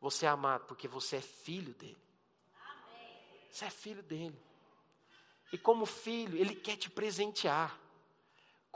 Você 0.00 0.24
é 0.24 0.30
amado 0.30 0.64
porque 0.64 0.88
você 0.88 1.16
é 1.16 1.20
filho 1.20 1.74
dele. 1.74 2.02
Você 3.50 3.66
é 3.66 3.70
filho 3.70 4.02
dele. 4.02 4.40
E 5.52 5.58
como 5.58 5.84
filho, 5.84 6.38
ele 6.38 6.54
quer 6.54 6.76
te 6.76 6.88
presentear 6.88 7.78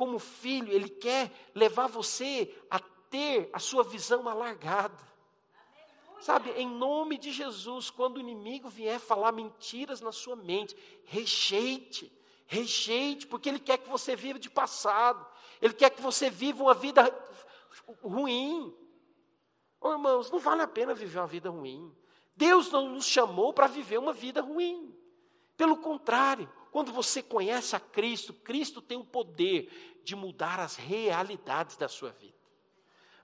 como 0.01 0.19
filho, 0.19 0.73
Ele 0.73 0.89
quer 0.89 1.31
levar 1.55 1.87
você 1.87 2.57
a 2.71 2.79
ter 2.79 3.51
a 3.53 3.59
sua 3.59 3.85
visão 3.85 4.27
alargada. 4.27 4.97
Sabe, 6.23 6.53
em 6.53 6.67
nome 6.67 7.19
de 7.19 7.31
Jesus, 7.31 7.91
quando 7.91 8.17
o 8.17 8.21
inimigo 8.21 8.71
vier 8.71 8.99
falar 8.99 9.31
mentiras 9.31 10.01
na 10.01 10.11
sua 10.11 10.37
mente, 10.37 10.75
rejeite, 11.05 12.11
rejeite, 12.47 13.27
porque 13.27 13.51
ele 13.51 13.59
quer 13.59 13.77
que 13.77 13.91
você 13.91 14.17
viva 14.17 14.39
de 14.39 14.49
passado, 14.49 15.27
ele 15.61 15.75
quer 15.75 15.91
que 15.91 16.01
você 16.01 16.31
viva 16.31 16.63
uma 16.63 16.73
vida 16.73 17.15
ruim. 18.03 18.75
Oh, 19.83 19.93
irmãos, 19.93 20.31
não 20.31 20.39
vale 20.39 20.63
a 20.63 20.67
pena 20.67 20.95
viver 20.95 21.19
uma 21.19 21.27
vida 21.27 21.51
ruim. 21.51 21.95
Deus 22.35 22.71
não 22.71 22.89
nos 22.89 23.05
chamou 23.05 23.53
para 23.53 23.67
viver 23.67 23.99
uma 23.99 24.15
vida 24.15 24.41
ruim. 24.41 24.97
Pelo 25.59 25.77
contrário, 25.77 26.51
quando 26.71 26.93
você 26.93 27.23
conhece 27.23 27.75
a 27.77 27.81
Cristo, 27.81 28.33
Cristo 28.33 28.81
tem 28.81 28.97
o 28.97 29.05
poder 29.05 29.90
de 30.05 30.17
mudar 30.17 30.61
as 30.61 30.77
realidades 30.77 31.77
da 31.77 31.89
sua 31.89 32.11
vida. 32.11 32.39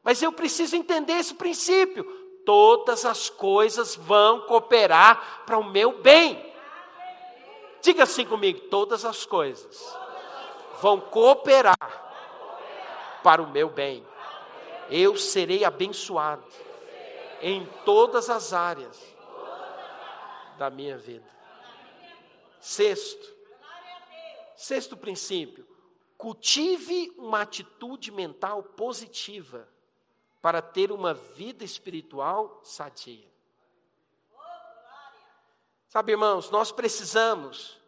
Mas 0.02 0.22
eu 0.22 0.32
preciso 0.32 0.76
entender 0.76 1.14
esse 1.14 1.34
princípio. 1.34 2.04
Todas 2.44 3.04
as 3.04 3.28
coisas 3.28 3.96
vão 3.96 4.42
cooperar 4.42 5.44
para 5.44 5.58
o 5.58 5.64
meu 5.64 6.00
bem. 6.00 6.54
Diga 7.82 8.04
assim 8.04 8.24
comigo: 8.24 8.60
todas 8.68 9.04
as 9.04 9.26
coisas 9.26 9.96
vão 10.80 11.00
cooperar 11.00 11.76
para 13.22 13.42
o 13.42 13.50
meu 13.50 13.68
bem. 13.68 14.06
Eu 14.88 15.16
serei 15.16 15.64
abençoado 15.64 16.46
em 17.42 17.66
todas 17.84 18.30
as 18.30 18.52
áreas 18.52 19.02
da 20.56 20.70
minha 20.70 20.96
vida. 20.96 21.28
Sexto, 22.60 23.36
Sexto 24.56 24.96
princípio: 24.96 25.65
cultive 26.26 27.14
uma 27.16 27.42
atitude 27.42 28.10
mental 28.10 28.60
positiva 28.60 29.68
para 30.42 30.60
ter 30.60 30.90
uma 30.90 31.14
vida 31.14 31.62
espiritual 31.62 32.60
sadia. 32.64 33.30
Sabe, 35.86 36.10
irmãos, 36.10 36.50
nós 36.50 36.72
precisamos 36.72 37.78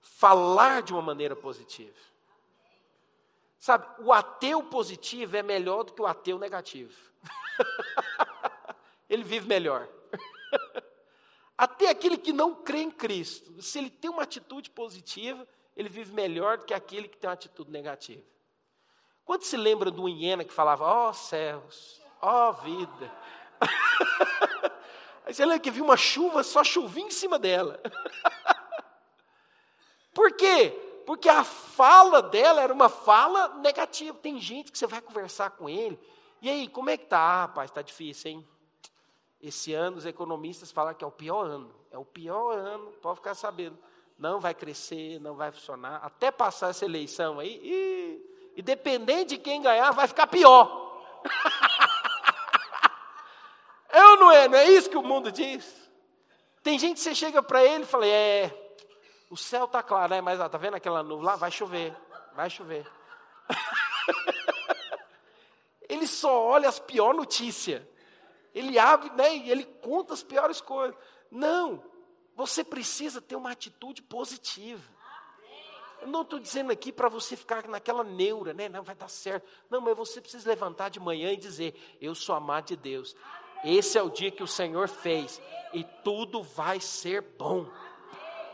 falar 0.00 0.80
de 0.80 0.94
uma 0.94 1.02
maneira 1.02 1.36
positiva. 1.36 1.98
Sabe, 3.58 3.86
o 3.98 4.14
ateu 4.14 4.62
positivo 4.62 5.36
é 5.36 5.42
melhor 5.42 5.84
do 5.84 5.92
que 5.92 6.00
o 6.00 6.06
ateu 6.06 6.38
negativo. 6.38 6.98
ele 9.10 9.24
vive 9.24 9.46
melhor. 9.46 9.86
Até 11.58 11.90
aquele 11.90 12.16
que 12.16 12.32
não 12.32 12.54
crê 12.54 12.78
em 12.78 12.90
Cristo, 12.90 13.60
se 13.60 13.76
ele 13.76 13.90
tem 13.90 14.10
uma 14.10 14.22
atitude 14.22 14.70
positiva, 14.70 15.46
ele 15.76 15.88
vive 15.88 16.12
melhor 16.12 16.58
do 16.58 16.64
que 16.64 16.74
aquele 16.74 17.08
que 17.08 17.16
tem 17.16 17.28
uma 17.28 17.34
atitude 17.34 17.70
negativa. 17.70 18.22
Quando 19.24 19.42
se 19.42 19.56
lembra 19.56 19.90
uma 19.90 20.10
hiena 20.10 20.44
que 20.44 20.52
falava, 20.52 20.84
ó 20.84 21.08
oh, 21.08 21.14
céus, 21.14 22.00
ó 22.20 22.50
oh, 22.50 22.52
vida. 22.52 23.12
Aí 25.24 25.32
você 25.32 25.44
lembra 25.44 25.60
que 25.60 25.70
viu 25.70 25.84
uma 25.84 25.96
chuva, 25.96 26.42
só 26.42 26.62
chuvinha 26.62 27.06
em 27.08 27.10
cima 27.10 27.38
dela. 27.38 27.80
Por 30.12 30.32
quê? 30.32 30.70
Porque 31.06 31.28
a 31.28 31.42
fala 31.42 32.22
dela 32.22 32.62
era 32.62 32.72
uma 32.72 32.88
fala 32.88 33.48
negativa. 33.56 34.16
Tem 34.18 34.38
gente 34.38 34.70
que 34.70 34.78
você 34.78 34.86
vai 34.86 35.00
conversar 35.00 35.50
com 35.50 35.68
ele. 35.68 35.98
E 36.40 36.48
aí, 36.48 36.68
como 36.68 36.90
é 36.90 36.96
que 36.96 37.06
tá? 37.06 37.18
Ah, 37.18 37.40
rapaz, 37.42 37.70
está 37.70 37.82
difícil, 37.82 38.30
hein? 38.30 38.48
Esse 39.40 39.72
ano 39.72 39.96
os 39.96 40.06
economistas 40.06 40.70
falam 40.70 40.94
que 40.94 41.02
é 41.02 41.06
o 41.06 41.10
pior 41.10 41.46
ano. 41.46 41.74
É 41.90 41.98
o 41.98 42.04
pior 42.04 42.56
ano, 42.56 42.92
pode 43.00 43.16
ficar 43.16 43.34
sabendo 43.34 43.78
não 44.18 44.40
vai 44.40 44.54
crescer, 44.54 45.20
não 45.20 45.34
vai 45.34 45.50
funcionar, 45.50 46.00
até 46.04 46.30
passar 46.30 46.70
essa 46.70 46.84
eleição 46.84 47.40
aí, 47.40 47.60
e, 47.62 48.52
e 48.56 48.62
dependendo 48.62 49.26
de 49.26 49.38
quem 49.38 49.60
ganhar, 49.60 49.90
vai 49.90 50.06
ficar 50.06 50.26
pior. 50.26 50.82
Eu 53.92 54.16
não 54.16 54.32
é, 54.32 54.48
não 54.48 54.58
é 54.58 54.70
isso 54.70 54.90
que 54.90 54.96
o 54.96 55.02
mundo 55.02 55.30
diz? 55.30 55.90
Tem 56.62 56.78
gente 56.78 56.94
que 56.94 57.00
você 57.00 57.14
chega 57.14 57.42
para 57.42 57.62
ele 57.62 57.84
e 57.84 57.86
fala, 57.86 58.06
é, 58.06 58.52
o 59.30 59.36
céu 59.36 59.66
está 59.66 59.82
claro, 59.82 60.10
né? 60.10 60.20
mas 60.20 60.40
está 60.40 60.58
vendo 60.58 60.74
aquela 60.74 61.02
nuvem 61.02 61.24
lá? 61.24 61.36
Vai 61.36 61.50
chover, 61.50 61.94
vai 62.34 62.50
chover. 62.50 62.86
ele 65.88 66.06
só 66.06 66.42
olha 66.42 66.68
as 66.68 66.78
piores 66.78 67.16
notícias. 67.16 67.82
Ele 68.54 68.78
abre 68.78 69.10
né, 69.10 69.36
e 69.36 69.50
ele 69.50 69.64
conta 69.64 70.14
as 70.14 70.22
piores 70.22 70.60
coisas. 70.60 70.96
Não, 71.30 71.82
você 72.36 72.64
precisa 72.64 73.20
ter 73.20 73.36
uma 73.36 73.50
atitude 73.50 74.02
positiva. 74.02 74.82
Eu 76.00 76.08
não 76.08 76.22
estou 76.22 76.38
dizendo 76.38 76.70
aqui 76.70 76.92
para 76.92 77.08
você 77.08 77.34
ficar 77.36 77.66
naquela 77.66 78.04
neura, 78.04 78.52
né? 78.52 78.68
Não 78.68 78.82
vai 78.82 78.94
dar 78.94 79.08
certo. 79.08 79.48
Não, 79.70 79.80
mas 79.80 79.96
você 79.96 80.20
precisa 80.20 80.48
levantar 80.50 80.90
de 80.90 81.00
manhã 81.00 81.32
e 81.32 81.36
dizer: 81.36 81.74
Eu 82.00 82.14
sou 82.14 82.34
amado 82.34 82.66
de 82.66 82.76
Deus. 82.76 83.16
Esse 83.64 83.96
é 83.96 84.02
o 84.02 84.10
dia 84.10 84.30
que 84.30 84.42
o 84.42 84.46
Senhor 84.46 84.86
fez 84.88 85.40
e 85.72 85.82
tudo 86.04 86.42
vai 86.42 86.78
ser 86.78 87.22
bom. 87.22 87.66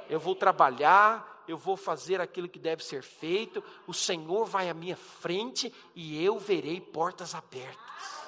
Eu 0.09 0.21
vou 0.21 0.37
trabalhar, 0.37 1.45
eu 1.49 1.59
vou 1.59 1.77
fazer 1.77 2.21
aquilo 2.21 2.49
que 2.49 2.61
deve 2.61 2.85
ser 2.85 3.03
feito. 3.03 3.63
O 3.89 3.93
Senhor 3.93 4.45
vai 4.45 4.71
à 4.71 4.75
minha 4.75 4.97
frente 4.97 5.75
e 5.97 6.25
eu 6.25 6.39
verei 6.39 6.81
portas 6.81 7.35
abertas. 7.35 8.21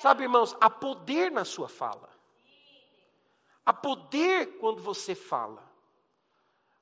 Sabe, 0.00 0.22
irmãos, 0.22 0.56
há 0.60 0.70
poder 0.70 1.32
na 1.32 1.44
sua 1.44 1.68
fala. 1.68 2.11
Há 3.64 3.72
poder 3.72 4.58
quando 4.58 4.80
você 4.80 5.14
fala. 5.14 5.70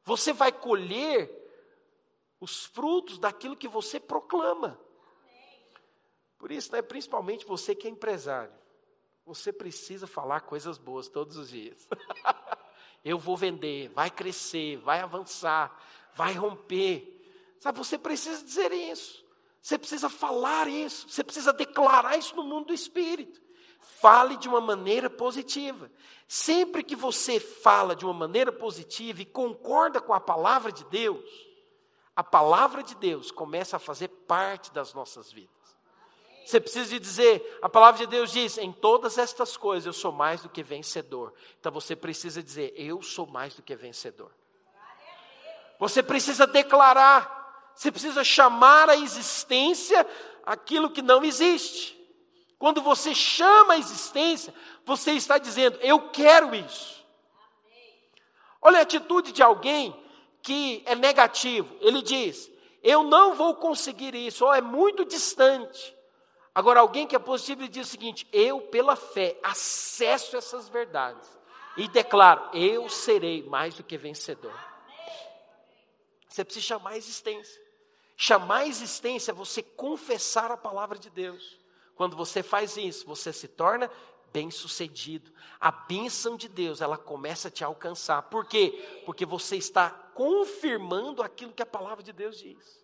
Você 0.04 0.32
vai 0.32 0.50
colher 0.50 1.30
os 2.40 2.64
frutos 2.64 3.18
daquilo 3.18 3.56
que 3.56 3.68
você 3.68 4.00
proclama. 4.00 4.80
Por 6.38 6.50
isso, 6.50 6.72
né, 6.72 6.80
principalmente 6.80 7.44
você 7.44 7.74
que 7.74 7.86
é 7.86 7.90
empresário, 7.90 8.52
você 9.26 9.52
precisa 9.52 10.06
falar 10.06 10.40
coisas 10.40 10.78
boas 10.78 11.08
todos 11.08 11.36
os 11.36 11.50
dias. 11.50 11.86
Eu 13.04 13.18
vou 13.18 13.36
vender, 13.36 13.88
vai 13.90 14.10
crescer, 14.10 14.76
vai 14.78 15.00
avançar, 15.00 15.78
vai 16.14 16.32
romper. 16.32 17.56
Sabe, 17.58 17.78
você 17.78 17.98
precisa 17.98 18.42
dizer 18.42 18.72
isso. 18.72 19.24
Você 19.60 19.78
precisa 19.78 20.08
falar 20.08 20.68
isso, 20.68 21.08
você 21.08 21.22
precisa 21.22 21.52
declarar 21.52 22.16
isso 22.16 22.34
no 22.34 22.42
mundo 22.42 22.68
do 22.68 22.74
espírito. 22.74 23.40
Fale 23.80 24.36
de 24.36 24.48
uma 24.48 24.60
maneira 24.60 25.10
positiva. 25.10 25.90
Sempre 26.28 26.82
que 26.82 26.94
você 26.94 27.40
fala 27.40 27.96
de 27.96 28.04
uma 28.04 28.14
maneira 28.14 28.52
positiva 28.52 29.22
e 29.22 29.26
concorda 29.26 30.00
com 30.00 30.14
a 30.14 30.20
palavra 30.20 30.70
de 30.70 30.84
Deus, 30.84 31.28
a 32.14 32.22
palavra 32.22 32.82
de 32.82 32.94
Deus 32.94 33.30
começa 33.30 33.76
a 33.76 33.80
fazer 33.80 34.08
parte 34.08 34.72
das 34.72 34.92
nossas 34.92 35.32
vidas. 35.32 35.50
Você 36.44 36.60
precisa 36.60 36.98
dizer, 36.98 37.58
a 37.62 37.68
palavra 37.68 38.00
de 38.00 38.06
Deus 38.06 38.32
diz: 38.32 38.58
em 38.58 38.72
todas 38.72 39.18
estas 39.18 39.56
coisas 39.56 39.86
eu 39.86 39.92
sou 39.92 40.10
mais 40.10 40.42
do 40.42 40.48
que 40.48 40.62
vencedor. 40.62 41.32
Então 41.58 41.70
você 41.70 41.94
precisa 41.94 42.42
dizer: 42.42 42.74
eu 42.76 43.00
sou 43.02 43.26
mais 43.26 43.54
do 43.54 43.62
que 43.62 43.74
vencedor. 43.76 44.32
Você 45.78 46.02
precisa 46.02 46.46
declarar, 46.46 47.72
você 47.74 47.90
precisa 47.90 48.22
chamar 48.22 48.90
à 48.90 48.96
existência 48.96 50.06
aquilo 50.44 50.90
que 50.90 51.00
não 51.00 51.24
existe. 51.24 51.89
Quando 52.60 52.82
você 52.82 53.14
chama 53.14 53.72
a 53.72 53.78
existência, 53.78 54.52
você 54.84 55.12
está 55.12 55.38
dizendo: 55.38 55.78
Eu 55.80 56.10
quero 56.10 56.54
isso. 56.54 57.02
Olha 58.60 58.80
a 58.80 58.82
atitude 58.82 59.32
de 59.32 59.42
alguém 59.42 59.98
que 60.42 60.82
é 60.84 60.94
negativo. 60.94 61.74
Ele 61.80 62.02
diz: 62.02 62.50
Eu 62.82 63.02
não 63.02 63.32
vou 63.32 63.54
conseguir 63.54 64.14
isso, 64.14 64.44
ou 64.44 64.52
é 64.52 64.60
muito 64.60 65.06
distante. 65.06 65.96
Agora, 66.54 66.80
alguém 66.80 67.06
que 67.06 67.16
é 67.16 67.18
positivo, 67.18 67.66
diz 67.66 67.88
o 67.88 67.90
seguinte: 67.90 68.28
Eu, 68.30 68.60
pela 68.60 68.94
fé, 68.94 69.38
acesso 69.42 70.36
essas 70.36 70.68
verdades 70.68 71.26
e 71.78 71.88
declaro: 71.88 72.54
Eu 72.54 72.90
serei 72.90 73.42
mais 73.42 73.74
do 73.74 73.82
que 73.82 73.96
vencedor. 73.96 74.52
Você 76.28 76.44
precisa 76.44 76.66
chamar 76.66 76.90
a 76.90 76.98
existência. 76.98 77.58
Chamar 78.18 78.58
a 78.58 78.66
existência 78.66 79.30
é 79.30 79.34
você 79.34 79.62
confessar 79.62 80.50
a 80.50 80.58
palavra 80.58 80.98
de 80.98 81.08
Deus. 81.08 81.58
Quando 82.00 82.16
você 82.16 82.42
faz 82.42 82.78
isso, 82.78 83.04
você 83.06 83.30
se 83.30 83.46
torna 83.46 83.90
bem-sucedido. 84.32 85.30
A 85.60 85.70
bênção 85.70 86.34
de 86.34 86.48
Deus, 86.48 86.80
ela 86.80 86.96
começa 86.96 87.48
a 87.48 87.50
te 87.50 87.62
alcançar. 87.62 88.22
Por 88.22 88.46
quê? 88.46 89.02
Porque 89.04 89.26
você 89.26 89.58
está 89.58 89.90
confirmando 89.90 91.22
aquilo 91.22 91.52
que 91.52 91.62
a 91.62 91.66
palavra 91.66 92.02
de 92.02 92.10
Deus 92.10 92.38
diz. 92.38 92.82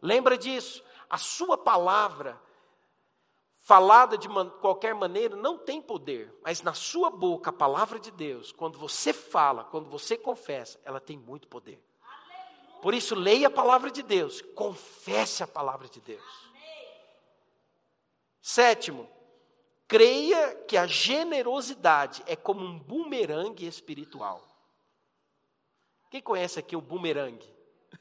Lembra 0.00 0.38
disso? 0.38 0.80
A 1.10 1.18
sua 1.18 1.58
palavra, 1.58 2.40
falada 3.58 4.16
de 4.16 4.28
qualquer 4.60 4.94
maneira, 4.94 5.34
não 5.34 5.58
tem 5.58 5.82
poder, 5.82 6.32
mas 6.40 6.62
na 6.62 6.72
sua 6.72 7.10
boca, 7.10 7.50
a 7.50 7.52
palavra 7.52 7.98
de 7.98 8.12
Deus, 8.12 8.52
quando 8.52 8.78
você 8.78 9.12
fala, 9.12 9.64
quando 9.64 9.90
você 9.90 10.16
confessa, 10.16 10.80
ela 10.84 11.00
tem 11.00 11.18
muito 11.18 11.48
poder. 11.48 11.82
Por 12.80 12.94
isso, 12.94 13.16
leia 13.16 13.48
a 13.48 13.50
palavra 13.50 13.90
de 13.90 14.04
Deus, 14.04 14.40
confesse 14.54 15.42
a 15.42 15.48
palavra 15.48 15.88
de 15.88 16.00
Deus. 16.00 16.51
Sétimo, 18.42 19.08
creia 19.86 20.56
que 20.66 20.76
a 20.76 20.84
generosidade 20.84 22.24
é 22.26 22.34
como 22.34 22.64
um 22.64 22.76
bumerangue 22.76 23.64
espiritual. 23.64 24.44
Quem 26.10 26.20
conhece 26.20 26.58
aqui 26.58 26.74
o 26.74 26.80
bumerangue? 26.80 27.48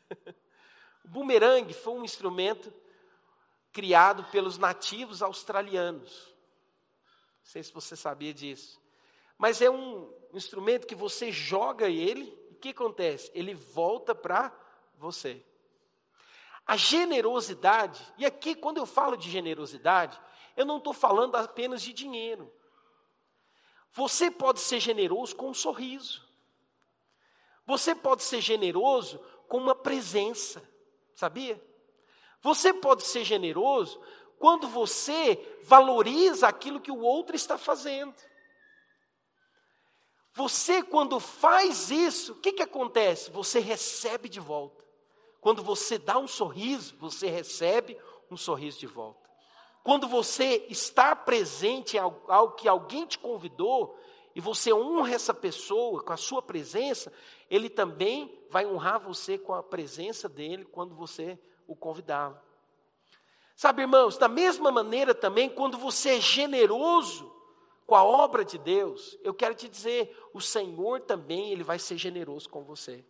o 1.05 1.07
bumerangue 1.07 1.73
foi 1.73 1.93
um 1.93 2.03
instrumento 2.03 2.73
criado 3.71 4.23
pelos 4.31 4.57
nativos 4.57 5.21
australianos. 5.21 6.25
Não 7.39 7.45
sei 7.45 7.61
se 7.61 7.71
você 7.71 7.95
sabia 7.95 8.33
disso. 8.33 8.81
Mas 9.37 9.61
é 9.61 9.69
um 9.69 10.11
instrumento 10.33 10.87
que 10.87 10.95
você 10.95 11.31
joga 11.31 11.87
ele, 11.87 12.25
e 12.49 12.53
o 12.53 12.57
que 12.57 12.69
acontece? 12.69 13.31
Ele 13.33 13.53
volta 13.53 14.15
para 14.15 14.51
você. 14.97 15.43
A 16.65 16.75
generosidade, 16.75 18.01
e 18.17 18.25
aqui 18.25 18.55
quando 18.55 18.77
eu 18.77 18.85
falo 18.85 19.15
de 19.15 19.29
generosidade, 19.29 20.19
eu 20.55 20.65
não 20.65 20.77
estou 20.77 20.93
falando 20.93 21.35
apenas 21.35 21.81
de 21.81 21.93
dinheiro. 21.93 22.51
Você 23.93 24.31
pode 24.31 24.59
ser 24.59 24.79
generoso 24.79 25.35
com 25.35 25.49
um 25.49 25.53
sorriso. 25.53 26.25
Você 27.65 27.93
pode 27.93 28.23
ser 28.23 28.41
generoso 28.41 29.19
com 29.47 29.57
uma 29.57 29.75
presença, 29.75 30.63
sabia? 31.13 31.61
Você 32.41 32.73
pode 32.73 33.03
ser 33.03 33.23
generoso 33.23 34.01
quando 34.39 34.67
você 34.67 35.59
valoriza 35.63 36.47
aquilo 36.47 36.81
que 36.81 36.91
o 36.91 37.01
outro 37.01 37.35
está 37.35 37.57
fazendo. 37.57 38.15
Você, 40.33 40.81
quando 40.81 41.19
faz 41.19 41.91
isso, 41.91 42.33
o 42.33 42.35
que, 42.35 42.53
que 42.53 42.63
acontece? 42.63 43.29
Você 43.31 43.59
recebe 43.59 44.29
de 44.29 44.39
volta. 44.39 44.83
Quando 45.41 45.61
você 45.61 45.97
dá 45.97 46.17
um 46.17 46.27
sorriso, 46.27 46.95
você 46.97 47.27
recebe 47.27 47.97
um 48.29 48.37
sorriso 48.37 48.79
de 48.79 48.87
volta. 48.87 49.20
Quando 49.83 50.07
você 50.07 50.65
está 50.69 51.15
presente 51.15 51.97
algo 51.97 52.55
que 52.55 52.67
alguém 52.67 53.05
te 53.05 53.17
convidou, 53.17 53.97
e 54.35 54.39
você 54.39 54.71
honra 54.73 55.13
essa 55.13 55.33
pessoa 55.33 56.01
com 56.01 56.13
a 56.13 56.17
sua 56.17 56.41
presença, 56.41 57.11
ele 57.49 57.69
também 57.69 58.39
vai 58.49 58.65
honrar 58.65 58.99
você 58.99 59.37
com 59.37 59.53
a 59.53 59.61
presença 59.61 60.29
dele 60.29 60.65
quando 60.65 60.95
você 60.95 61.37
o 61.67 61.75
convidá-lo. 61.75 62.39
Sabe, 63.55 63.81
irmãos, 63.81 64.17
da 64.17 64.27
mesma 64.27 64.71
maneira 64.71 65.13
também, 65.13 65.49
quando 65.49 65.77
você 65.77 66.15
é 66.15 66.21
generoso 66.21 67.31
com 67.85 67.95
a 67.95 68.03
obra 68.03 68.45
de 68.45 68.57
Deus, 68.57 69.17
eu 69.21 69.33
quero 69.33 69.53
te 69.53 69.67
dizer, 69.67 70.17
o 70.33 70.39
Senhor 70.39 71.01
também 71.01 71.51
ele 71.51 71.63
vai 71.63 71.77
ser 71.77 71.97
generoso 71.97 72.49
com 72.49 72.63
você. 72.63 73.05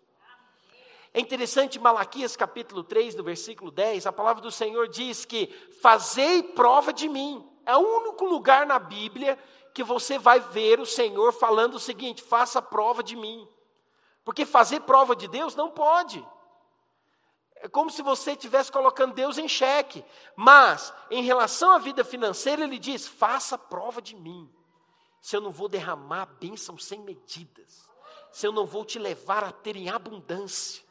É 1.14 1.20
interessante, 1.20 1.78
Malaquias 1.78 2.38
capítulo 2.38 2.84
3, 2.84 3.16
no 3.16 3.24
versículo 3.24 3.70
10, 3.70 4.08
a 4.08 4.14
palavra 4.14 4.42
do 4.42 4.52
Senhor 4.52 4.88
diz 4.88 5.26
que 5.26 5.48
fazei 5.82 6.42
prova 6.42 6.94
de 6.94 7.10
mim. 7.10 7.46
É 7.66 7.76
o 7.76 7.80
único 7.80 8.26
lugar 8.26 8.66
na 8.66 8.80
Bíblia 8.80 9.38
que 9.74 9.84
você 9.84 10.18
vai 10.18 10.40
ver 10.40 10.80
o 10.80 10.86
Senhor 10.86 11.34
falando 11.34 11.76
o 11.76 11.80
seguinte: 11.80 12.22
faça 12.22 12.62
prova 12.62 13.04
de 13.04 13.16
mim. 13.16 13.48
Porque 14.24 14.46
fazer 14.46 14.82
prova 14.82 15.16
de 15.16 15.28
Deus 15.28 15.56
não 15.56 15.70
pode. 15.70 16.26
É 17.56 17.68
como 17.68 17.92
se 17.92 18.02
você 18.02 18.32
estivesse 18.32 18.72
colocando 18.72 19.14
Deus 19.14 19.38
em 19.38 19.48
xeque. 19.48 20.04
Mas, 20.36 20.94
em 21.10 21.24
relação 21.24 21.72
à 21.72 21.78
vida 21.78 22.04
financeira, 22.04 22.64
ele 22.64 22.80
diz: 22.80 23.06
faça 23.06 23.58
prova 23.58 24.02
de 24.02 24.16
mim. 24.16 24.50
Se 25.22 25.36
eu 25.36 25.42
não 25.42 25.52
vou 25.52 25.68
derramar 25.68 26.26
bênção 26.40 26.78
sem 26.78 27.02
medidas. 27.02 27.90
Se 28.32 28.48
eu 28.48 28.52
não 28.52 28.66
vou 28.66 28.86
te 28.86 28.98
levar 28.98 29.44
a 29.44 29.52
ter 29.52 29.76
em 29.76 29.90
abundância. 29.90 30.84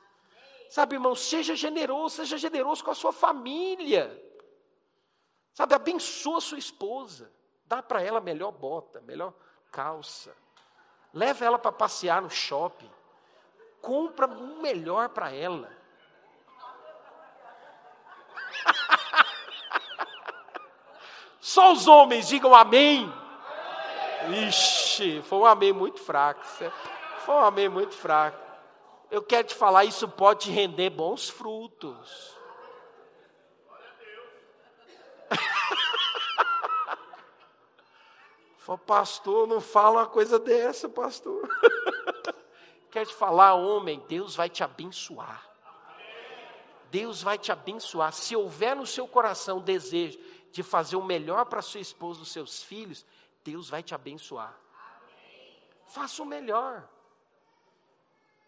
Sabe, 0.70 0.94
irmão, 0.94 1.16
seja 1.16 1.56
generoso, 1.56 2.14
seja 2.16 2.38
generoso 2.38 2.84
com 2.84 2.92
a 2.92 2.94
sua 2.94 3.12
família. 3.12 4.16
Sabe, 5.52 5.74
abençoa 5.74 6.38
a 6.38 6.40
sua 6.40 6.58
esposa. 6.58 7.28
Dá 7.66 7.82
para 7.82 8.00
ela 8.00 8.20
melhor 8.20 8.52
bota, 8.52 9.00
melhor 9.00 9.34
calça. 9.72 10.32
Leva 11.12 11.44
ela 11.44 11.58
para 11.58 11.72
passear 11.72 12.22
no 12.22 12.30
shopping. 12.30 12.88
Compra 13.82 14.28
um 14.28 14.60
melhor 14.62 15.08
para 15.08 15.32
ela. 15.32 15.68
Só 21.40 21.72
os 21.72 21.88
homens 21.88 22.28
digam 22.28 22.54
amém. 22.54 23.12
Ixi, 24.46 25.20
foi 25.22 25.38
um 25.38 25.46
amém 25.46 25.72
muito 25.72 25.98
fraco. 25.98 26.44
Foi 26.44 27.34
um 27.34 27.40
amém 27.40 27.68
muito 27.68 27.96
fraco. 27.96 28.49
Eu 29.10 29.22
quero 29.22 29.48
te 29.48 29.54
falar, 29.54 29.84
isso 29.84 30.08
pode 30.08 30.44
te 30.44 30.50
render 30.50 30.88
bons 30.90 31.28
frutos. 31.28 32.36
Falei, 38.58 38.82
pastor, 38.86 39.48
não 39.48 39.60
fala 39.60 40.02
uma 40.02 40.06
coisa 40.06 40.38
dessa, 40.38 40.88
pastor. 40.88 41.48
Quer 42.90 43.06
te 43.06 43.14
falar, 43.14 43.54
homem, 43.54 44.04
Deus 44.08 44.36
vai 44.36 44.48
te 44.48 44.62
abençoar. 44.62 45.50
Deus 46.90 47.22
vai 47.22 47.38
te 47.38 47.50
abençoar. 47.50 48.12
Se 48.12 48.36
houver 48.36 48.76
no 48.76 48.86
seu 48.86 49.08
coração 49.08 49.60
desejo 49.60 50.18
de 50.52 50.62
fazer 50.62 50.96
o 50.96 51.02
melhor 51.02 51.46
para 51.46 51.62
sua 51.62 51.80
esposa, 51.80 52.22
os 52.22 52.32
seus 52.32 52.62
filhos, 52.62 53.04
Deus 53.42 53.68
vai 53.68 53.82
te 53.82 53.94
abençoar. 53.94 54.56
Faça 55.86 56.22
o 56.22 56.26
melhor. 56.26 56.88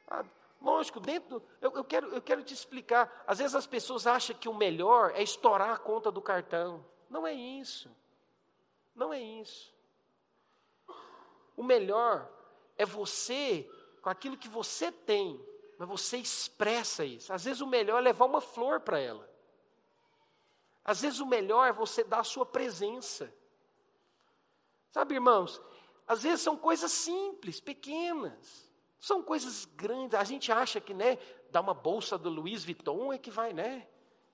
Ah, 0.09 0.25
lógico, 0.63 1.01
dentro. 1.01 1.43
Eu, 1.61 1.73
eu, 1.73 1.85
quero, 1.85 2.09
eu 2.09 2.23
quero 2.23 2.43
te 2.43 2.55
explicar. 2.55 3.25
Às 3.27 3.39
vezes 3.39 3.55
as 3.55 3.67
pessoas 3.67 4.07
acham 4.07 4.37
que 4.37 4.49
o 4.49 4.55
melhor 4.55 5.13
é 5.15 5.23
estourar 5.23 5.71
a 5.71 5.79
conta 5.79 6.11
do 6.11 6.23
cartão. 6.23 6.85
Não 7.11 7.27
é 7.27 7.33
isso. 7.33 7.91
Não 8.95 9.13
é 9.13 9.21
isso. 9.21 9.75
O 11.57 11.63
melhor 11.63 12.31
é 12.77 12.87
você, 12.87 13.69
com 14.01 14.09
aquilo 14.09 14.37
que 14.37 14.49
você 14.49 14.91
tem, 14.91 15.45
mas 15.79 15.89
você 15.89 16.17
expressa 16.17 17.05
isso. 17.05 17.33
Às 17.33 17.45
vezes 17.45 17.61
o 17.61 17.67
melhor 17.67 17.99
é 17.99 18.03
levar 18.03 18.25
uma 18.25 18.41
flor 18.41 18.81
para 18.81 18.99
ela. 18.99 19.29
Às 20.85 21.01
vezes 21.01 21.21
o 21.21 21.27
melhor 21.27 21.69
é 21.69 21.73
você 21.73 22.03
dar 22.03 22.21
a 22.21 22.25
sua 22.25 22.47
presença. 22.47 23.33
Sabe, 24.91 25.15
irmãos, 25.15 25.61
às 26.07 26.23
vezes 26.23 26.41
são 26.41 26.57
coisas 26.57 26.91
simples, 26.91 27.61
pequenas. 27.61 28.72
São 29.03 29.21
coisas 29.21 29.65
grandes. 29.65 30.15
A 30.15 30.23
gente 30.23 30.53
acha 30.53 30.81
que, 30.81 30.95
né, 30.95 31.19
dar 31.51 31.61
uma 31.61 31.75
bolsa 31.75 32.17
do 32.17 32.31
Louis 32.31 32.65
Vuitton 32.65 33.13
é 33.13 33.19
que 33.19 33.33
vai, 33.33 33.53
né? 33.53 33.89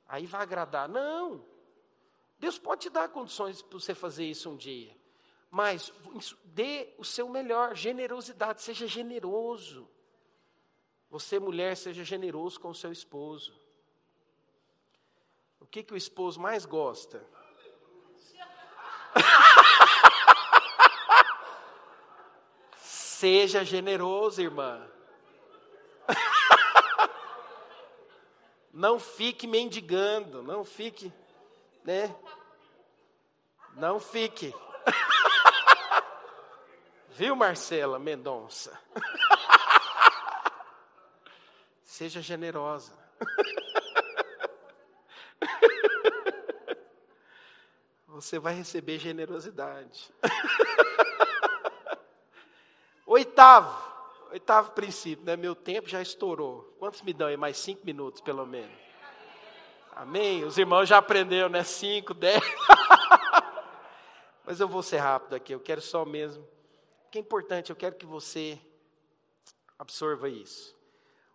Aí 0.07 0.27
vai 0.27 0.43
agradar. 0.43 0.87
Não. 0.87 1.43
Deus 2.39 2.59
pode 2.59 2.83
te 2.83 2.91
dar 2.91 3.09
condições 3.09 3.63
para 3.63 3.81
você 3.81 3.95
fazer 3.95 4.27
isso 4.27 4.51
um 4.51 4.59
dia. 4.59 4.95
Mas 5.51 5.91
dê 6.45 6.93
o 6.99 7.05
seu 7.05 7.31
melhor, 7.31 7.75
generosidade, 7.75 8.61
seja 8.61 8.87
generoso. 8.87 9.89
Você, 11.09 11.39
mulher, 11.39 11.75
seja 11.75 12.05
generoso 12.05 12.61
com 12.61 12.69
o 12.69 12.75
seu 12.75 12.93
esposo. 12.93 13.59
O 15.59 15.65
que, 15.67 15.83
que 15.83 15.95
o 15.95 15.97
esposo 15.97 16.39
mais 16.39 16.67
gosta? 16.67 17.27
seja 23.19 23.65
generoso, 23.65 24.41
irmã. 24.41 24.87
Não 28.73 29.01
fique 29.01 29.45
mendigando, 29.45 30.41
não 30.41 30.65
fique, 30.65 31.13
né? 31.83 32.15
Não 33.75 33.99
fique. 33.99 34.55
Viu, 37.11 37.35
Marcela 37.35 37.99
Mendonça? 37.99 38.81
Seja 41.83 42.23
generosa. 42.23 42.97
Você 48.07 48.39
vai 48.39 48.55
receber 48.55 49.01
generosidade. 49.01 50.09
Oitavo, 53.19 53.77
oitavo 54.31 54.71
princípio, 54.71 55.25
né? 55.25 55.37
Meu 55.37 55.53
tempo 55.53 55.89
já 55.89 56.01
estourou. 56.01 56.73
Quantos 56.79 57.03
me 57.03 57.13
dão 57.13 57.27
aí? 57.27 57.37
Mais 57.37 57.57
cinco 57.57 57.85
minutos, 57.85 58.21
pelo 58.21 58.47
menos. 58.47 58.79
Amém? 59.91 60.45
Os 60.45 60.57
irmãos 60.57 60.89
já 60.89 60.99
aprenderam, 60.99 61.49
né? 61.49 61.65
5, 61.65 62.15
10. 62.15 62.41
Mas 64.47 64.61
eu 64.61 64.69
vou 64.69 64.85
ser 64.85 64.99
rápido 64.99 65.35
aqui, 65.35 65.53
eu 65.53 65.59
quero 65.59 65.81
só 65.83 66.05
mesmo. 66.05 66.45
O 66.45 67.11
que 67.11 67.19
é 67.19 67.21
importante, 67.21 67.71
eu 67.71 67.77
quero 67.77 67.97
que 67.97 68.07
você 68.07 68.57
absorva 69.77 70.29
isso. 70.29 70.79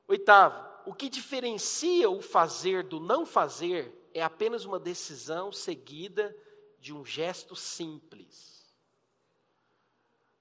Oitavo, 0.08 0.66
o 0.86 0.94
que 0.94 1.10
diferencia 1.10 2.10
o 2.10 2.22
fazer 2.22 2.84
do 2.84 3.02
não 3.02 3.26
fazer 3.26 4.10
é 4.14 4.24
apenas 4.24 4.64
uma 4.64 4.80
decisão 4.80 5.52
seguida 5.52 6.34
de 6.80 6.94
um 6.94 7.04
gesto 7.04 7.58
simples. 7.58 8.63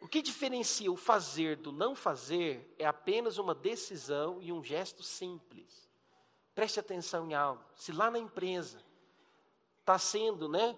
O 0.03 0.09
que 0.09 0.21
diferencia 0.21 0.91
o 0.91 0.97
fazer 0.97 1.59
do 1.59 1.71
não 1.71 1.95
fazer 1.95 2.75
é 2.77 2.85
apenas 2.85 3.39
uma 3.39 3.55
decisão 3.55 4.43
e 4.43 4.53
um 4.53 4.61
gesto 4.61 5.01
simples. 5.01 5.89
Preste 6.57 6.81
atenção 6.81 7.31
em 7.31 7.35
algo. 7.35 7.65
Se 7.77 7.93
lá 7.93 8.11
na 8.11 8.19
empresa 8.19 8.83
está 9.79 9.97
sendo, 10.01 10.49
né, 10.49 10.77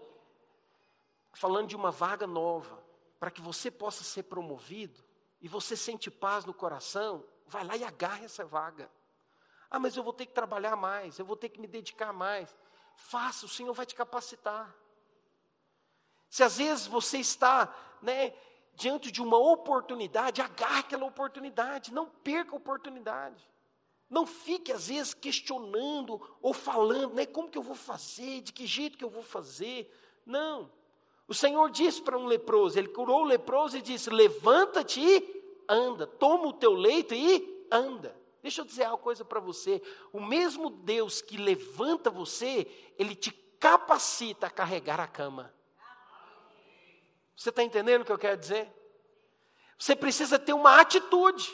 falando 1.32 1.68
de 1.68 1.74
uma 1.74 1.90
vaga 1.90 2.26
nova, 2.26 2.84
para 3.18 3.30
que 3.30 3.40
você 3.40 3.70
possa 3.70 4.04
ser 4.04 4.24
promovido, 4.24 5.02
e 5.40 5.48
você 5.48 5.74
sente 5.74 6.10
paz 6.10 6.44
no 6.44 6.52
coração, 6.52 7.24
vai 7.46 7.64
lá 7.64 7.78
e 7.78 7.82
agarre 7.82 8.26
essa 8.26 8.44
vaga. 8.44 8.90
Ah, 9.70 9.78
mas 9.78 9.96
eu 9.96 10.02
vou 10.02 10.12
ter 10.12 10.26
que 10.26 10.34
trabalhar 10.34 10.76
mais, 10.76 11.18
eu 11.18 11.24
vou 11.24 11.34
ter 11.34 11.48
que 11.48 11.60
me 11.62 11.66
dedicar 11.66 12.12
mais. 12.12 12.54
Faça, 12.94 13.46
o 13.46 13.48
Senhor 13.48 13.72
vai 13.72 13.86
te 13.86 13.94
capacitar. 13.94 14.76
Se 16.28 16.42
às 16.42 16.58
vezes 16.58 16.86
você 16.86 17.16
está, 17.16 17.74
né, 18.02 18.34
diante 18.76 19.10
de 19.10 19.22
uma 19.22 19.38
oportunidade, 19.38 20.42
agarre 20.42 20.80
aquela 20.80 21.04
oportunidade, 21.06 21.92
não 21.92 22.06
perca 22.06 22.52
a 22.52 22.56
oportunidade. 22.56 23.48
Não 24.08 24.26
fique, 24.26 24.70
às 24.70 24.88
vezes, 24.88 25.14
questionando 25.14 26.20
ou 26.40 26.52
falando, 26.52 27.14
né, 27.14 27.26
como 27.26 27.48
que 27.48 27.58
eu 27.58 27.62
vou 27.62 27.74
fazer, 27.74 28.42
de 28.42 28.52
que 28.52 28.66
jeito 28.66 28.98
que 28.98 29.04
eu 29.04 29.10
vou 29.10 29.22
fazer. 29.22 29.92
Não. 30.24 30.70
O 31.26 31.34
Senhor 31.34 31.70
disse 31.70 32.02
para 32.02 32.18
um 32.18 32.26
leproso, 32.26 32.78
ele 32.78 32.88
curou 32.88 33.22
o 33.22 33.24
leproso 33.24 33.76
e 33.76 33.82
disse: 33.82 34.10
Levanta-te 34.10 35.00
e 35.00 35.62
anda, 35.68 36.06
toma 36.06 36.46
o 36.48 36.52
teu 36.52 36.74
leito 36.74 37.14
e 37.14 37.66
anda. 37.70 38.14
Deixa 38.42 38.60
eu 38.60 38.64
dizer 38.66 38.86
uma 38.86 38.98
coisa 38.98 39.24
para 39.24 39.40
você: 39.40 39.82
o 40.12 40.20
mesmo 40.20 40.68
Deus 40.68 41.22
que 41.22 41.38
levanta 41.38 42.10
você, 42.10 42.66
ele 42.98 43.14
te 43.14 43.32
capacita 43.58 44.48
a 44.48 44.50
carregar 44.50 45.00
a 45.00 45.06
cama. 45.06 45.52
Você 47.36 47.48
está 47.50 47.62
entendendo 47.62 48.02
o 48.02 48.04
que 48.04 48.12
eu 48.12 48.18
quero 48.18 48.36
dizer? 48.36 48.72
Você 49.78 49.96
precisa 49.96 50.38
ter 50.38 50.52
uma 50.52 50.80
atitude, 50.80 51.50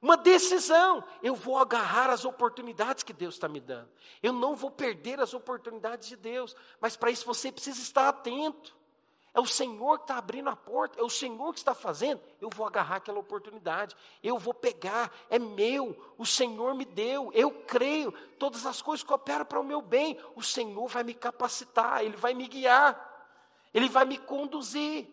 uma 0.00 0.16
decisão. 0.16 1.04
Eu 1.22 1.34
vou 1.34 1.58
agarrar 1.58 2.10
as 2.10 2.24
oportunidades 2.24 3.02
que 3.02 3.12
Deus 3.12 3.34
está 3.34 3.48
me 3.48 3.60
dando. 3.60 3.90
Eu 4.22 4.32
não 4.32 4.54
vou 4.54 4.70
perder 4.70 5.20
as 5.20 5.34
oportunidades 5.34 6.08
de 6.08 6.16
Deus. 6.16 6.54
Mas 6.80 6.96
para 6.96 7.10
isso 7.10 7.26
você 7.26 7.50
precisa 7.50 7.80
estar 7.80 8.08
atento. 8.08 8.74
É 9.34 9.40
o 9.40 9.46
Senhor 9.46 9.98
que 9.98 10.04
está 10.04 10.16
abrindo 10.16 10.48
a 10.48 10.54
porta, 10.54 11.00
é 11.00 11.02
o 11.02 11.10
Senhor 11.10 11.52
que 11.52 11.58
está 11.58 11.74
fazendo. 11.74 12.20
Eu 12.40 12.48
vou 12.54 12.64
agarrar 12.64 12.96
aquela 12.96 13.18
oportunidade, 13.18 13.96
eu 14.22 14.38
vou 14.38 14.54
pegar, 14.54 15.12
é 15.28 15.40
meu, 15.40 16.14
o 16.16 16.24
Senhor 16.24 16.72
me 16.72 16.84
deu, 16.84 17.32
eu 17.34 17.50
creio, 17.50 18.12
todas 18.38 18.64
as 18.64 18.80
coisas 18.80 19.02
cooperam 19.02 19.44
para 19.44 19.58
o 19.58 19.64
meu 19.64 19.82
bem. 19.82 20.16
O 20.36 20.42
Senhor 20.42 20.86
vai 20.86 21.02
me 21.02 21.14
capacitar, 21.14 22.04
Ele 22.04 22.16
vai 22.16 22.32
me 22.32 22.46
guiar. 22.46 23.13
Ele 23.74 23.88
vai 23.88 24.04
me 24.04 24.16
conduzir. 24.16 25.12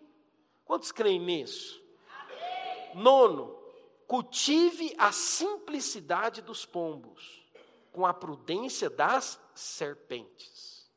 Quantos 0.64 0.92
creem 0.92 1.20
nisso? 1.20 1.84
Amém. 2.08 2.96
Nono, 2.96 3.60
cultive 4.08 4.94
a 4.98 5.12
simplicidade 5.12 6.42
dos 6.42 6.66
pombos, 6.66 7.44
com 7.92 8.06
a 8.06 8.14
prudência 8.14 8.90
das 8.90 9.42
serpentes. 9.56 10.90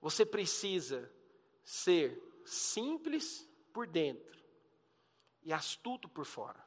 Você 0.00 0.26
precisa 0.26 1.10
ser 1.64 2.20
simples 2.44 3.48
por 3.72 3.86
dentro 3.86 4.42
e 5.42 5.52
astuto 5.52 6.08
por 6.08 6.26
fora. 6.26 6.62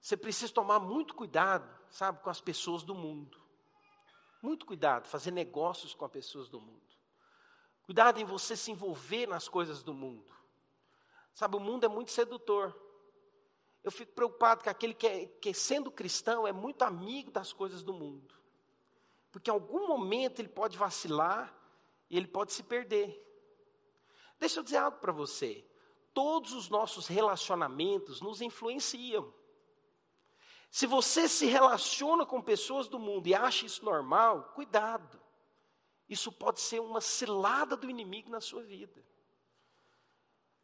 Você 0.00 0.16
precisa 0.16 0.52
tomar 0.52 0.80
muito 0.80 1.14
cuidado, 1.14 1.70
sabe, 1.90 2.22
com 2.22 2.30
as 2.30 2.40
pessoas 2.40 2.82
do 2.82 2.94
mundo. 2.94 3.40
Muito 4.42 4.64
cuidado, 4.64 5.06
fazer 5.06 5.30
negócios 5.30 5.94
com 5.94 6.04
as 6.04 6.10
pessoas 6.10 6.48
do 6.48 6.60
mundo. 6.60 6.80
Cuidado 7.82 8.18
em 8.18 8.24
você 8.24 8.56
se 8.56 8.70
envolver 8.70 9.26
nas 9.26 9.48
coisas 9.48 9.82
do 9.82 9.92
mundo. 9.92 10.32
Sabe, 11.34 11.56
o 11.56 11.60
mundo 11.60 11.84
é 11.84 11.88
muito 11.88 12.10
sedutor. 12.10 12.74
Eu 13.82 13.90
fico 13.90 14.12
preocupado 14.12 14.62
com 14.62 14.70
aquele 14.70 14.94
que, 14.94 15.06
é, 15.06 15.26
que, 15.26 15.52
sendo 15.54 15.90
cristão, 15.90 16.46
é 16.46 16.52
muito 16.52 16.82
amigo 16.82 17.30
das 17.30 17.52
coisas 17.52 17.82
do 17.82 17.92
mundo. 17.92 18.34
Porque 19.30 19.50
em 19.50 19.54
algum 19.54 19.88
momento 19.88 20.40
ele 20.40 20.48
pode 20.48 20.76
vacilar 20.76 21.54
e 22.08 22.16
ele 22.16 22.26
pode 22.26 22.52
se 22.52 22.62
perder. 22.62 23.26
Deixa 24.38 24.58
eu 24.58 24.64
dizer 24.64 24.78
algo 24.78 24.98
para 24.98 25.12
você. 25.12 25.64
Todos 26.12 26.52
os 26.52 26.68
nossos 26.68 27.06
relacionamentos 27.06 28.20
nos 28.20 28.40
influenciam. 28.40 29.32
Se 30.70 30.86
você 30.86 31.28
se 31.28 31.46
relaciona 31.46 32.24
com 32.24 32.40
pessoas 32.40 32.88
do 32.88 32.98
mundo 32.98 33.26
e 33.26 33.34
acha 33.34 33.66
isso 33.66 33.84
normal, 33.84 34.52
cuidado. 34.54 35.20
Isso 36.08 36.30
pode 36.30 36.60
ser 36.60 36.80
uma 36.80 37.00
cilada 37.00 37.76
do 37.76 37.90
inimigo 37.90 38.30
na 38.30 38.40
sua 38.40 38.62
vida. 38.62 39.04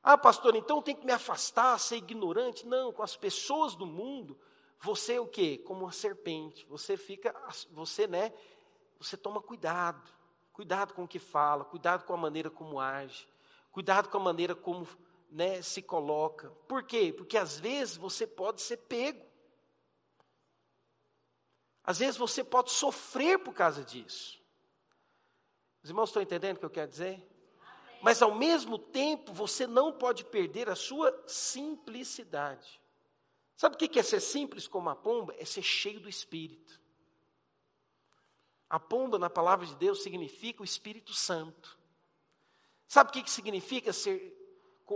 Ah, 0.02 0.16
pastor, 0.16 0.54
então 0.54 0.80
tem 0.80 0.94
que 0.94 1.04
me 1.04 1.12
afastar, 1.12 1.78
ser 1.80 1.96
ignorante? 1.96 2.64
Não, 2.64 2.92
com 2.92 3.02
as 3.02 3.16
pessoas 3.16 3.74
do 3.74 3.84
mundo, 3.84 4.38
você 4.80 5.14
é 5.14 5.20
o 5.20 5.26
quê? 5.26 5.58
Como 5.58 5.80
uma 5.80 5.92
serpente. 5.92 6.64
Você 6.66 6.96
fica, 6.96 7.34
você, 7.72 8.06
né? 8.06 8.32
Você 8.98 9.16
toma 9.16 9.42
cuidado. 9.42 10.08
Cuidado 10.52 10.94
com 10.94 11.04
o 11.04 11.08
que 11.08 11.18
fala, 11.18 11.66
cuidado 11.66 12.04
com 12.04 12.14
a 12.14 12.16
maneira 12.16 12.48
como 12.48 12.80
age, 12.80 13.28
cuidado 13.70 14.08
com 14.08 14.16
a 14.16 14.20
maneira 14.20 14.54
como 14.54 14.88
né, 15.30 15.60
se 15.60 15.82
coloca. 15.82 16.48
Por 16.66 16.82
quê? 16.82 17.12
Porque 17.14 17.36
às 17.36 17.58
vezes 17.58 17.98
você 17.98 18.26
pode 18.26 18.62
ser 18.62 18.78
pego. 18.78 19.25
Às 21.86 21.98
vezes 22.00 22.16
você 22.16 22.42
pode 22.42 22.72
sofrer 22.72 23.38
por 23.38 23.54
causa 23.54 23.84
disso. 23.84 24.42
Os 25.82 25.88
irmãos 25.88 26.08
estão 26.08 26.20
entendendo 26.20 26.56
o 26.56 26.58
que 26.58 26.66
eu 26.66 26.70
quero 26.70 26.90
dizer? 26.90 27.24
Mas 28.02 28.20
ao 28.20 28.34
mesmo 28.34 28.76
tempo, 28.76 29.32
você 29.32 29.66
não 29.66 29.92
pode 29.92 30.24
perder 30.24 30.68
a 30.68 30.74
sua 30.74 31.16
simplicidade. 31.28 32.80
Sabe 33.56 33.76
o 33.76 33.78
que 33.78 33.98
é 33.98 34.02
ser 34.02 34.20
simples 34.20 34.66
como 34.66 34.90
a 34.90 34.96
pomba? 34.96 35.32
É 35.38 35.44
ser 35.44 35.62
cheio 35.62 36.00
do 36.00 36.08
Espírito. 36.08 36.80
A 38.68 38.80
pomba, 38.80 39.16
na 39.16 39.30
palavra 39.30 39.64
de 39.64 39.76
Deus, 39.76 40.02
significa 40.02 40.62
o 40.62 40.64
Espírito 40.64 41.14
Santo. 41.14 41.78
Sabe 42.88 43.10
o 43.10 43.12
que 43.12 43.30
significa 43.30 43.92
ser 43.92 44.36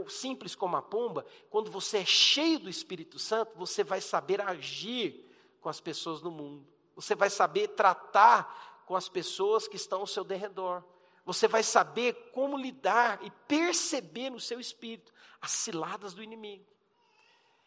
simples 0.09 0.57
como 0.57 0.76
a 0.76 0.82
pomba? 0.82 1.24
Quando 1.49 1.70
você 1.70 1.99
é 1.99 2.05
cheio 2.05 2.59
do 2.59 2.68
Espírito 2.68 3.18
Santo, 3.18 3.57
você 3.57 3.84
vai 3.84 4.01
saber 4.01 4.41
agir 4.41 5.24
com 5.61 5.68
as 5.68 5.80
pessoas 5.80 6.20
no 6.20 6.32
mundo. 6.32 6.66
Você 6.95 7.14
vai 7.14 7.30
saber 7.30 7.68
tratar 7.68 8.82
com 8.86 8.97
as 8.97 9.09
pessoas 9.09 9.68
que 9.68 9.76
estão 9.76 10.01
ao 10.01 10.07
seu 10.07 10.24
derredor. 10.24 10.82
Você 11.24 11.47
vai 11.47 11.62
saber 11.62 12.30
como 12.32 12.57
lidar 12.57 13.20
e 13.22 13.30
perceber 13.47 14.30
no 14.30 14.41
seu 14.41 14.59
espírito 14.59 15.12
as 15.41 15.53
ciladas 15.53 16.12
do 16.12 16.22
inimigo. 16.22 16.66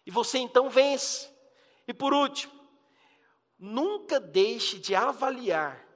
E 0.05 0.11
você 0.11 0.37
então 0.37 0.69
vence. 0.69 1.31
E 1.87 1.93
por 1.93 2.13
último, 2.13 2.53
nunca 3.57 4.19
deixe 4.19 4.77
de 4.79 4.95
avaliar 4.95 5.87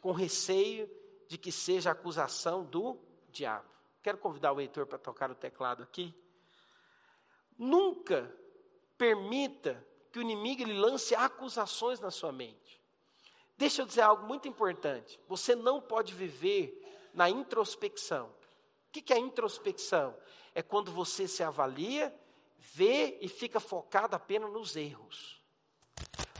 com 0.00 0.12
receio 0.12 0.88
de 1.26 1.36
que 1.36 1.50
seja 1.50 1.90
acusação 1.90 2.64
do 2.64 2.98
diabo. 3.30 3.68
Quero 4.02 4.18
convidar 4.18 4.52
o 4.52 4.60
Heitor 4.60 4.86
para 4.86 4.98
tocar 4.98 5.30
o 5.30 5.34
teclado 5.34 5.82
aqui. 5.82 6.14
Nunca 7.58 8.32
permita 8.96 9.84
que 10.10 10.18
o 10.18 10.22
inimigo 10.22 10.62
ele 10.62 10.78
lance 10.78 11.14
acusações 11.14 12.00
na 12.00 12.10
sua 12.10 12.32
mente. 12.32 12.80
Deixa 13.56 13.82
eu 13.82 13.86
dizer 13.86 14.02
algo 14.02 14.26
muito 14.26 14.46
importante. 14.46 15.18
Você 15.28 15.54
não 15.54 15.80
pode 15.80 16.14
viver 16.14 16.80
na 17.12 17.28
introspecção. 17.28 18.26
O 18.26 18.90
que 18.90 19.12
é 19.12 19.18
introspecção? 19.18 20.16
É 20.54 20.62
quando 20.62 20.90
você 20.90 21.26
se 21.26 21.42
avalia, 21.42 22.14
vê 22.58 23.18
e 23.20 23.28
fica 23.28 23.60
focado 23.60 24.14
apenas 24.14 24.50
nos 24.52 24.76
erros. 24.76 25.42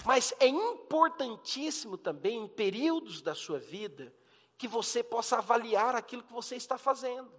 Mas 0.05 0.33
é 0.41 0.47
importantíssimo 0.47 1.99
também, 1.99 2.45
em 2.45 2.49
períodos 2.49 3.21
da 3.21 3.35
sua 3.35 3.59
vida, 3.59 4.15
que 4.57 4.67
você 4.67 5.03
possa 5.03 5.39
avaliar 5.39 5.95
aquilo 5.95 6.23
que 6.23 6.33
você 6.33 6.57
está 6.57 6.79
fazendo. 6.79 7.31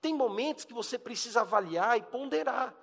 Tem 0.00 0.14
momentos 0.14 0.64
que 0.64 0.72
você 0.72 0.98
precisa 0.98 1.40
avaliar 1.42 1.98
e 1.98 2.02
ponderar. 2.02 2.74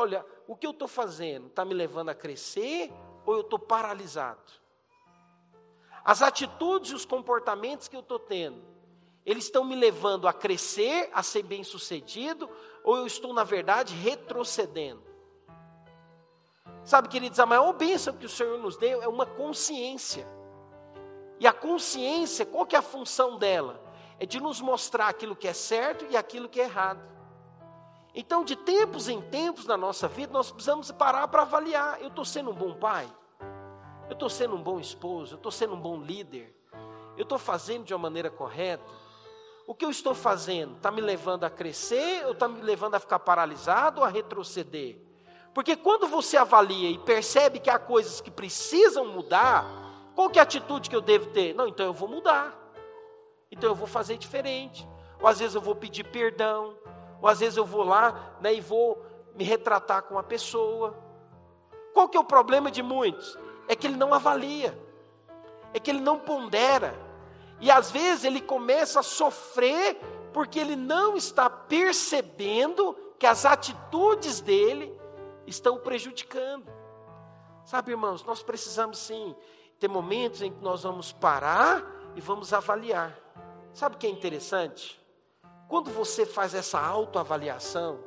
Olha, 0.00 0.24
o 0.46 0.54
que 0.54 0.64
eu 0.64 0.70
estou 0.70 0.86
fazendo 0.86 1.48
está 1.48 1.64
me 1.64 1.74
levando 1.74 2.08
a 2.08 2.14
crescer 2.14 2.88
ou 3.26 3.34
eu 3.34 3.40
estou 3.40 3.58
paralisado? 3.58 4.52
As 6.04 6.22
atitudes 6.22 6.92
e 6.92 6.94
os 6.94 7.04
comportamentos 7.04 7.88
que 7.88 7.96
eu 7.96 8.00
estou 8.00 8.20
tendo, 8.20 8.62
eles 9.26 9.46
estão 9.46 9.64
me 9.64 9.74
levando 9.74 10.28
a 10.28 10.32
crescer, 10.32 11.10
a 11.12 11.20
ser 11.24 11.42
bem-sucedido, 11.42 12.48
ou 12.84 12.96
eu 12.96 13.08
estou, 13.08 13.34
na 13.34 13.42
verdade, 13.42 13.92
retrocedendo? 13.92 15.02
Sabe, 16.84 17.08
queridos, 17.08 17.40
a 17.40 17.44
maior 17.44 17.72
bênção 17.72 18.14
que 18.14 18.26
o 18.26 18.28
Senhor 18.28 18.56
nos 18.56 18.76
deu 18.76 19.02
é 19.02 19.08
uma 19.08 19.26
consciência. 19.26 20.28
E 21.40 21.46
a 21.46 21.52
consciência, 21.52 22.46
qual 22.46 22.64
que 22.64 22.76
é 22.76 22.78
a 22.78 22.82
função 22.82 23.36
dela? 23.36 23.82
É 24.20 24.24
de 24.24 24.38
nos 24.38 24.60
mostrar 24.60 25.08
aquilo 25.08 25.34
que 25.34 25.48
é 25.48 25.52
certo 25.52 26.06
e 26.08 26.16
aquilo 26.16 26.48
que 26.48 26.60
é 26.60 26.66
errado. 26.66 27.17
Então, 28.14 28.44
de 28.44 28.56
tempos 28.56 29.08
em 29.08 29.20
tempos 29.20 29.66
na 29.66 29.76
nossa 29.76 30.08
vida, 30.08 30.32
nós 30.32 30.50
precisamos 30.50 30.90
parar 30.90 31.28
para 31.28 31.42
avaliar: 31.42 32.00
eu 32.00 32.08
estou 32.08 32.24
sendo 32.24 32.50
um 32.50 32.54
bom 32.54 32.74
pai? 32.74 33.08
Eu 34.08 34.14
estou 34.14 34.30
sendo 34.30 34.54
um 34.54 34.62
bom 34.62 34.80
esposo? 34.80 35.34
Eu 35.34 35.36
estou 35.36 35.52
sendo 35.52 35.74
um 35.74 35.80
bom 35.80 36.00
líder? 36.00 36.54
Eu 37.16 37.24
estou 37.24 37.38
fazendo 37.38 37.84
de 37.84 37.92
uma 37.92 38.00
maneira 38.00 38.30
correta? 38.30 38.84
O 39.66 39.74
que 39.74 39.84
eu 39.84 39.90
estou 39.90 40.14
fazendo 40.14 40.76
está 40.76 40.90
me 40.90 41.02
levando 41.02 41.44
a 41.44 41.50
crescer 41.50 42.24
ou 42.24 42.32
está 42.32 42.48
me 42.48 42.62
levando 42.62 42.94
a 42.94 43.00
ficar 43.00 43.18
paralisado 43.18 44.00
ou 44.00 44.06
a 44.06 44.08
retroceder? 44.08 44.98
Porque 45.52 45.76
quando 45.76 46.06
você 46.06 46.36
avalia 46.36 46.90
e 46.90 46.98
percebe 46.98 47.58
que 47.58 47.68
há 47.68 47.78
coisas 47.78 48.20
que 48.20 48.30
precisam 48.30 49.04
mudar, 49.06 49.66
qual 50.14 50.30
que 50.30 50.38
é 50.38 50.42
a 50.42 50.44
atitude 50.44 50.88
que 50.88 50.96
eu 50.96 51.00
devo 51.00 51.26
ter? 51.26 51.54
Não, 51.54 51.68
então 51.68 51.84
eu 51.84 51.92
vou 51.92 52.08
mudar. 52.08 52.56
Então 53.50 53.68
eu 53.68 53.74
vou 53.74 53.86
fazer 53.86 54.16
diferente. 54.16 54.88
Ou 55.20 55.28
às 55.28 55.38
vezes 55.38 55.54
eu 55.54 55.60
vou 55.60 55.74
pedir 55.74 56.04
perdão, 56.04 56.74
ou 57.20 57.28
às 57.28 57.40
vezes 57.40 57.56
eu 57.56 57.64
vou 57.64 57.84
lá 57.84 58.36
né, 58.40 58.54
e 58.54 58.60
vou 58.60 59.04
me 59.34 59.44
retratar 59.44 60.02
com 60.02 60.18
a 60.18 60.22
pessoa. 60.22 60.96
Qual 61.92 62.08
que 62.08 62.16
é 62.16 62.20
o 62.20 62.24
problema 62.24 62.70
de 62.70 62.82
muitos? 62.82 63.38
É 63.66 63.74
que 63.74 63.86
ele 63.86 63.96
não 63.96 64.14
avalia, 64.14 64.78
é 65.74 65.78
que 65.78 65.90
ele 65.90 66.00
não 66.00 66.18
pondera. 66.18 66.94
E 67.60 67.70
às 67.70 67.90
vezes 67.90 68.24
ele 68.24 68.40
começa 68.40 69.00
a 69.00 69.02
sofrer 69.02 69.96
porque 70.32 70.58
ele 70.58 70.76
não 70.76 71.16
está 71.16 71.50
percebendo 71.50 72.96
que 73.18 73.26
as 73.26 73.44
atitudes 73.44 74.40
dele 74.40 74.96
estão 75.46 75.78
prejudicando. 75.78 76.70
Sabe, 77.64 77.90
irmãos, 77.90 78.24
nós 78.24 78.42
precisamos 78.42 78.98
sim 78.98 79.34
ter 79.78 79.88
momentos 79.88 80.42
em 80.42 80.52
que 80.52 80.62
nós 80.62 80.82
vamos 80.84 81.12
parar 81.12 81.84
e 82.14 82.20
vamos 82.20 82.52
avaliar. 82.52 83.18
Sabe 83.72 83.96
o 83.96 83.98
que 83.98 84.06
é 84.06 84.10
interessante? 84.10 84.98
Quando 85.68 85.90
você 85.90 86.24
faz 86.24 86.54
essa 86.54 86.80
autoavaliação, 86.80 88.00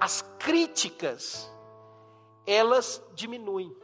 as 0.00 0.20
críticas 0.38 1.48
elas 2.44 3.00
diminuem. 3.14 3.74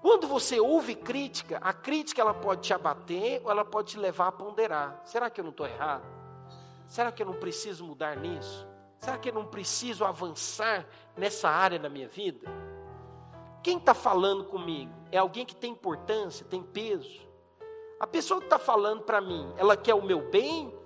Quando 0.00 0.28
você 0.28 0.60
ouve 0.60 0.94
crítica, 0.94 1.58
a 1.60 1.72
crítica 1.72 2.22
ela 2.22 2.32
pode 2.32 2.62
te 2.62 2.72
abater 2.72 3.42
ou 3.44 3.50
ela 3.50 3.64
pode 3.64 3.90
te 3.90 3.98
levar 3.98 4.28
a 4.28 4.32
ponderar. 4.32 5.02
Será 5.04 5.28
que 5.28 5.40
eu 5.40 5.44
não 5.44 5.50
estou 5.50 5.66
errado? 5.66 6.04
Será 6.86 7.10
que 7.10 7.22
eu 7.22 7.26
não 7.26 7.34
preciso 7.34 7.84
mudar 7.84 8.16
nisso? 8.16 8.66
Será 9.00 9.18
que 9.18 9.30
eu 9.30 9.34
não 9.34 9.46
preciso 9.46 10.04
avançar 10.04 10.86
nessa 11.16 11.48
área 11.48 11.78
da 11.78 11.88
minha 11.88 12.08
vida? 12.08 12.48
Quem 13.62 13.78
está 13.78 13.94
falando 13.94 14.44
comigo 14.44 14.92
é 15.10 15.18
alguém 15.18 15.44
que 15.44 15.56
tem 15.56 15.72
importância, 15.72 16.46
tem 16.46 16.62
peso? 16.62 17.28
A 17.98 18.06
pessoa 18.06 18.40
que 18.40 18.46
está 18.46 18.58
falando 18.58 19.02
para 19.02 19.20
mim, 19.20 19.52
ela 19.58 19.76
quer 19.76 19.94
o 19.94 20.02
meu 20.02 20.30
bem 20.30 20.79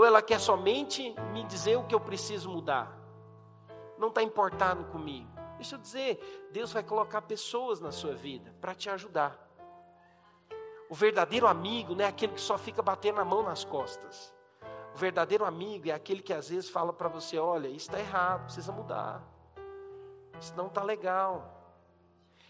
ou 0.00 0.06
ela 0.06 0.22
quer 0.22 0.40
somente 0.40 1.14
me 1.30 1.44
dizer 1.44 1.76
o 1.76 1.84
que 1.84 1.94
eu 1.94 2.00
preciso 2.00 2.48
mudar? 2.48 2.98
Não 3.98 4.08
está 4.08 4.22
importado 4.22 4.86
comigo. 4.86 5.30
Deixa 5.56 5.74
eu 5.74 5.78
dizer, 5.78 6.48
Deus 6.50 6.72
vai 6.72 6.82
colocar 6.82 7.20
pessoas 7.20 7.80
na 7.80 7.92
sua 7.92 8.14
vida 8.14 8.50
para 8.62 8.74
te 8.74 8.88
ajudar. 8.88 9.38
O 10.88 10.94
verdadeiro 10.94 11.46
amigo 11.46 11.94
não 11.94 12.02
é 12.02 12.08
aquele 12.08 12.32
que 12.32 12.40
só 12.40 12.56
fica 12.56 12.80
batendo 12.80 13.20
a 13.20 13.26
mão 13.26 13.42
nas 13.42 13.62
costas. 13.62 14.32
O 14.94 14.96
verdadeiro 14.96 15.44
amigo 15.44 15.90
é 15.90 15.92
aquele 15.92 16.22
que 16.22 16.32
às 16.32 16.48
vezes 16.48 16.70
fala 16.70 16.94
para 16.94 17.10
você: 17.10 17.38
olha, 17.38 17.68
isso 17.68 17.90
está 17.90 18.00
errado, 18.00 18.44
precisa 18.44 18.72
mudar. 18.72 19.22
Isso 20.40 20.56
não 20.56 20.68
está 20.68 20.82
legal. 20.82 21.76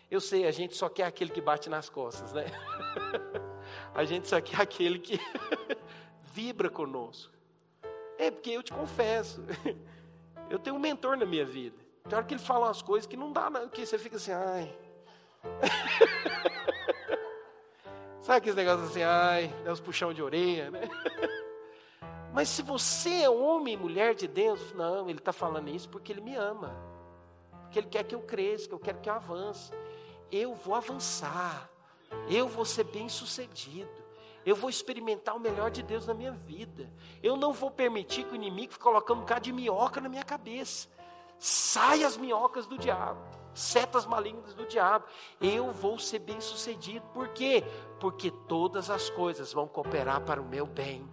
Eu 0.08 0.20
sei, 0.20 0.46
a 0.46 0.52
gente 0.52 0.76
só 0.76 0.88
quer 0.88 1.02
aquele 1.02 1.32
que 1.32 1.40
bate 1.40 1.68
nas 1.68 1.88
costas, 1.88 2.32
né? 2.32 2.46
a 3.92 4.04
gente 4.04 4.28
só 4.28 4.40
quer 4.40 4.60
aquele 4.60 5.00
que 5.00 5.18
vibra 6.32 6.70
conosco. 6.70 7.39
É, 8.20 8.30
porque 8.30 8.50
eu 8.50 8.62
te 8.62 8.70
confesso, 8.70 9.42
eu 10.50 10.58
tenho 10.58 10.76
um 10.76 10.78
mentor 10.78 11.16
na 11.16 11.24
minha 11.24 11.46
vida. 11.46 11.78
Tem 12.06 12.14
hora 12.14 12.26
que 12.26 12.34
ele 12.34 12.42
fala 12.42 12.66
umas 12.66 12.82
coisas 12.82 13.06
que 13.06 13.16
não 13.16 13.32
dá, 13.32 13.48
não, 13.48 13.66
que 13.66 13.86
você 13.86 13.98
fica 13.98 14.16
assim, 14.16 14.30
ai. 14.30 14.70
Sabe 18.20 18.36
aqueles 18.36 18.56
negócios 18.56 18.90
assim, 18.90 19.02
ai, 19.02 19.50
dá 19.64 19.72
uns 19.72 19.80
puxão 19.80 20.12
de 20.12 20.22
orelha, 20.22 20.70
né? 20.70 20.82
Mas 22.30 22.50
se 22.50 22.60
você 22.60 23.22
é 23.22 23.30
homem 23.30 23.72
e 23.72 23.76
mulher 23.78 24.14
de 24.14 24.28
Deus, 24.28 24.74
não, 24.74 25.08
ele 25.08 25.18
está 25.18 25.32
falando 25.32 25.70
isso 25.70 25.88
porque 25.88 26.12
ele 26.12 26.20
me 26.20 26.36
ama. 26.36 26.76
Porque 27.62 27.78
ele 27.78 27.88
quer 27.88 28.04
que 28.04 28.14
eu 28.14 28.20
cresça, 28.20 28.68
eu 28.70 28.78
quero 28.78 28.98
que 28.98 29.08
eu 29.08 29.14
avance. 29.14 29.72
Eu 30.30 30.54
vou 30.54 30.74
avançar. 30.74 31.70
Eu 32.28 32.46
vou 32.46 32.66
ser 32.66 32.84
bem 32.84 33.08
sucedido. 33.08 33.88
Eu 34.44 34.56
vou 34.56 34.70
experimentar 34.70 35.36
o 35.36 35.40
melhor 35.40 35.70
de 35.70 35.82
Deus 35.82 36.06
na 36.06 36.14
minha 36.14 36.32
vida. 36.32 36.90
Eu 37.22 37.36
não 37.36 37.52
vou 37.52 37.70
permitir 37.70 38.24
que 38.24 38.32
o 38.32 38.36
inimigo 38.36 38.72
fique 38.72 38.82
colocando 38.82 39.18
um 39.18 39.20
bocado 39.20 39.42
de 39.42 39.52
minhoca 39.52 40.00
na 40.00 40.08
minha 40.08 40.24
cabeça. 40.24 40.88
Sai 41.38 42.04
as 42.04 42.16
minhocas 42.16 42.66
do 42.66 42.76
diabo, 42.76 43.20
setas 43.54 44.04
malignas 44.04 44.54
do 44.54 44.66
diabo. 44.66 45.06
Eu 45.40 45.72
vou 45.72 45.98
ser 45.98 46.18
bem 46.18 46.40
sucedido. 46.40 47.06
Por 47.14 47.28
quê? 47.28 47.64
Porque 47.98 48.30
todas 48.48 48.90
as 48.90 49.08
coisas 49.10 49.52
vão 49.52 49.66
cooperar 49.66 50.20
para 50.22 50.40
o 50.40 50.44
meu 50.44 50.66
bem 50.66 51.08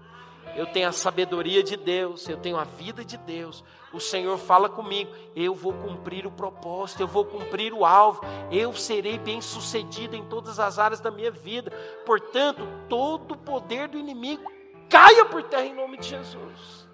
eu 0.58 0.66
tenho 0.66 0.90
a 0.90 0.92
sabedoria 0.92 1.62
de 1.62 1.78
Deus, 1.78 2.28
eu 2.28 2.36
tenho 2.36 2.58
a 2.58 2.64
vida 2.64 3.06
de 3.06 3.16
Deus. 3.16 3.64
O 3.94 4.00
Senhor 4.00 4.36
fala 4.40 4.68
comigo, 4.68 5.12
eu 5.36 5.54
vou 5.54 5.72
cumprir 5.72 6.26
o 6.26 6.32
propósito, 6.32 7.02
eu 7.02 7.08
vou 7.08 7.24
cumprir 7.24 7.72
o 7.72 7.86
alvo, 7.86 8.22
eu 8.52 8.74
serei 8.74 9.20
bem-sucedido 9.20 10.16
em 10.16 10.26
todas 10.26 10.60
as 10.60 10.80
áreas 10.80 11.00
da 11.00 11.12
minha 11.12 11.30
vida. 11.30 11.70
Portanto, 12.04 12.68
todo 12.90 13.36
o 13.36 13.38
poder 13.38 13.88
do 13.88 14.00
inimigo 14.00 14.52
caia 14.90 15.24
por 15.26 15.44
terra 15.44 15.66
em 15.66 15.76
nome 15.76 15.98
de 15.98 16.08
Jesus. 16.08 16.88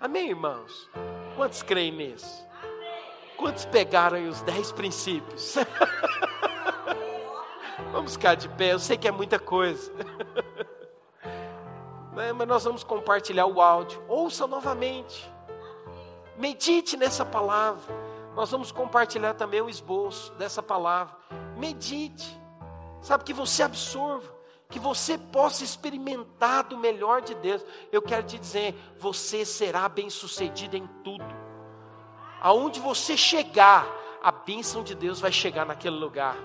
Amém, 0.00 0.30
irmãos? 0.30 0.90
Quantos 1.36 1.62
creem 1.62 1.92
nisso? 1.92 2.44
Quantos 3.36 3.64
pegaram 3.64 4.28
os 4.28 4.42
dez 4.42 4.72
princípios? 4.72 5.54
Vamos 7.92 8.14
ficar 8.14 8.34
de 8.34 8.48
pé, 8.48 8.72
eu 8.72 8.80
sei 8.80 8.96
que 8.96 9.06
é 9.06 9.12
muita 9.12 9.38
coisa. 9.38 9.92
né? 12.18 12.32
mas 12.32 12.48
nós 12.48 12.64
vamos 12.64 12.82
compartilhar 12.82 13.46
o 13.46 13.62
áudio. 13.62 14.02
Ouça 14.08 14.46
novamente. 14.46 15.32
Medite 16.36 16.96
nessa 16.96 17.24
palavra. 17.24 17.94
Nós 18.34 18.50
vamos 18.50 18.72
compartilhar 18.72 19.34
também 19.34 19.60
o 19.60 19.70
esboço 19.70 20.32
dessa 20.32 20.62
palavra. 20.62 21.16
Medite. 21.56 22.38
Sabe 23.00 23.22
que 23.22 23.32
você 23.32 23.62
absorva, 23.62 24.28
que 24.68 24.80
você 24.80 25.16
possa 25.16 25.62
experimentar 25.62 26.64
do 26.64 26.76
melhor 26.76 27.22
de 27.22 27.34
Deus. 27.36 27.64
Eu 27.92 28.02
quero 28.02 28.24
te 28.24 28.38
dizer, 28.38 28.74
você 28.98 29.44
será 29.44 29.88
bem-sucedido 29.88 30.76
em 30.76 30.86
tudo. 31.04 31.24
Aonde 32.40 32.80
você 32.80 33.16
chegar, 33.16 33.86
a 34.20 34.32
bênção 34.32 34.82
de 34.82 34.94
Deus 34.94 35.20
vai 35.20 35.30
chegar 35.30 35.64
naquele 35.64 35.96
lugar. 35.96 36.36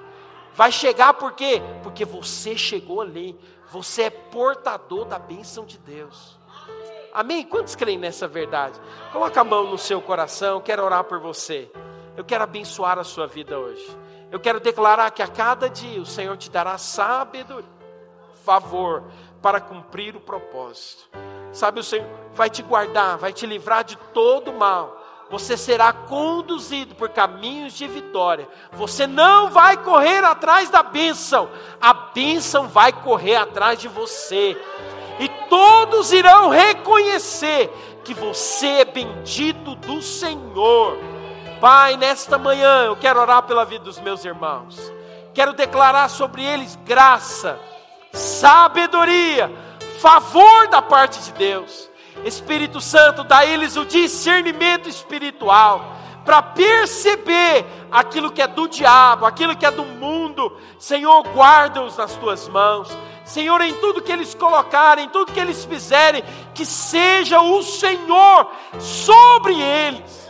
Vai 0.56 0.72
chegar 0.72 1.14
por 1.16 1.34
quê? 1.34 1.62
Porque 1.82 2.06
você 2.06 2.56
chegou 2.56 3.02
ali. 3.02 3.38
Você 3.72 4.04
é 4.04 4.10
portador 4.10 5.06
da 5.06 5.18
bênção 5.18 5.66
de 5.66 5.78
Deus. 5.80 6.38
Amém? 7.14 7.44
Quantos 7.44 7.76
creem 7.76 7.98
nessa 7.98 8.28
verdade? 8.28 8.80
Coloca 9.12 9.42
a 9.42 9.44
mão 9.44 9.70
no 9.70 9.78
seu 9.78 10.02
coração, 10.02 10.62
quero 10.62 10.84
orar 10.84 11.04
por 11.04 11.20
você. 11.20 11.72
Eu 12.18 12.24
quero 12.24 12.44
abençoar 12.44 12.98
a 12.98 13.04
sua 13.04 13.28
vida 13.28 13.58
hoje. 13.58 13.86
Eu 14.32 14.40
quero 14.40 14.60
declarar 14.60 15.12
que 15.12 15.22
a 15.22 15.28
cada 15.28 15.70
dia 15.70 16.02
o 16.02 16.06
Senhor 16.06 16.36
te 16.38 16.50
dará 16.50 16.78
sabedoria, 16.78 17.70
favor 18.44 19.04
para 19.42 19.62
cumprir 19.62 20.16
o 20.16 20.20
propósito. 20.20 21.08
Sabe, 21.52 21.80
o 21.80 21.84
Senhor 21.84 22.08
vai 22.34 22.50
te 22.50 22.64
guardar, 22.64 23.18
vai 23.18 23.32
te 23.32 23.46
livrar 23.46 23.84
de 23.84 23.96
todo 24.12 24.52
mal 24.52 25.03
você 25.34 25.58
será 25.58 25.92
conduzido 25.92 26.94
por 26.94 27.10
caminhos 27.10 27.74
de 27.74 27.88
vitória. 27.88 28.48
Você 28.74 29.08
não 29.08 29.50
vai 29.50 29.78
correr 29.78 30.24
atrás 30.24 30.70
da 30.70 30.84
bênção, 30.84 31.50
a 31.82 31.92
bênção 31.92 32.68
vai 32.68 32.94
correr 32.94 33.38
atrás 33.38 33.80
de 33.80 33.88
você. 33.88 34.56
E 35.20 35.28
todos 35.50 36.14
irão 36.14 36.50
reconhecer 36.50 37.68
que 38.04 38.14
você 38.14 38.82
é 38.82 38.86
bendito 38.86 39.74
do 39.74 40.04
Senhor. 40.04 41.00
Pai, 41.60 41.98
nesta 41.98 42.38
manhã 42.38 42.86
eu 42.86 42.96
quero 42.96 43.20
orar 43.20 43.42
pela 43.42 43.66
vida 43.66 43.86
dos 43.86 44.00
meus 44.00 44.24
irmãos. 44.24 44.80
Quero 45.34 45.54
declarar 45.54 46.10
sobre 46.10 46.44
eles 46.44 46.78
graça, 46.86 47.58
sabedoria, 48.12 49.52
favor 50.00 50.68
da 50.68 50.80
parte 50.80 51.20
de 51.22 51.32
Deus 51.32 51.92
Espírito 52.26 52.80
Santo, 52.80 53.24
dá 53.24 53.46
eles 53.46 53.76
o 53.76 53.86
discernimento 53.86 54.88
espiritual 54.88 55.98
para 56.24 56.42
perceber 56.42 57.66
aquilo 57.92 58.32
que 58.32 58.42
é 58.42 58.48
do 58.48 58.68
diabo, 58.68 59.26
aquilo 59.26 59.56
que 59.56 59.66
é 59.66 59.72
do 59.72 59.84
mundo. 59.84 60.58
Senhor, 60.80 61.22
guarda-os 61.30 61.98
nas 61.98 62.16
tuas 62.16 62.48
mãos. 62.48 62.90
Senhor, 63.26 63.62
em 63.62 63.74
tudo 63.76 64.02
que 64.02 64.12
eles 64.12 64.34
colocarem, 64.34 65.06
em 65.06 65.10
tudo 65.10 65.32
que 65.32 65.40
eles 65.40 65.66
fizerem, 65.66 66.24
que 66.54 66.66
seja 66.66 67.42
o 67.42 67.62
Senhor 67.62 68.52
sobre 68.80 69.60
eles. 69.60 70.24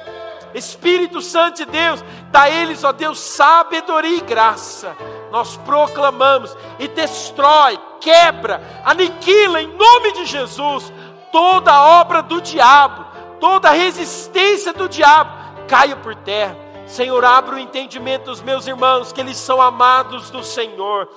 Espírito 0.53 1.19
Santo 1.21 1.57
de 1.57 1.65
Deus, 1.65 2.03
dá 2.31 2.43
a 2.43 2.49
eles, 2.49 2.84
ó 2.84 2.91
Deus, 2.91 3.19
sabedoria 3.19 4.17
e 4.17 4.21
graça. 4.21 4.95
Nós 5.31 5.57
proclamamos 5.57 6.55
e 6.77 6.88
destrói, 6.88 7.79
quebra, 7.99 8.61
aniquila 8.86 9.61
em 9.61 9.67
nome 9.67 10.11
de 10.13 10.25
Jesus 10.25 10.93
toda 11.34 11.84
obra 11.99 12.21
do 12.21 12.39
diabo, 12.39 13.05
toda 13.41 13.71
resistência 13.71 14.71
do 14.71 14.88
diabo, 14.88 15.31
caia 15.67 15.97
por 15.97 16.15
terra. 16.15 16.55
Senhor, 16.88 17.25
abra 17.25 17.55
o 17.55 17.59
entendimento 17.59 18.25
dos 18.25 18.41
meus 18.41 18.67
irmãos, 18.67 19.11
que 19.11 19.19
eles 19.19 19.36
são 19.36 19.61
amados 19.61 20.29
do 20.29 20.41
Senhor. 20.41 21.09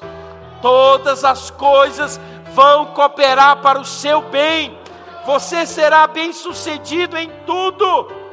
Todas 0.60 1.24
as 1.24 1.50
coisas 1.52 2.20
vão 2.52 2.86
cooperar 2.86 3.58
para 3.58 3.78
o 3.78 3.84
seu 3.84 4.22
bem. 4.22 4.76
Você 5.24 5.64
será 5.64 6.08
bem 6.08 6.32
sucedido 6.32 7.16
em 7.16 7.30
tudo 7.46 8.26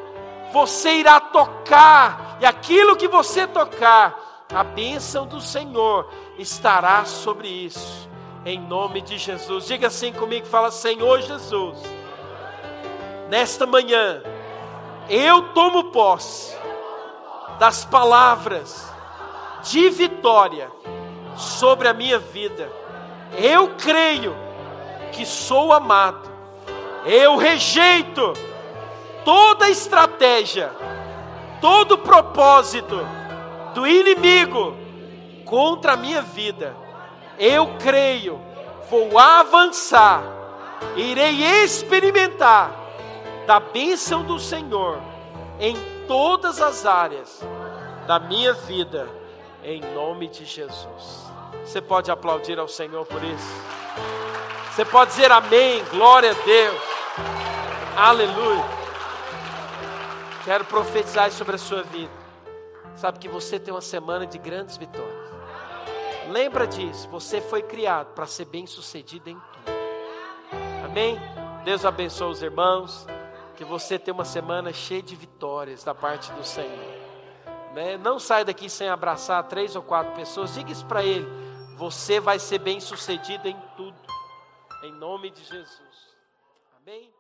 você 0.53 0.99
irá 0.99 1.19
tocar, 1.19 2.38
e 2.39 2.45
aquilo 2.45 2.95
que 2.95 3.07
você 3.07 3.47
tocar, 3.47 4.45
a 4.53 4.63
bênção 4.63 5.25
do 5.25 5.41
Senhor 5.41 6.07
estará 6.38 7.03
sobre 7.05 7.47
isso, 7.47 8.03
em 8.46 8.60
nome 8.60 9.02
de 9.02 9.18
Jesus. 9.18 9.66
Diga 9.66 9.88
assim 9.88 10.12
comigo: 10.12 10.46
fala, 10.46 10.72
Senhor 10.72 11.22
Jesus, 11.22 11.78
nesta 13.30 13.66
manhã, 13.66 14.22
eu 15.10 15.54
tomo 15.54 15.86
posse 15.86 16.56
das 17.60 17.86
palavras 17.86 18.91
de 19.64 19.89
vitória 19.89 20.70
sobre 21.36 21.88
a 21.88 21.94
minha 21.94 22.20
vida. 22.20 22.72
Eu 23.38 23.70
creio 23.76 24.36
que 25.12 25.26
sou 25.26 25.74
amado, 25.74 26.30
eu 27.06 27.36
rejeito 27.38 28.34
toda 29.24 29.70
estratégia, 29.70 30.72
todo 31.62 31.98
propósito 31.98 33.00
do 33.74 33.88
inimigo 33.88 34.76
contra 35.46 35.94
a 35.94 35.98
minha 35.98 36.22
vida, 36.22 36.76
eu 37.38 37.75
creio, 37.79 38.39
vou 38.89 39.17
avançar, 39.17 40.23
irei 40.95 41.43
experimentar 41.63 42.71
da 43.45 43.59
bênção 43.59 44.23
do 44.23 44.39
Senhor 44.39 44.99
em 45.59 45.75
todas 46.07 46.61
as 46.61 46.86
áreas 46.86 47.41
da 48.07 48.19
minha 48.19 48.53
vida, 48.53 49.07
em 49.63 49.81
nome 49.93 50.27
de 50.27 50.45
Jesus. 50.45 51.23
Você 51.63 51.81
pode 51.81 52.11
aplaudir 52.11 52.59
ao 52.59 52.67
Senhor 52.67 53.05
por 53.05 53.23
isso? 53.23 53.63
Você 54.71 54.84
pode 54.84 55.11
dizer 55.11 55.31
amém, 55.31 55.84
glória 55.91 56.31
a 56.31 56.45
Deus, 56.45 56.81
aleluia. 57.95 58.65
Quero 60.43 60.65
profetizar 60.65 61.31
sobre 61.31 61.55
a 61.55 61.57
sua 61.57 61.84
vida. 61.84 62.11
Sabe 62.95 63.19
que 63.19 63.29
você 63.29 63.59
tem 63.59 63.73
uma 63.73 63.81
semana 63.81 64.25
de 64.25 64.38
grandes 64.38 64.75
vitórias. 64.77 65.22
Lembra 66.30 66.65
disso, 66.65 67.07
você 67.09 67.41
foi 67.41 67.61
criado 67.61 68.13
para 68.13 68.26
ser 68.26 68.45
bem-sucedido 68.45 69.30
em 69.30 69.36
tudo. 69.36 69.74
Amém? 70.86 71.17
Deus 71.63 71.86
abençoe 71.86 72.32
os 72.32 72.41
irmãos. 72.41 73.05
Que 73.55 73.63
você 73.63 73.99
tenha 73.99 74.15
uma 74.15 74.26
semana 74.26 74.74
cheia 74.74 75.01
de 75.01 75.15
vitórias 75.15 75.84
da 75.84 75.93
parte 75.93 76.32
do 76.34 76.43
Senhor. 76.43 77.03
Né? 77.74 77.97
Não 77.97 78.17
saia 78.19 78.43
daqui 78.43 78.69
sem 78.69 78.89
abraçar 78.89 79.43
três 79.47 79.76
ou 79.76 79.84
quatro 79.84 80.13
pessoas. 80.13 80.55
Diga 80.55 80.71
isso 80.71 80.86
para 80.86 81.03
ele. 81.03 81.28
Você 81.78 82.19
vai 82.19 82.39
ser 82.39 82.59
bem-sucedido 82.59 83.47
em 83.47 83.59
tudo. 83.78 83.95
Em 84.84 84.91
nome 84.93 85.30
de 85.30 85.43
Jesus. 85.43 86.15
Amém? 86.82 87.12